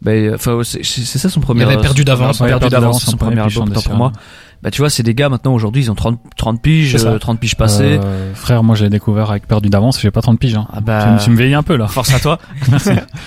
ben, 0.02 0.34
enfin, 0.34 0.60
c'est 0.64 0.82
c'est 0.84 1.18
ça 1.18 1.28
son 1.28 1.40
premier. 1.40 1.64
avait 1.64 1.76
perdu 1.78 2.04
d'avance, 2.04 2.38
perdu 2.38 2.68
d'avance, 2.68 3.02
son 3.04 3.10
son 3.12 3.16
premier, 3.18 3.40
album, 3.40 3.70
pour 3.72 3.94
moi. 3.94 4.12
bah 4.62 4.70
tu 4.70 4.80
vois, 4.80 4.88
c'est 4.88 5.02
des 5.02 5.14
gars 5.14 5.28
maintenant 5.28 5.52
aujourd'hui, 5.52 5.82
ils 5.82 5.90
ont 5.90 5.94
30 5.94 6.18
30 6.38 6.62
piges, 6.62 6.92
C'est 6.92 6.98
ça. 6.98 7.08
euh, 7.10 7.18
30 7.18 7.38
piges 7.38 7.54
passées. 7.54 7.98
Euh, 8.02 8.32
frère, 8.34 8.62
moi, 8.62 8.74
j'ai 8.76 8.88
découvert 8.88 9.30
avec 9.30 9.46
perdu 9.46 9.68
d'avance, 9.68 10.00
j'ai 10.00 10.10
pas 10.10 10.22
30 10.22 10.38
piges, 10.38 10.54
hein. 10.56 10.66
Ah 10.72 10.80
bah 10.80 11.04
Tu, 11.04 11.10
me- 11.12 11.18
tu 11.24 11.30
me 11.30 11.36
vieillis 11.36 11.54
un 11.54 11.62
peu, 11.62 11.76
là. 11.76 11.86
force 11.86 12.14
à 12.14 12.18
toi. 12.20 12.38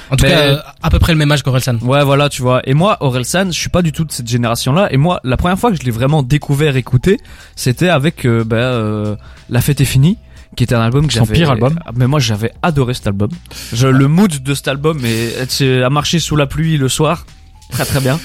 En 0.09 0.15
tout 0.15 0.23
Mais- 0.25 0.29
cas, 0.31 0.39
euh, 0.41 0.57
à 0.81 0.89
peu 0.89 0.97
près 0.99 1.11
le 1.13 1.17
même 1.19 1.31
âge 1.31 1.43
qu'Orelsan. 1.43 1.77
Ouais, 1.83 2.03
voilà, 2.03 2.29
tu 2.29 2.41
vois. 2.41 2.61
Et 2.67 2.73
moi, 2.73 2.97
Orelsan, 3.01 3.47
je 3.47 3.59
suis 3.59 3.69
pas 3.69 3.81
du 3.83 3.91
tout 3.91 4.03
de 4.05 4.11
cette 4.11 4.27
génération-là. 4.27 4.91
Et 4.91 4.97
moi, 4.97 5.19
la 5.23 5.37
première 5.37 5.57
fois 5.59 5.71
que 5.71 5.77
je 5.77 5.83
l'ai 5.83 5.91
vraiment 5.91 6.23
découvert, 6.23 6.75
écouté, 6.75 7.19
c'était 7.55 7.89
avec 7.89 8.25
euh, 8.25 8.43
bah, 8.43 8.55
euh, 8.57 9.15
La 9.49 9.61
Fête 9.61 9.79
est 9.81 9.85
finie, 9.85 10.17
qui 10.55 10.63
était 10.63 10.75
un 10.75 10.81
album 10.81 11.07
que 11.07 11.13
Son 11.13 11.25
j'avais. 11.25 11.33
pire 11.35 11.51
album. 11.51 11.79
Ah, 11.85 11.91
Mais 11.95 12.07
moi, 12.07 12.19
j'avais 12.19 12.51
adoré 12.61 12.93
cet 12.93 13.07
album. 13.07 13.29
Je, 13.73 13.87
Le 13.87 14.07
mood 14.07 14.41
de 14.43 14.53
cet 14.53 14.67
album 14.67 14.99
est 15.05 15.49
c'est 15.49 15.83
à 15.83 15.89
marcher 15.89 16.19
sous 16.19 16.35
la 16.35 16.45
pluie 16.47 16.77
le 16.77 16.89
soir, 16.89 17.25
très 17.71 17.85
très 17.85 17.99
bien. 17.99 18.19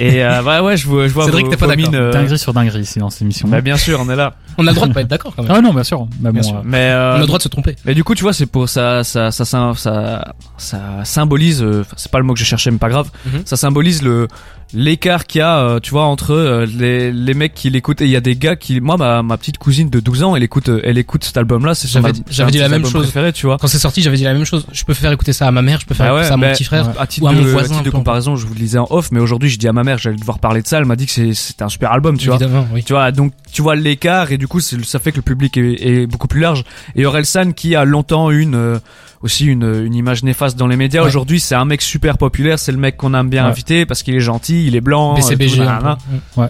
Et 0.00 0.24
euh, 0.24 0.42
ouais, 0.42 0.58
ouais, 0.60 0.76
je 0.76 0.86
vois, 0.88 1.06
je 1.06 1.12
vois. 1.14 1.24
Cédric, 1.26 1.48
t'es 1.48 1.56
pas 1.56 1.68
d'accord. 1.68 1.90
euh, 1.94 2.12
Dinguerie 2.12 2.38
sur 2.38 2.52
dinguerie 2.52 2.80
ici 2.80 2.98
dans 2.98 3.08
cette 3.08 3.22
émission. 3.22 3.46
Bah 3.48 3.60
bien 3.60 3.76
sûr, 3.76 4.00
on 4.00 4.10
est 4.10 4.16
là. 4.16 4.34
On 4.58 4.66
a 4.66 4.70
le 4.70 4.74
droit 4.74 4.88
de 4.88 4.92
pas 4.92 5.02
être 5.02 5.08
d'accord 5.08 5.32
quand 5.36 5.42
même. 5.44 5.52
Ah 5.54 5.60
non, 5.60 5.72
bien 5.72 5.84
sûr. 5.84 6.06
Mais 6.20 6.32
Bien 6.32 6.40
bon, 6.42 6.48
sûr. 6.48 6.56
euh, 6.56 6.62
Mais 6.64 6.90
euh, 6.90 7.12
On 7.12 7.16
a 7.16 7.20
le 7.20 7.26
droit 7.26 7.38
de 7.38 7.42
se 7.44 7.48
tromper. 7.48 7.76
Mais 7.84 7.94
du 7.94 8.02
coup, 8.02 8.14
tu 8.16 8.22
vois, 8.24 8.32
c'est 8.32 8.46
pour 8.46 8.68
ça, 8.68 9.04
ça, 9.04 9.30
ça, 9.30 9.44
ça, 9.44 9.72
ça, 9.76 10.34
ça 10.58 10.80
symbolise. 11.04 11.62
euh, 11.62 11.84
c'est 11.96 12.10
pas 12.10 12.18
le 12.18 12.24
mot 12.24 12.34
que 12.34 12.40
je 12.40 12.44
cherchais, 12.44 12.70
mais 12.70 12.78
pas 12.78 12.88
grave. 12.88 13.10
Mhm. 13.26 13.42
Ça 13.44 13.56
symbolise 13.56 14.02
le 14.02 14.26
l'écart 14.74 15.26
qu'il 15.26 15.38
y 15.38 15.42
a, 15.42 15.58
euh, 15.58 15.80
tu 15.80 15.90
vois, 15.90 16.04
entre 16.04 16.32
euh, 16.32 16.66
les 16.66 17.12
les 17.12 17.34
mecs 17.34 17.54
qui 17.54 17.70
l'écoutent. 17.70 18.00
Et 18.00 18.04
il 18.06 18.10
y 18.10 18.16
a 18.16 18.20
des 18.20 18.36
gars 18.36 18.56
qui, 18.56 18.80
moi, 18.80 18.96
ma 18.96 19.22
ma 19.22 19.36
petite 19.36 19.58
cousine 19.58 19.90
de 19.90 20.00
12 20.00 20.22
ans, 20.22 20.36
elle 20.36 20.42
écoute, 20.42 20.68
euh, 20.68 20.80
elle 20.84 20.98
écoute 20.98 21.24
cet 21.24 21.36
album-là. 21.36 21.74
C'est 21.74 21.88
J'avais 21.88 22.12
dit- 22.12 22.22
j'avais 22.30 22.50
dit 22.50 22.58
la 22.58 22.68
même 22.68 22.84
chose. 22.86 23.12
tu 23.34 23.46
vois. 23.46 23.58
Quand 23.58 23.66
c'est 23.68 23.78
sorti, 23.78 24.02
j'avais 24.02 24.16
dit 24.16 24.24
la 24.24 24.32
même 24.34 24.44
chose. 24.44 24.66
Je 24.72 24.84
peux 24.84 24.94
faire 24.94 25.12
écouter 25.12 25.32
ça 25.32 25.46
à 25.46 25.50
ma 25.50 25.62
mère, 25.62 25.80
je 25.80 25.86
peux 25.86 25.94
faire 25.94 26.06
Bah 26.06 26.14
ouais, 26.14 26.20
écouter 26.20 26.28
ça 26.28 26.34
à 26.34 26.36
mon 26.36 26.46
mais- 26.46 26.52
petit 26.52 26.64
frère. 26.64 26.90
À 26.98 27.06
titre 27.06 27.24
Ou 27.24 27.28
à 27.28 27.34
de, 27.34 27.40
mon 27.40 27.46
à 27.46 27.50
voisin, 27.52 27.74
titre 27.74 27.84
de 27.84 27.90
comparaison, 27.90 28.36
je 28.36 28.46
vous 28.46 28.54
le 28.54 28.60
disais 28.60 28.78
en 28.78 28.86
off, 28.90 29.10
mais 29.12 29.20
aujourd'hui, 29.20 29.48
je 29.50 29.58
dis 29.58 29.68
à 29.68 29.72
ma 29.72 29.84
mère, 29.84 29.98
j'allais 29.98 30.16
devoir 30.16 30.38
parler 30.38 30.62
de 30.62 30.66
ça. 30.66 30.78
Elle 30.78 30.84
m'a 30.84 30.96
dit 30.96 31.06
que 31.06 31.12
c'est 31.12 31.34
c'était 31.34 31.62
un 31.62 31.68
super 31.68 31.92
album, 31.92 32.18
tu 32.18 32.26
vois. 32.26 32.36
Évidemment, 32.36 32.66
oui. 32.72 32.82
Tu 32.84 32.92
vois, 32.92 33.12
donc 33.12 33.32
tu 33.52 33.62
vois 33.62 33.76
l'écart 33.76 34.32
et 34.32 34.38
du 34.38 34.48
coup 34.48 34.60
ça 34.60 34.98
fait 34.98 35.12
que 35.12 35.16
le 35.16 35.22
public 35.22 35.56
est, 35.56 35.86
est 36.02 36.06
beaucoup 36.06 36.28
plus 36.28 36.40
large. 36.40 36.64
Et 36.96 37.06
Orelsan 37.06 37.52
qui 37.52 37.74
a 37.76 37.84
longtemps 37.84 38.30
une 38.30 38.54
euh, 38.54 38.78
aussi 39.22 39.46
une, 39.46 39.84
une 39.84 39.94
image 39.94 40.22
néfaste 40.22 40.58
dans 40.58 40.66
les 40.66 40.76
médias. 40.76 41.02
Ouais. 41.02 41.08
Aujourd'hui 41.08 41.40
c'est 41.40 41.54
un 41.54 41.64
mec 41.64 41.82
super 41.82 42.18
populaire, 42.18 42.58
c'est 42.58 42.72
le 42.72 42.78
mec 42.78 42.96
qu'on 42.96 43.14
aime 43.14 43.28
bien 43.28 43.44
Ouais. 43.44 43.50
inviter 43.50 43.86
parce 43.86 44.02
qu'il 44.02 44.14
est 44.14 44.20
gentil, 44.20 44.66
il 44.66 44.76
est 44.76 44.80
blanc. 44.80 45.14
BCBG. 45.14 45.56
tout. 45.56 46.40
Mm. 46.40 46.46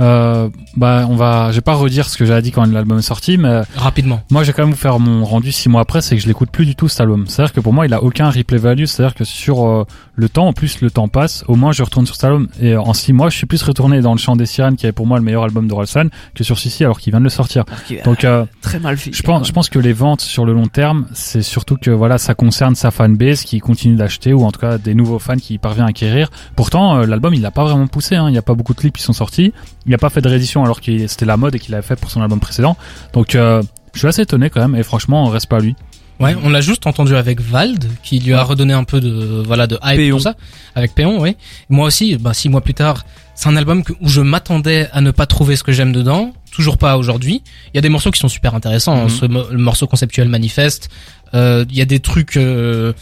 Euh, 0.00 0.48
bah, 0.76 1.06
on 1.08 1.16
va, 1.16 1.50
je 1.50 1.56
vais 1.56 1.60
pas 1.62 1.74
redire 1.74 2.08
ce 2.08 2.16
que 2.16 2.24
j'avais 2.24 2.42
dit 2.42 2.52
quand 2.52 2.64
l'album 2.66 2.98
est 2.98 3.02
sorti, 3.02 3.38
mais 3.38 3.62
Rapidement. 3.76 4.20
moi, 4.30 4.42
j'ai 4.44 4.52
quand 4.52 4.62
même 4.62 4.72
vous 4.72 4.76
faire 4.78 4.98
mon 4.98 5.24
rendu 5.24 5.52
six 5.52 5.68
mois 5.68 5.80
après, 5.80 6.00
c'est 6.02 6.16
que 6.16 6.22
je 6.22 6.26
l'écoute 6.28 6.50
plus 6.50 6.66
du 6.66 6.74
tout 6.76 6.88
cet 6.88 7.00
album. 7.00 7.24
C'est-à-dire 7.26 7.52
que 7.54 7.60
pour 7.60 7.72
moi, 7.72 7.86
il 7.86 7.94
a 7.94 8.02
aucun 8.02 8.28
replay 8.30 8.58
value. 8.58 8.84
C'est-à-dire 8.84 9.14
que 9.14 9.24
sur 9.24 9.66
euh, 9.66 9.84
le 10.14 10.28
temps, 10.28 10.48
en 10.48 10.52
plus 10.52 10.80
le 10.80 10.90
temps 10.90 11.08
passe, 11.08 11.44
au 11.48 11.56
moins 11.56 11.72
je 11.72 11.82
retourne 11.82 12.06
sur 12.06 12.14
cet 12.14 12.24
album 12.24 12.48
et 12.60 12.72
euh, 12.72 12.80
en 12.80 12.92
six 12.94 13.12
mois, 13.12 13.30
je 13.30 13.36
suis 13.36 13.46
plus 13.46 13.62
retourné 13.62 14.00
dans 14.00 14.12
le 14.12 14.18
chant 14.18 14.36
des 14.36 14.46
sirènes, 14.46 14.76
qui 14.76 14.86
est 14.86 14.92
pour 14.92 15.06
moi 15.06 15.18
le 15.18 15.24
meilleur 15.24 15.42
album 15.44 15.66
de 15.68 15.74
Rolsan, 15.74 16.08
que 16.34 16.44
sur 16.44 16.58
Sissi 16.58 16.84
alors 16.84 16.98
qu'il 17.00 17.12
vient 17.12 17.20
de 17.20 17.24
le 17.24 17.30
sortir. 17.30 17.64
Donc, 18.04 18.24
euh, 18.24 18.44
très 18.60 18.78
mal 18.78 18.96
fait. 18.96 19.12
je 19.12 19.22
pense, 19.22 19.46
je 19.46 19.52
pense 19.52 19.68
que 19.68 19.78
les 19.78 19.92
ventes 19.92 20.20
sur 20.20 20.44
le 20.44 20.52
long 20.52 20.66
terme, 20.66 21.06
c'est 21.14 21.42
surtout 21.42 21.76
que 21.76 21.90
voilà, 21.90 22.18
ça 22.18 22.34
concerne 22.34 22.74
sa 22.74 22.90
fanbase 22.90 23.42
qui 23.42 23.60
continue 23.60 23.96
d'acheter 23.96 24.32
ou 24.32 24.44
en 24.44 24.52
tout 24.52 24.60
cas 24.60 24.78
des 24.78 24.94
nouveaux 24.94 25.18
fans 25.18 25.36
qui 25.36 25.58
parvient 25.58 25.84
à 25.86 25.88
acquérir. 25.88 26.30
Pourtant, 26.54 26.98
euh, 26.98 27.06
l'album 27.06 27.34
il 27.34 27.40
l'a 27.42 27.50
pas 27.50 27.64
vraiment 27.64 27.86
poussé. 27.86 28.16
hein. 28.16 28.28
Il 28.28 28.32
n'y 28.32 28.38
a 28.38 28.42
pas 28.42 28.54
beaucoup 28.54 28.74
de 28.74 28.78
clips 28.78 28.96
qui 28.96 29.02
sont 29.02 29.12
sortis. 29.12 29.52
Il 29.86 29.90
n'a 29.90 29.98
pas 29.98 30.10
fait 30.10 30.20
de 30.20 30.28
réédition 30.28 30.62
alors 30.64 30.80
que 30.80 31.06
c'était 31.06 31.24
la 31.26 31.36
mode 31.36 31.54
et 31.54 31.58
qu'il 31.58 31.74
avait 31.74 31.86
fait 31.86 31.96
pour 31.96 32.10
son 32.10 32.20
album 32.22 32.40
précédent. 32.40 32.76
Donc, 33.12 33.34
euh, 33.34 33.62
je 33.94 34.00
suis 34.00 34.08
assez 34.08 34.22
étonné 34.22 34.50
quand 34.50 34.60
même. 34.60 34.74
Et 34.74 34.82
franchement, 34.82 35.24
on 35.24 35.28
reste 35.30 35.46
pas 35.48 35.56
à 35.56 35.60
lui. 35.60 35.74
Ouais, 36.18 36.34
on 36.42 36.48
l'a 36.48 36.62
juste 36.62 36.86
entendu 36.86 37.14
avec 37.14 37.40
Vald, 37.42 37.84
qui 38.02 38.18
lui 38.20 38.32
a 38.32 38.42
redonné 38.42 38.72
un 38.72 38.84
peu 38.84 39.00
de, 39.00 39.42
voilà, 39.46 39.66
de 39.66 39.78
hype, 39.84 39.96
Péon. 39.98 40.16
tout 40.16 40.22
ça. 40.22 40.34
Avec 40.74 40.94
Péon, 40.94 41.20
oui. 41.20 41.36
Moi 41.68 41.86
aussi, 41.86 42.16
bah, 42.16 42.32
six 42.32 42.48
mois 42.48 42.62
plus 42.62 42.72
tard, 42.72 43.04
c'est 43.34 43.48
un 43.50 43.56
album 43.56 43.84
que- 43.84 43.92
où 44.00 44.08
je 44.08 44.22
m'attendais 44.22 44.88
à 44.92 45.02
ne 45.02 45.10
pas 45.10 45.26
trouver 45.26 45.56
ce 45.56 45.62
que 45.62 45.72
j'aime 45.72 45.92
dedans. 45.92 46.32
Toujours 46.50 46.78
pas 46.78 46.96
aujourd'hui. 46.96 47.42
Il 47.74 47.76
y 47.76 47.78
a 47.78 47.82
des 47.82 47.90
morceaux 47.90 48.10
qui 48.10 48.18
sont 48.18 48.28
super 48.28 48.54
intéressants. 48.54 48.96
hein. 48.96 49.04
Mhm. 49.04 49.08
Ce 49.10 49.26
le 49.52 49.58
morceau 49.58 49.86
conceptuel 49.86 50.28
manifeste. 50.30 50.88
Euh, 51.34 51.66
il 51.68 51.76
y 51.76 51.82
a 51.82 51.84
des 51.84 52.00
trucs, 52.00 52.38
euh, 52.38 52.94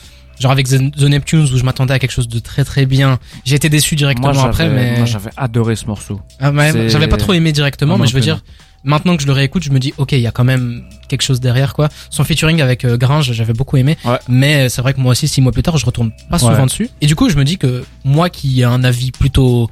genre 0.45 0.53
avec 0.53 0.69
The 0.69 1.01
Neptunes 1.03 1.49
où 1.55 1.57
je 1.57 1.63
m'attendais 1.65 1.95
à 1.95 1.99
quelque 1.99 2.11
chose 2.13 2.29
de 2.29 2.39
très 2.39 2.65
très 2.65 2.85
bien. 2.85 3.19
J'ai 3.47 3.57
été 3.57 3.71
déçu 3.71 3.97
directement 3.97 4.35
Moi 4.35 4.45
après, 4.45 4.69
mais 4.69 4.99
moi, 4.99 5.07
j'avais 5.07 5.31
adoré 5.39 5.75
ce 5.75 5.87
morceau. 5.87 6.21
Ah 6.39 6.51
ouais, 6.51 6.91
j'avais 6.91 7.09
pas 7.09 7.17
trop 7.17 7.33
aimé 7.33 7.51
directement, 7.53 7.97
mais 7.97 8.07
je 8.07 8.13
veux 8.13 8.21
dire, 8.21 8.45
maintenant 8.85 9.17
que 9.17 9.23
je 9.23 9.27
le 9.27 9.33
réécoute, 9.33 9.63
je 9.63 9.71
me 9.71 9.79
dis, 9.79 9.95
ok, 9.97 10.13
il 10.13 10.19
y 10.21 10.27
a 10.27 10.31
quand 10.33 10.45
même 10.45 10.83
quelque 11.09 11.23
chose 11.23 11.41
derrière, 11.41 11.73
quoi. 11.73 11.89
Son 12.11 12.25
featuring 12.25 12.61
avec 12.61 12.85
euh, 12.85 12.99
Gringe, 12.99 13.33
j'avais 13.33 13.55
beaucoup 13.55 13.79
aimé, 13.79 13.97
Ouais. 14.05 14.19
mais 14.29 14.69
c'est 14.69 14.83
vrai 14.83 14.93
que 14.93 15.01
moi 15.01 15.13
aussi, 15.13 15.29
six 15.29 15.41
mois 15.41 15.51
plus 15.53 15.63
tard, 15.63 15.79
je 15.79 15.87
retourne 15.87 16.13
pas 16.29 16.39
souvent 16.39 16.53
Ouais. 16.59 16.65
dessus. 16.67 16.91
Et 17.01 17.07
du 17.07 17.17
coup, 17.17 17.31
je 17.31 17.37
me 17.37 17.45
dis 17.45 17.57
que 17.57 17.83
moi, 18.05 18.29
qui 18.29 18.61
ai 18.61 18.65
un 18.65 18.85
avis 18.85 19.13
plutôt 19.13 19.71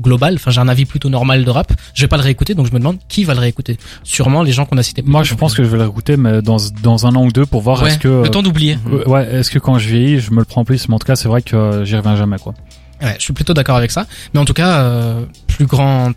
global, 0.00 0.34
enfin 0.34 0.50
j'ai 0.50 0.60
un 0.60 0.68
avis 0.68 0.84
plutôt 0.84 1.08
normal 1.08 1.44
de 1.44 1.50
rap, 1.50 1.72
je 1.94 2.02
vais 2.02 2.08
pas 2.08 2.16
le 2.16 2.22
réécouter, 2.22 2.54
donc 2.54 2.66
je 2.66 2.72
me 2.72 2.78
demande 2.78 2.98
qui 3.08 3.24
va 3.24 3.34
le 3.34 3.40
réécouter. 3.40 3.78
Sûrement 4.02 4.42
les 4.42 4.52
gens 4.52 4.66
qu'on 4.66 4.78
a 4.78 4.82
cités. 4.82 5.02
Moi, 5.04 5.22
je 5.22 5.34
pense 5.34 5.54
que 5.54 5.62
je 5.64 5.68
vais 5.68 5.76
le 5.76 5.84
réécouter, 5.84 6.16
mais 6.16 6.42
dans 6.42 6.58
dans 6.82 7.06
un 7.06 7.14
an 7.14 7.24
ou 7.24 7.32
deux 7.32 7.46
pour 7.46 7.62
voir 7.62 7.82
ouais, 7.82 7.88
est-ce 7.90 7.98
que 7.98 8.22
le 8.22 8.30
temps 8.30 8.42
d'oublier. 8.42 8.78
euh, 8.92 9.04
ouais, 9.08 9.26
est-ce 9.34 9.50
que 9.50 9.58
quand 9.58 9.78
je 9.78 9.88
vieillis, 9.88 10.20
je 10.20 10.30
me 10.30 10.38
le 10.38 10.44
prends 10.44 10.64
plus? 10.64 10.88
Mais 10.88 10.94
en 10.94 10.98
tout 10.98 11.06
cas, 11.06 11.16
c'est 11.16 11.28
vrai 11.28 11.42
que 11.42 11.56
euh, 11.56 11.84
j'y 11.84 11.96
reviens 11.96 12.16
jamais 12.16 12.38
quoi. 12.38 12.54
Ouais, 13.02 13.14
je 13.18 13.24
suis 13.24 13.32
plutôt 13.34 13.52
d'accord 13.52 13.76
avec 13.76 13.90
ça. 13.90 14.06
Mais 14.32 14.40
en 14.40 14.44
tout 14.46 14.54
cas, 14.54 14.78
euh, 14.80 15.24
plus 15.46 15.66
grand, 15.66 16.12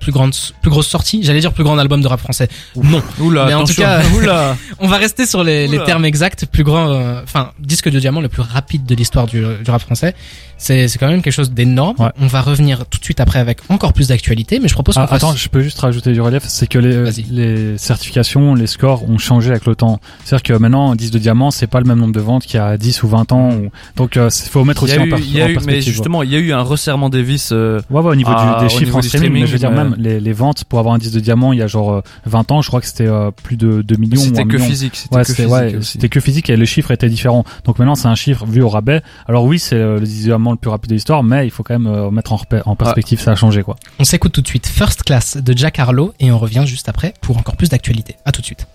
plus 0.00 0.12
grande, 0.12 0.32
plus 0.62 0.70
grosse 0.70 0.86
sortie. 0.88 1.22
J'allais 1.22 1.40
dire 1.40 1.52
plus 1.52 1.64
grand 1.64 1.78
album 1.78 2.00
de 2.02 2.06
rap 2.08 2.20
français. 2.20 2.48
Non. 2.76 3.02
Oula, 3.20 3.46
Mais 3.46 3.54
en 3.54 3.64
tout 3.64 3.74
cas- 3.74 4.02
Oula. 4.16 4.56
On 4.78 4.88
va 4.88 4.96
rester 4.96 5.26
sur 5.26 5.42
les, 5.44 5.66
les 5.68 5.82
termes 5.84 6.04
exacts. 6.04 6.46
Plus 6.46 6.64
grand, 6.64 6.88
euh, 6.90 7.20
enfin, 7.24 7.50
disque 7.58 7.88
de 7.90 7.98
diamant 8.00 8.20
le 8.20 8.28
plus 8.28 8.42
rapide 8.42 8.84
de 8.86 8.94
l'histoire 8.94 9.26
du, 9.26 9.40
du 9.64 9.70
rap 9.70 9.80
français. 9.82 10.14
C'est, 10.60 10.88
c'est 10.88 10.98
quand 10.98 11.06
même 11.08 11.22
quelque 11.22 11.32
chose 11.32 11.52
d'énorme. 11.52 11.94
Ouais. 12.00 12.08
On 12.20 12.26
va 12.26 12.40
revenir 12.40 12.84
tout 12.86 12.98
de 12.98 13.04
suite 13.04 13.20
après 13.20 13.38
avec 13.38 13.58
encore 13.68 13.92
plus 13.92 14.08
d'actualité, 14.08 14.58
mais 14.60 14.66
je 14.68 14.74
propose 14.74 14.96
qu'on 14.96 15.02
Ah, 15.02 15.06
fasse- 15.06 15.22
attends, 15.22 15.36
je 15.36 15.48
peux 15.48 15.60
juste 15.62 15.78
rajouter 15.78 16.12
du 16.12 16.20
relief, 16.20 16.42
c'est 16.48 16.66
que 16.66 16.78
les, 16.80 17.12
les 17.30 17.78
certifications, 17.78 18.54
les 18.54 18.66
scores 18.66 19.08
ont 19.08 19.18
changé 19.18 19.50
avec 19.50 19.66
le 19.66 19.76
temps. 19.76 20.00
C'est-à-dire 20.24 20.42
que 20.42 20.52
maintenant, 20.54 20.90
un 20.90 20.96
10 20.96 21.12
de 21.12 21.18
diamant, 21.20 21.50
c'est 21.52 21.68
pas 21.68 21.78
le 21.78 21.86
même 21.86 21.98
nombre 22.00 22.12
de 22.12 22.20
ventes 22.20 22.44
qu'il 22.44 22.56
y 22.56 22.60
a 22.62 22.76
10 22.76 23.02
ou 23.04 23.08
20 23.08 23.30
ans. 23.32 23.50
ou- 23.52 23.70
Donc, 23.96 24.16
il 24.16 24.30
faut 24.50 24.64
mettre 24.64 24.82
aussi 24.82 24.98
en, 24.98 25.04
eu, 25.04 25.12
en 25.12 25.16
eu- 25.18 25.22
mais 25.34 25.52
perspective. 25.54 25.92
justement, 25.92 26.22
il 26.24 26.30
y 26.30 26.34
a 26.34 26.38
eu 26.38 26.52
un 26.52 26.62
resserrement 26.62 27.08
des 27.08 27.22
vis. 27.22 27.50
euh, 27.52 27.80
Ouais, 27.90 28.00
ouais, 28.00 28.10
au 28.10 28.16
niveau 28.16 28.32
du, 28.34 28.36
au 28.40 28.60
des 28.60 28.68
chiffres 28.68 28.84
niveau 28.84 28.98
en 28.98 29.02
streaming, 29.02 29.32
mais 29.32 29.46
je 29.46 29.52
veux 29.52 29.58
dire, 29.58 29.70
streaming, 29.70 29.87
même 29.88 29.98
les, 29.98 30.20
les 30.20 30.32
ventes 30.32 30.64
pour 30.64 30.78
avoir 30.78 30.94
un 30.94 30.98
10 30.98 31.12
de 31.12 31.20
diamant, 31.20 31.52
il 31.52 31.58
y 31.58 31.62
a 31.62 31.66
genre 31.66 31.92
euh, 31.92 32.00
20 32.26 32.50
ans, 32.52 32.62
je 32.62 32.68
crois 32.68 32.80
que 32.80 32.86
c'était 32.86 33.06
euh, 33.06 33.30
plus 33.30 33.56
de 33.56 33.82
2 33.82 33.96
millions. 33.96 34.20
ou 34.20 34.24
C'était 34.24 34.44
que 34.44 34.56
million. 34.56 34.64
physique. 34.66 34.96
C'était 34.96 35.14
Ouais, 35.16 35.22
que 35.22 35.28
c'était 35.28 35.42
physique 35.44 35.52
ouais, 35.54 35.78
c'était 35.82 36.08
que 36.08 36.20
physique 36.20 36.50
et 36.50 36.56
les 36.56 36.66
chiffres 36.66 36.90
étaient 36.90 37.08
différents. 37.08 37.44
Donc 37.64 37.78
maintenant 37.78 37.94
c'est 37.94 38.08
un 38.08 38.14
chiffre 38.14 38.44
vu 38.46 38.62
au 38.62 38.68
rabais. 38.68 39.02
Alors 39.26 39.44
oui, 39.44 39.58
c'est 39.58 39.76
euh, 39.76 39.98
le 40.00 40.06
diamant 40.06 40.50
le 40.52 40.56
plus 40.58 40.70
rapide 40.70 40.90
de 40.90 40.94
l'histoire, 40.94 41.22
mais 41.22 41.46
il 41.46 41.50
faut 41.50 41.62
quand 41.62 41.78
même 41.78 41.92
euh, 41.92 42.10
mettre 42.10 42.32
en, 42.32 42.36
repère- 42.36 42.66
en 42.66 42.76
perspective, 42.76 43.20
ça 43.20 43.32
a 43.32 43.34
changé 43.34 43.62
quoi. 43.62 43.76
on 43.98 44.04
s'écoute 44.04 44.32
tout 44.32 44.42
de 44.42 44.48
suite 44.48 44.66
First 44.66 45.02
Class 45.04 45.36
de 45.36 45.56
Jack 45.56 45.78
Harlow 45.78 46.12
et 46.20 46.30
on 46.30 46.38
revient 46.38 46.64
juste 46.66 46.88
après 46.88 47.14
pour 47.20 47.36
encore 47.38 47.56
plus 47.56 47.68
d'actualité. 47.68 48.16
À 48.24 48.32
tout 48.32 48.40
de 48.40 48.46
suite. 48.46 48.66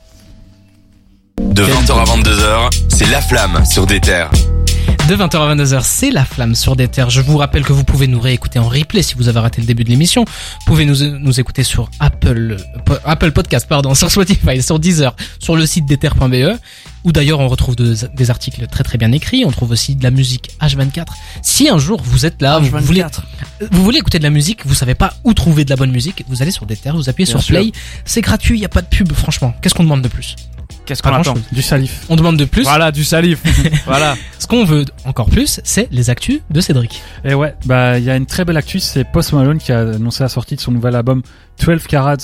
De 1.42 1.64
20h 1.64 1.92
à 1.94 2.04
22h, 2.04 2.70
c'est 2.90 3.10
La 3.10 3.20
Flamme 3.22 3.66
sur 3.66 3.86
des 3.86 4.00
terres. 4.00 4.30
De 5.08 5.16
20h 5.18 5.36
à 5.36 5.54
22h, 5.56 5.82
c'est 5.84 6.12
la 6.12 6.24
flamme 6.24 6.56
sur 6.56 6.76
des 6.78 6.88
terres. 6.88 7.10
Je 7.10 7.20
vous 7.22 7.38
rappelle 7.38 7.64
que 7.66 7.74
vous 7.74 7.84
pouvez 7.84 8.08
nous 8.08 8.22
réécouter 8.22 8.58
en 8.60 8.70
replay 8.70 9.02
si 9.02 9.16
vous 9.16 9.28
avez 9.28 9.40
raté 9.40 9.60
le 9.60 9.68
début 9.68 9.84
de 9.84 9.90
l'émission. 9.90 10.24
Vous 10.24 10.66
pouvez 10.66 10.86
nous, 10.86 10.96
nous 11.20 11.40
écouter 11.42 11.64
sur 11.64 11.90
Apple, 12.00 12.56
Apple 13.04 13.32
Podcast, 13.34 13.68
pardon, 13.68 13.94
sur 13.96 14.10
Spotify, 14.10 14.62
sur 14.64 14.80
Deezer, 14.80 15.14
sur 15.40 15.58
le 15.58 15.66
site 15.66 16.00
terres.be, 16.00 16.58
où 17.04 17.12
d'ailleurs 17.12 17.42
on 17.42 17.50
retrouve 17.50 17.76
de- 17.76 17.96
des 18.16 18.30
articles 18.30 18.66
très 18.68 18.84
très 18.86 18.98
bien 18.98 19.12
écrits. 19.12 19.44
On 19.46 19.52
trouve 19.52 19.72
aussi 19.72 19.96
de 19.96 20.04
la 20.04 20.12
musique 20.12 20.52
H24. 20.62 21.06
Si 21.42 21.68
un 21.68 21.78
jour 21.80 22.02
vous 22.02 22.26
êtes 22.26 22.42
là, 22.42 22.60
vous 22.60 22.70
voulez, 22.80 23.04
vous 23.72 23.84
voulez 23.84 23.98
écouter 23.98 24.20
de 24.20 24.24
la 24.24 24.30
musique, 24.30 24.66
vous 24.66 24.74
savez 24.76 24.96
pas 24.96 25.16
où 25.26 25.34
trouver 25.34 25.66
de 25.66 25.70
la 25.70 25.76
bonne 25.76 25.92
musique, 25.92 26.24
vous 26.30 26.42
allez 26.42 26.52
sur 26.52 26.66
des 26.66 26.78
terres, 26.78 26.96
vous 26.96 27.10
appuyez 27.10 27.26
Bien 27.26 27.40
sur 27.40 27.44
sûr. 27.44 27.58
play. 27.60 27.72
C'est 28.06 28.22
gratuit, 28.22 28.58
il 28.58 28.62
y 28.62 28.66
a 28.66 28.70
pas 28.70 28.82
de 28.82 28.88
pub, 28.88 29.12
franchement. 29.12 29.54
Qu'est-ce 29.62 29.74
qu'on 29.76 29.84
demande 29.84 30.02
de 30.02 30.08
plus? 30.08 30.38
Qu'est-ce 30.86 31.02
qu'on 31.02 31.14
attend. 31.14 31.36
Du 31.52 31.62
salif. 31.62 32.06
On 32.10 32.16
demande 32.16 32.38
de 32.38 32.46
plus. 32.46 32.64
Voilà, 32.64 32.92
du 32.92 33.04
salif. 33.04 33.42
voilà. 33.86 34.16
Ce 34.38 34.48
qu'on 34.48 34.66
veut 34.66 34.86
encore 35.06 35.30
plus, 35.30 35.62
c'est 35.64 35.88
les 35.92 36.10
actus 36.10 36.42
de 36.50 36.62
Cédric. 36.62 37.02
Et 37.24 37.34
ouais, 37.34 37.56
bah 37.66 37.98
il 38.00 38.04
y 38.04 38.10
a 38.10 38.16
une 38.16 38.26
très 38.26 38.44
belle 38.44 38.58
actu, 38.58 38.80
c'est 38.80 39.04
Post 39.06 39.34
Malone 39.34 39.60
qui 39.60 39.72
a 39.72 39.80
annoncé 39.80 40.24
la 40.24 40.30
sortie 40.30 40.56
de 40.56 40.62
son 40.62 40.72
nouvel 40.72 40.96
album 40.96 41.22
12 41.66 41.88
Carats 41.88 42.18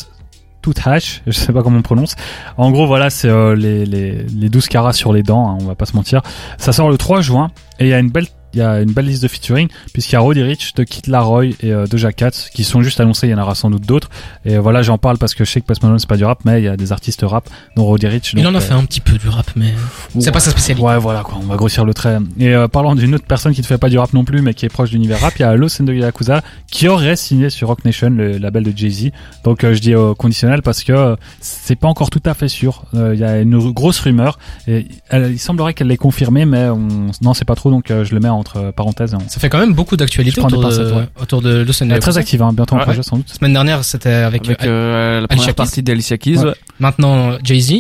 Tout 0.62 0.74
Hash, 0.84 1.22
je 1.26 1.32
sais 1.32 1.54
pas 1.54 1.64
comment 1.64 1.80
on 1.80 1.82
prononce. 1.82 2.16
En 2.58 2.72
gros, 2.72 2.86
voilà, 2.86 3.10
c'est 3.10 3.30
euh, 3.30 3.56
les, 3.56 3.86
les, 3.86 4.24
les 4.24 4.50
12 4.50 4.68
carats 4.68 4.94
sur 4.94 5.14
les 5.14 5.24
dents, 5.24 5.50
hein, 5.50 5.58
on 5.62 5.66
va 5.66 5.76
pas 5.76 5.86
se 5.86 5.96
mentir. 5.96 6.22
Ça 6.58 6.74
sort 6.74 6.90
le 6.90 6.98
3 6.98 7.22
juin 7.22 7.52
et 7.80 7.86
il 7.86 7.90
y 7.90 7.94
a 7.94 8.00
une 8.00 8.10
belle 8.10 8.28
il 8.54 8.60
y 8.60 8.62
a 8.62 8.82
une 8.82 8.92
belle 8.92 9.06
liste 9.06 9.24
de 9.24 9.28
featuring 9.28 9.68
puisqu'il 9.94 10.14
y 10.14 10.16
a 10.16 10.20
Roddy 10.22 10.42
Rich, 10.42 10.74
de 10.76 10.84
Kid 10.84 11.08
Laroi 11.08 11.46
et 11.46 11.56
euh, 11.66 11.86
Doja 11.88 12.12
Cat 12.12 12.32
qui 12.54 12.64
sont 12.64 12.82
juste 12.82 13.00
annoncés, 13.00 13.28
il 13.28 13.32
y 13.32 13.34
en 13.34 13.42
aura 13.42 13.56
sans 13.56 13.70
doute 13.70 13.86
d'autres. 13.86 14.10
Et 14.46 14.58
voilà, 14.58 14.82
j'en 14.82 14.98
parle 14.98 15.18
parce 15.18 15.34
que 15.36 15.46
je 15.46 15.52
sais 15.52 15.62
que 15.62 15.66
Post 15.66 15.84
Malone 15.84 16.00
c'est 16.00 16.10
pas 16.10 16.18
du 16.18 16.26
rap, 16.26 16.40
mais 16.46 16.62
il 16.62 16.66
y 16.66 16.68
a 16.68 16.78
des 16.78 16.92
artistes 16.92 17.22
rap 17.24 17.50
dont 17.76 17.86
Roddy 17.86 18.08
Rich. 18.08 18.34
Il 18.36 18.46
en 18.48 18.54
a 18.56 18.58
euh, 18.58 18.62
fait 18.62 18.74
un 18.74 18.84
petit 18.86 19.02
peu 19.02 19.18
du 19.18 19.28
rap, 19.30 19.52
mais 19.56 19.74
c'est 20.20 20.32
pas 20.32 20.40
sa 20.40 20.52
spécialité. 20.52 20.86
Ouais, 20.86 20.98
voilà, 20.98 21.22
quoi, 21.24 21.38
on 21.42 21.46
va 21.46 21.56
grossir 21.56 21.86
le 21.86 21.94
trait. 21.94 22.18
Et 22.40 22.54
euh, 22.56 22.68
parlant 22.68 22.96
d'une 22.96 23.16
autre 23.16 23.26
personne 23.28 23.54
qui 23.54 23.62
ne 23.62 23.66
fait 23.66 23.78
pas 23.78 23.90
du 23.90 23.98
rap 23.98 24.14
non 24.14 24.24
plus, 24.24 24.42
mais 24.42 24.54
qui 24.54 24.66
est 24.66 24.70
proche 24.70 24.90
de 24.90 24.94
l'univers 24.96 25.20
rap, 25.22 25.34
il 25.38 25.42
y 25.42 25.46
a 25.46 25.56
Los 25.56 25.70
de 25.82 25.94
Yakuza 25.94 26.42
qui 26.72 26.88
aurait 26.88 27.16
signé 27.16 27.50
sur 27.50 27.68
Rock 27.68 27.86
Nation, 27.86 28.10
le 28.10 28.38
label 28.38 28.64
de 28.64 28.76
Jay-Z. 28.76 29.12
Donc 29.44 29.64
euh, 29.64 29.74
je 29.74 29.80
dis 29.80 29.96
au 29.96 30.16
conditionnel 30.16 30.62
parce 30.62 30.84
que 30.84 31.16
c'est 31.40 31.76
pas 31.76 31.88
encore 31.88 32.10
tout 32.10 32.22
à 32.26 32.34
fait 32.34 32.48
sûr. 32.48 32.84
Euh, 32.96 33.14
Il 33.14 33.20
y 33.20 33.24
a 33.24 33.40
une 33.40 33.72
grosse 33.72 34.00
rumeur 34.00 34.40
et 34.68 34.88
elle- 35.10 35.32
il 35.32 35.40
semblerait 35.40 35.74
qu'elle 35.74 35.88
l'ait 35.88 35.98
confirmé, 35.98 36.46
mais 36.46 36.68
on 36.70 37.08
n'en 37.22 37.34
sait 37.34 37.46
pas 37.46 37.56
trop, 37.56 37.70
donc 37.72 37.86
je 37.90 38.14
le 38.14 38.20
mets 38.20 38.30
en, 38.30 38.39
entre 38.40 38.72
parenthèses. 38.72 39.14
hein. 39.14 39.20
Ça 39.28 39.40
fait 39.40 39.50
quand 39.50 39.60
même 39.60 39.74
beaucoup 39.74 39.96
d'actualité 39.98 40.42
Je 40.42 40.48
prends 40.48 40.50
des 40.60 40.66
autour, 40.80 40.98
ouais. 40.98 41.04
autour 41.22 41.42
de 41.42 41.50
Los 41.64 41.74
Elle 41.82 41.88
est 41.88 41.92
Angeles. 41.94 42.00
très 42.00 42.18
active, 42.18 42.42
hein, 42.42 42.52
bientôt 42.54 42.76
en 42.76 42.80
Ouais. 42.80 42.84
projet 42.86 43.04
sans 43.04 43.18
doute. 43.18 43.28
La 43.30 43.36
semaine 43.36 43.54
dernière, 43.54 43.84
c'était 43.84 44.10
avec, 44.10 44.46
Avec 44.46 44.64
euh, 44.64 44.68
euh, 44.68 45.12
la 45.12 45.18
Alicia 45.18 45.28
première 45.28 45.46
Keys. 45.48 45.54
partie 45.54 45.84
d'Alicia 45.84 46.18
Keys. 46.18 46.38
Ouais. 46.40 46.46
ouais. 46.46 46.54
maintenant 46.80 47.38
Jay-Z. 47.44 47.72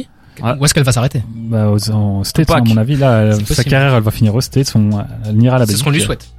Ouais. 0.41 0.53
Où 0.57 0.63
est-ce 0.63 0.73
qu'elle 0.73 0.83
va 0.83 0.93
s'arrêter? 0.93 1.21
Bah, 1.35 1.67
aux, 1.67 1.89
aux 1.91 2.23
States, 2.23 2.45
Tupac. 2.47 2.61
à 2.65 2.69
mon 2.69 2.77
avis, 2.77 2.95
là, 2.95 3.33
sa 3.45 3.63
carrière, 3.65 3.93
elle 3.95 4.03
va 4.03 4.11
finir 4.11 4.33
aux 4.35 4.39
States, 4.41 4.71
on, 4.75 4.89
elle 5.27 5.35
n'ira 5.35 5.57
à 5.57 5.59
la 5.59 5.65
C'est 5.65 5.75
ce 5.75 5.83
qu'on 5.83 5.89
lui 5.89 5.99
souhaite. 6.01 6.29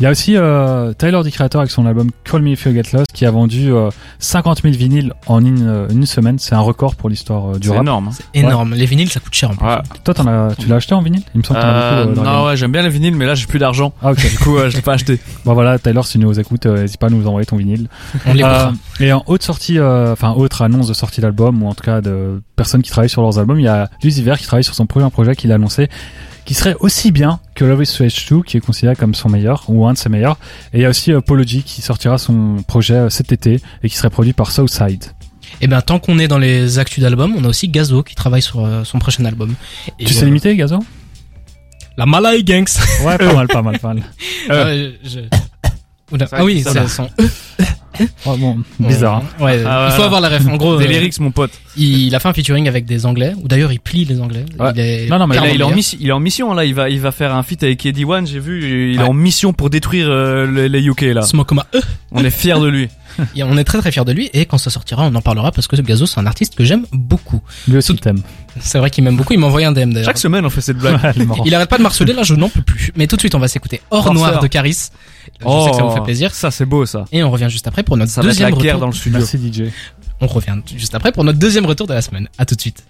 Il 0.00 0.04
y 0.04 0.06
a 0.06 0.10
aussi 0.10 0.36
euh, 0.36 0.92
Tyler, 0.92 1.20
the 1.24 1.30
Creator, 1.32 1.60
avec 1.60 1.72
son 1.72 1.84
album 1.84 2.10
Call 2.22 2.42
Me 2.42 2.50
If 2.50 2.64
You 2.66 2.72
Get 2.72 2.92
Lost, 2.92 3.06
qui 3.12 3.26
a 3.26 3.32
vendu 3.32 3.72
euh, 3.72 3.90
50 4.20 4.62
000 4.62 4.72
vinyles 4.74 5.12
en 5.26 5.44
une, 5.44 5.66
euh, 5.66 5.88
une 5.90 6.06
semaine. 6.06 6.38
C'est 6.38 6.54
un 6.54 6.60
record 6.60 6.94
pour 6.94 7.08
l'histoire 7.08 7.50
euh, 7.54 7.58
du 7.58 7.66
C'est 7.66 7.74
rap. 7.74 7.82
énorme. 7.82 8.08
hein. 8.08 8.10
C'est 8.12 8.38
énorme. 8.40 8.74
Les 8.74 8.86
vinyles, 8.86 9.10
ça 9.10 9.18
coûte 9.18 9.34
cher 9.34 9.50
en 9.50 9.56
plus. 9.56 9.66
Ouais. 9.66 9.78
Toi, 10.04 10.14
t'en 10.14 10.26
as, 10.28 10.54
tu 10.56 10.68
l'as 10.68 10.76
acheté 10.76 10.94
en 10.94 11.02
vinyle? 11.02 11.22
Il 11.34 11.38
me 11.38 11.42
semble 11.42 11.58
que 11.58 11.64
t'en 11.64 11.68
as 11.70 11.72
Euh, 11.72 12.04
beaucoup. 12.06 12.20
non, 12.26 12.44
ouais, 12.46 12.56
j'aime 12.56 12.70
bien 12.70 12.82
les 12.82 12.90
vinyles, 12.90 13.16
mais 13.16 13.26
là 13.26 13.34
j'ai 13.34 13.46
plus 13.46 13.58
d'argent. 13.58 13.92
Ah, 14.00 14.12
ok. 14.12 14.30
Du 14.30 14.38
coup, 14.38 14.56
euh, 14.56 14.70
je 14.70 14.76
l'ai 14.76 14.82
pas 14.82 14.92
acheté. 14.92 15.18
bon, 15.44 15.54
voilà, 15.54 15.80
Tyler, 15.80 16.02
si 16.04 16.12
tu 16.12 16.18
nous 16.20 16.38
écoutes, 16.38 16.66
euh, 16.66 16.82
n'hésite 16.82 16.98
pas 17.00 17.08
à 17.08 17.10
nous 17.10 17.26
envoyer 17.26 17.46
ton 17.46 17.56
vinyle. 17.56 17.88
On. 18.24 18.38
Euh, 18.38 18.70
et 19.00 19.12
en 19.12 19.24
haute 19.26 19.42
sortie, 19.42 19.80
euh, 19.80 20.12
enfin 20.12 20.30
autre 20.32 20.62
annonce 20.62 20.86
de 20.86 20.94
sortie 20.94 21.20
d'album 21.20 21.60
ou 21.62 21.66
en 21.68 21.74
tout 21.74 21.82
cas 21.84 22.00
de 22.00 22.40
personnes 22.54 22.82
qui 22.82 22.90
travaillent 22.92 23.08
sur 23.10 23.22
leurs 23.22 23.40
albums, 23.40 23.58
il 23.58 23.64
y 23.64 23.68
a 23.68 23.90
Lucifer 24.04 24.34
qui 24.38 24.44
travaille 24.46 24.62
sur 24.64 24.74
son 24.74 24.86
prochain 24.86 25.10
projet 25.10 25.34
qu'il 25.34 25.50
a 25.50 25.56
annoncé, 25.56 25.88
qui 26.48 26.54
serait 26.54 26.76
aussi 26.80 27.12
bien 27.12 27.40
que 27.54 27.66
Love 27.66 27.82
Is 27.82 27.86
Strange 27.88 28.24
2, 28.30 28.40
qui 28.42 28.56
est 28.56 28.60
considéré 28.60 28.96
comme 28.96 29.14
son 29.14 29.28
meilleur 29.28 29.64
ou 29.68 29.86
un 29.86 29.92
de 29.92 29.98
ses 29.98 30.08
meilleurs. 30.08 30.38
Et 30.72 30.78
il 30.78 30.80
y 30.80 30.86
a 30.86 30.88
aussi 30.88 31.12
Apology 31.12 31.62
qui 31.62 31.82
sortira 31.82 32.16
son 32.16 32.56
projet 32.66 32.94
euh, 32.94 33.10
cet 33.10 33.32
été 33.32 33.60
et 33.82 33.88
qui 33.90 33.94
serait 33.96 34.08
produit 34.08 34.32
par 34.32 34.50
Southside. 34.50 35.04
Et 35.60 35.66
ben 35.66 35.82
tant 35.82 35.98
qu'on 35.98 36.18
est 36.18 36.26
dans 36.26 36.38
les 36.38 36.78
actus 36.78 37.02
d'album, 37.04 37.34
on 37.36 37.44
a 37.44 37.48
aussi 37.48 37.68
Gazo 37.68 38.02
qui 38.02 38.14
travaille 38.14 38.40
sur 38.40 38.64
euh, 38.64 38.82
son 38.84 38.98
prochain 38.98 39.26
album. 39.26 39.54
Et, 39.98 40.06
tu 40.06 40.14
sais 40.14 40.22
euh, 40.22 40.24
limiter, 40.24 40.56
Gazo? 40.56 40.78
La 41.98 42.06
Malay 42.06 42.42
Gangs. 42.42 42.64
Ouais, 43.04 43.18
pas 43.18 43.34
mal, 43.34 43.46
pas 43.48 43.60
mal, 43.60 43.78
pas 43.78 43.92
mal. 43.92 44.02
Euh, 44.48 44.92
je- 45.04 45.20
Oula. 46.10 46.26
Ah 46.32 46.44
oui, 46.44 46.62
ça 46.62 46.72
c'est 46.72 46.88
son. 46.88 47.08
Oh, 48.26 48.36
bon, 48.36 48.58
bizarre. 48.78 49.24
hein. 49.40 49.44
Ouais, 49.44 49.60
Ah, 49.66 49.88
il 49.90 49.96
faut 49.96 50.04
avoir 50.04 50.20
la 50.20 50.28
ref. 50.28 50.46
En 50.46 50.56
gros, 50.56 50.78
Des 50.78 50.84
euh, 50.84 50.88
lyrics, 50.88 51.18
mon 51.18 51.32
pote. 51.32 51.50
il 51.76 52.14
a 52.14 52.20
fait 52.20 52.28
un 52.28 52.32
featuring 52.32 52.68
avec 52.68 52.84
des 52.84 53.06
Anglais, 53.06 53.32
ou 53.42 53.48
d'ailleurs 53.48 53.72
il 53.72 53.80
plie 53.80 54.04
les 54.04 54.20
Anglais. 54.20 54.44
Ouais. 54.56 54.70
Il 54.76 54.80
est 54.80 55.08
Non, 55.08 55.18
non, 55.18 55.26
mais 55.26 55.36
il, 55.52 55.60
est 55.60 55.64
en 55.64 55.70
mission, 55.70 55.98
il 56.00 56.08
est 56.08 56.12
en 56.12 56.20
mission 56.20 56.54
là, 56.54 56.64
il 56.64 56.74
va, 56.74 56.90
il 56.90 57.00
va 57.00 57.10
faire 57.10 57.34
un 57.34 57.42
feat 57.42 57.60
avec 57.64 57.84
Eddie 57.84 58.04
One, 58.04 58.24
j'ai 58.24 58.38
vu, 58.38 58.92
il 58.92 59.00
est 59.00 59.02
en 59.02 59.12
mission 59.14 59.52
pour 59.52 59.68
détruire 59.68 60.06
euh, 60.08 60.46
les, 60.48 60.68
les 60.68 60.86
UK 60.86 61.00
là. 61.12 61.22
Un 61.22 61.78
E. 61.78 61.80
On 62.12 62.24
est 62.24 62.30
fiers 62.30 62.60
de 62.60 62.68
lui. 62.68 62.88
Et 63.34 63.42
on 63.42 63.56
est 63.56 63.64
très 63.64 63.78
très 63.78 63.90
fiers 63.90 64.04
de 64.04 64.12
lui 64.12 64.30
et 64.32 64.46
quand 64.46 64.58
ça 64.58 64.70
sortira 64.70 65.02
on 65.02 65.12
en 65.16 65.20
parlera 65.20 65.50
parce 65.50 65.66
que 65.66 65.74
Gazo 65.74 66.06
c'est 66.06 66.20
un 66.20 66.26
artiste 66.26 66.54
que 66.54 66.62
j'aime 66.62 66.86
beaucoup. 66.92 67.40
Lui 67.66 67.78
aussi 67.78 67.92
Tout- 67.92 67.98
t'aime. 67.98 68.22
C'est 68.60 68.78
vrai 68.78 68.90
qu'il 68.90 69.02
m'aime 69.02 69.16
beaucoup, 69.16 69.32
il 69.32 69.40
m'a 69.40 69.46
envoyé 69.48 69.66
un 69.66 69.72
DM 69.72 69.90
d'ailleurs. 69.90 70.04
Chaque 70.04 70.18
semaine 70.18 70.46
on 70.46 70.50
fait 70.50 70.60
cette 70.60 70.78
blague. 70.78 71.00
Il 71.44 71.52
arrête 71.52 71.68
pas 71.68 71.78
de 71.78 71.82
marceler 71.82 72.12
là 72.12 72.22
je 72.22 72.34
n'en 72.34 72.48
peux 72.48 72.62
plus. 72.62 72.92
Mais 72.94 73.08
tout 73.08 73.16
de 73.16 73.20
suite 73.20 73.34
on 73.34 73.40
va 73.40 73.48
s'écouter 73.48 73.80
Or 73.90 74.04
Forceur. 74.04 74.14
Noir 74.14 74.40
de 74.40 74.46
Caris. 74.46 74.90
Je 75.40 75.64
sais 75.64 75.70
que 75.70 75.76
ça 75.76 75.82
vous 75.82 75.90
fait 75.94 76.02
plaisir. 76.02 76.30
Oh, 76.32 76.36
Ça 76.36 76.50
c'est 76.50 76.66
beau 76.66 76.86
ça. 76.86 77.04
Et 77.12 77.22
on 77.22 77.30
revient 77.30 77.48
juste 77.48 77.66
après 77.66 77.82
pour 77.82 77.96
notre 77.96 78.10
Ça 78.12 78.20
va 78.22 78.28
être 78.30 78.38
la 78.38 78.50
deuxième 78.50 78.62
guerre 78.62 78.74
retour. 78.74 78.80
dans 78.80 78.86
le 78.88 78.92
studio. 78.92 79.18
Merci 79.18 79.38
DJ. 79.68 79.70
On 80.20 80.26
revient 80.26 80.56
juste 80.76 80.94
après 80.94 81.12
pour 81.12 81.24
notre 81.24 81.38
deuxième 81.38 81.66
retour 81.66 81.86
de 81.86 81.94
la 81.94 82.02
semaine. 82.02 82.28
À 82.38 82.44
tout 82.44 82.54
de 82.54 82.60
suite. 82.60 82.84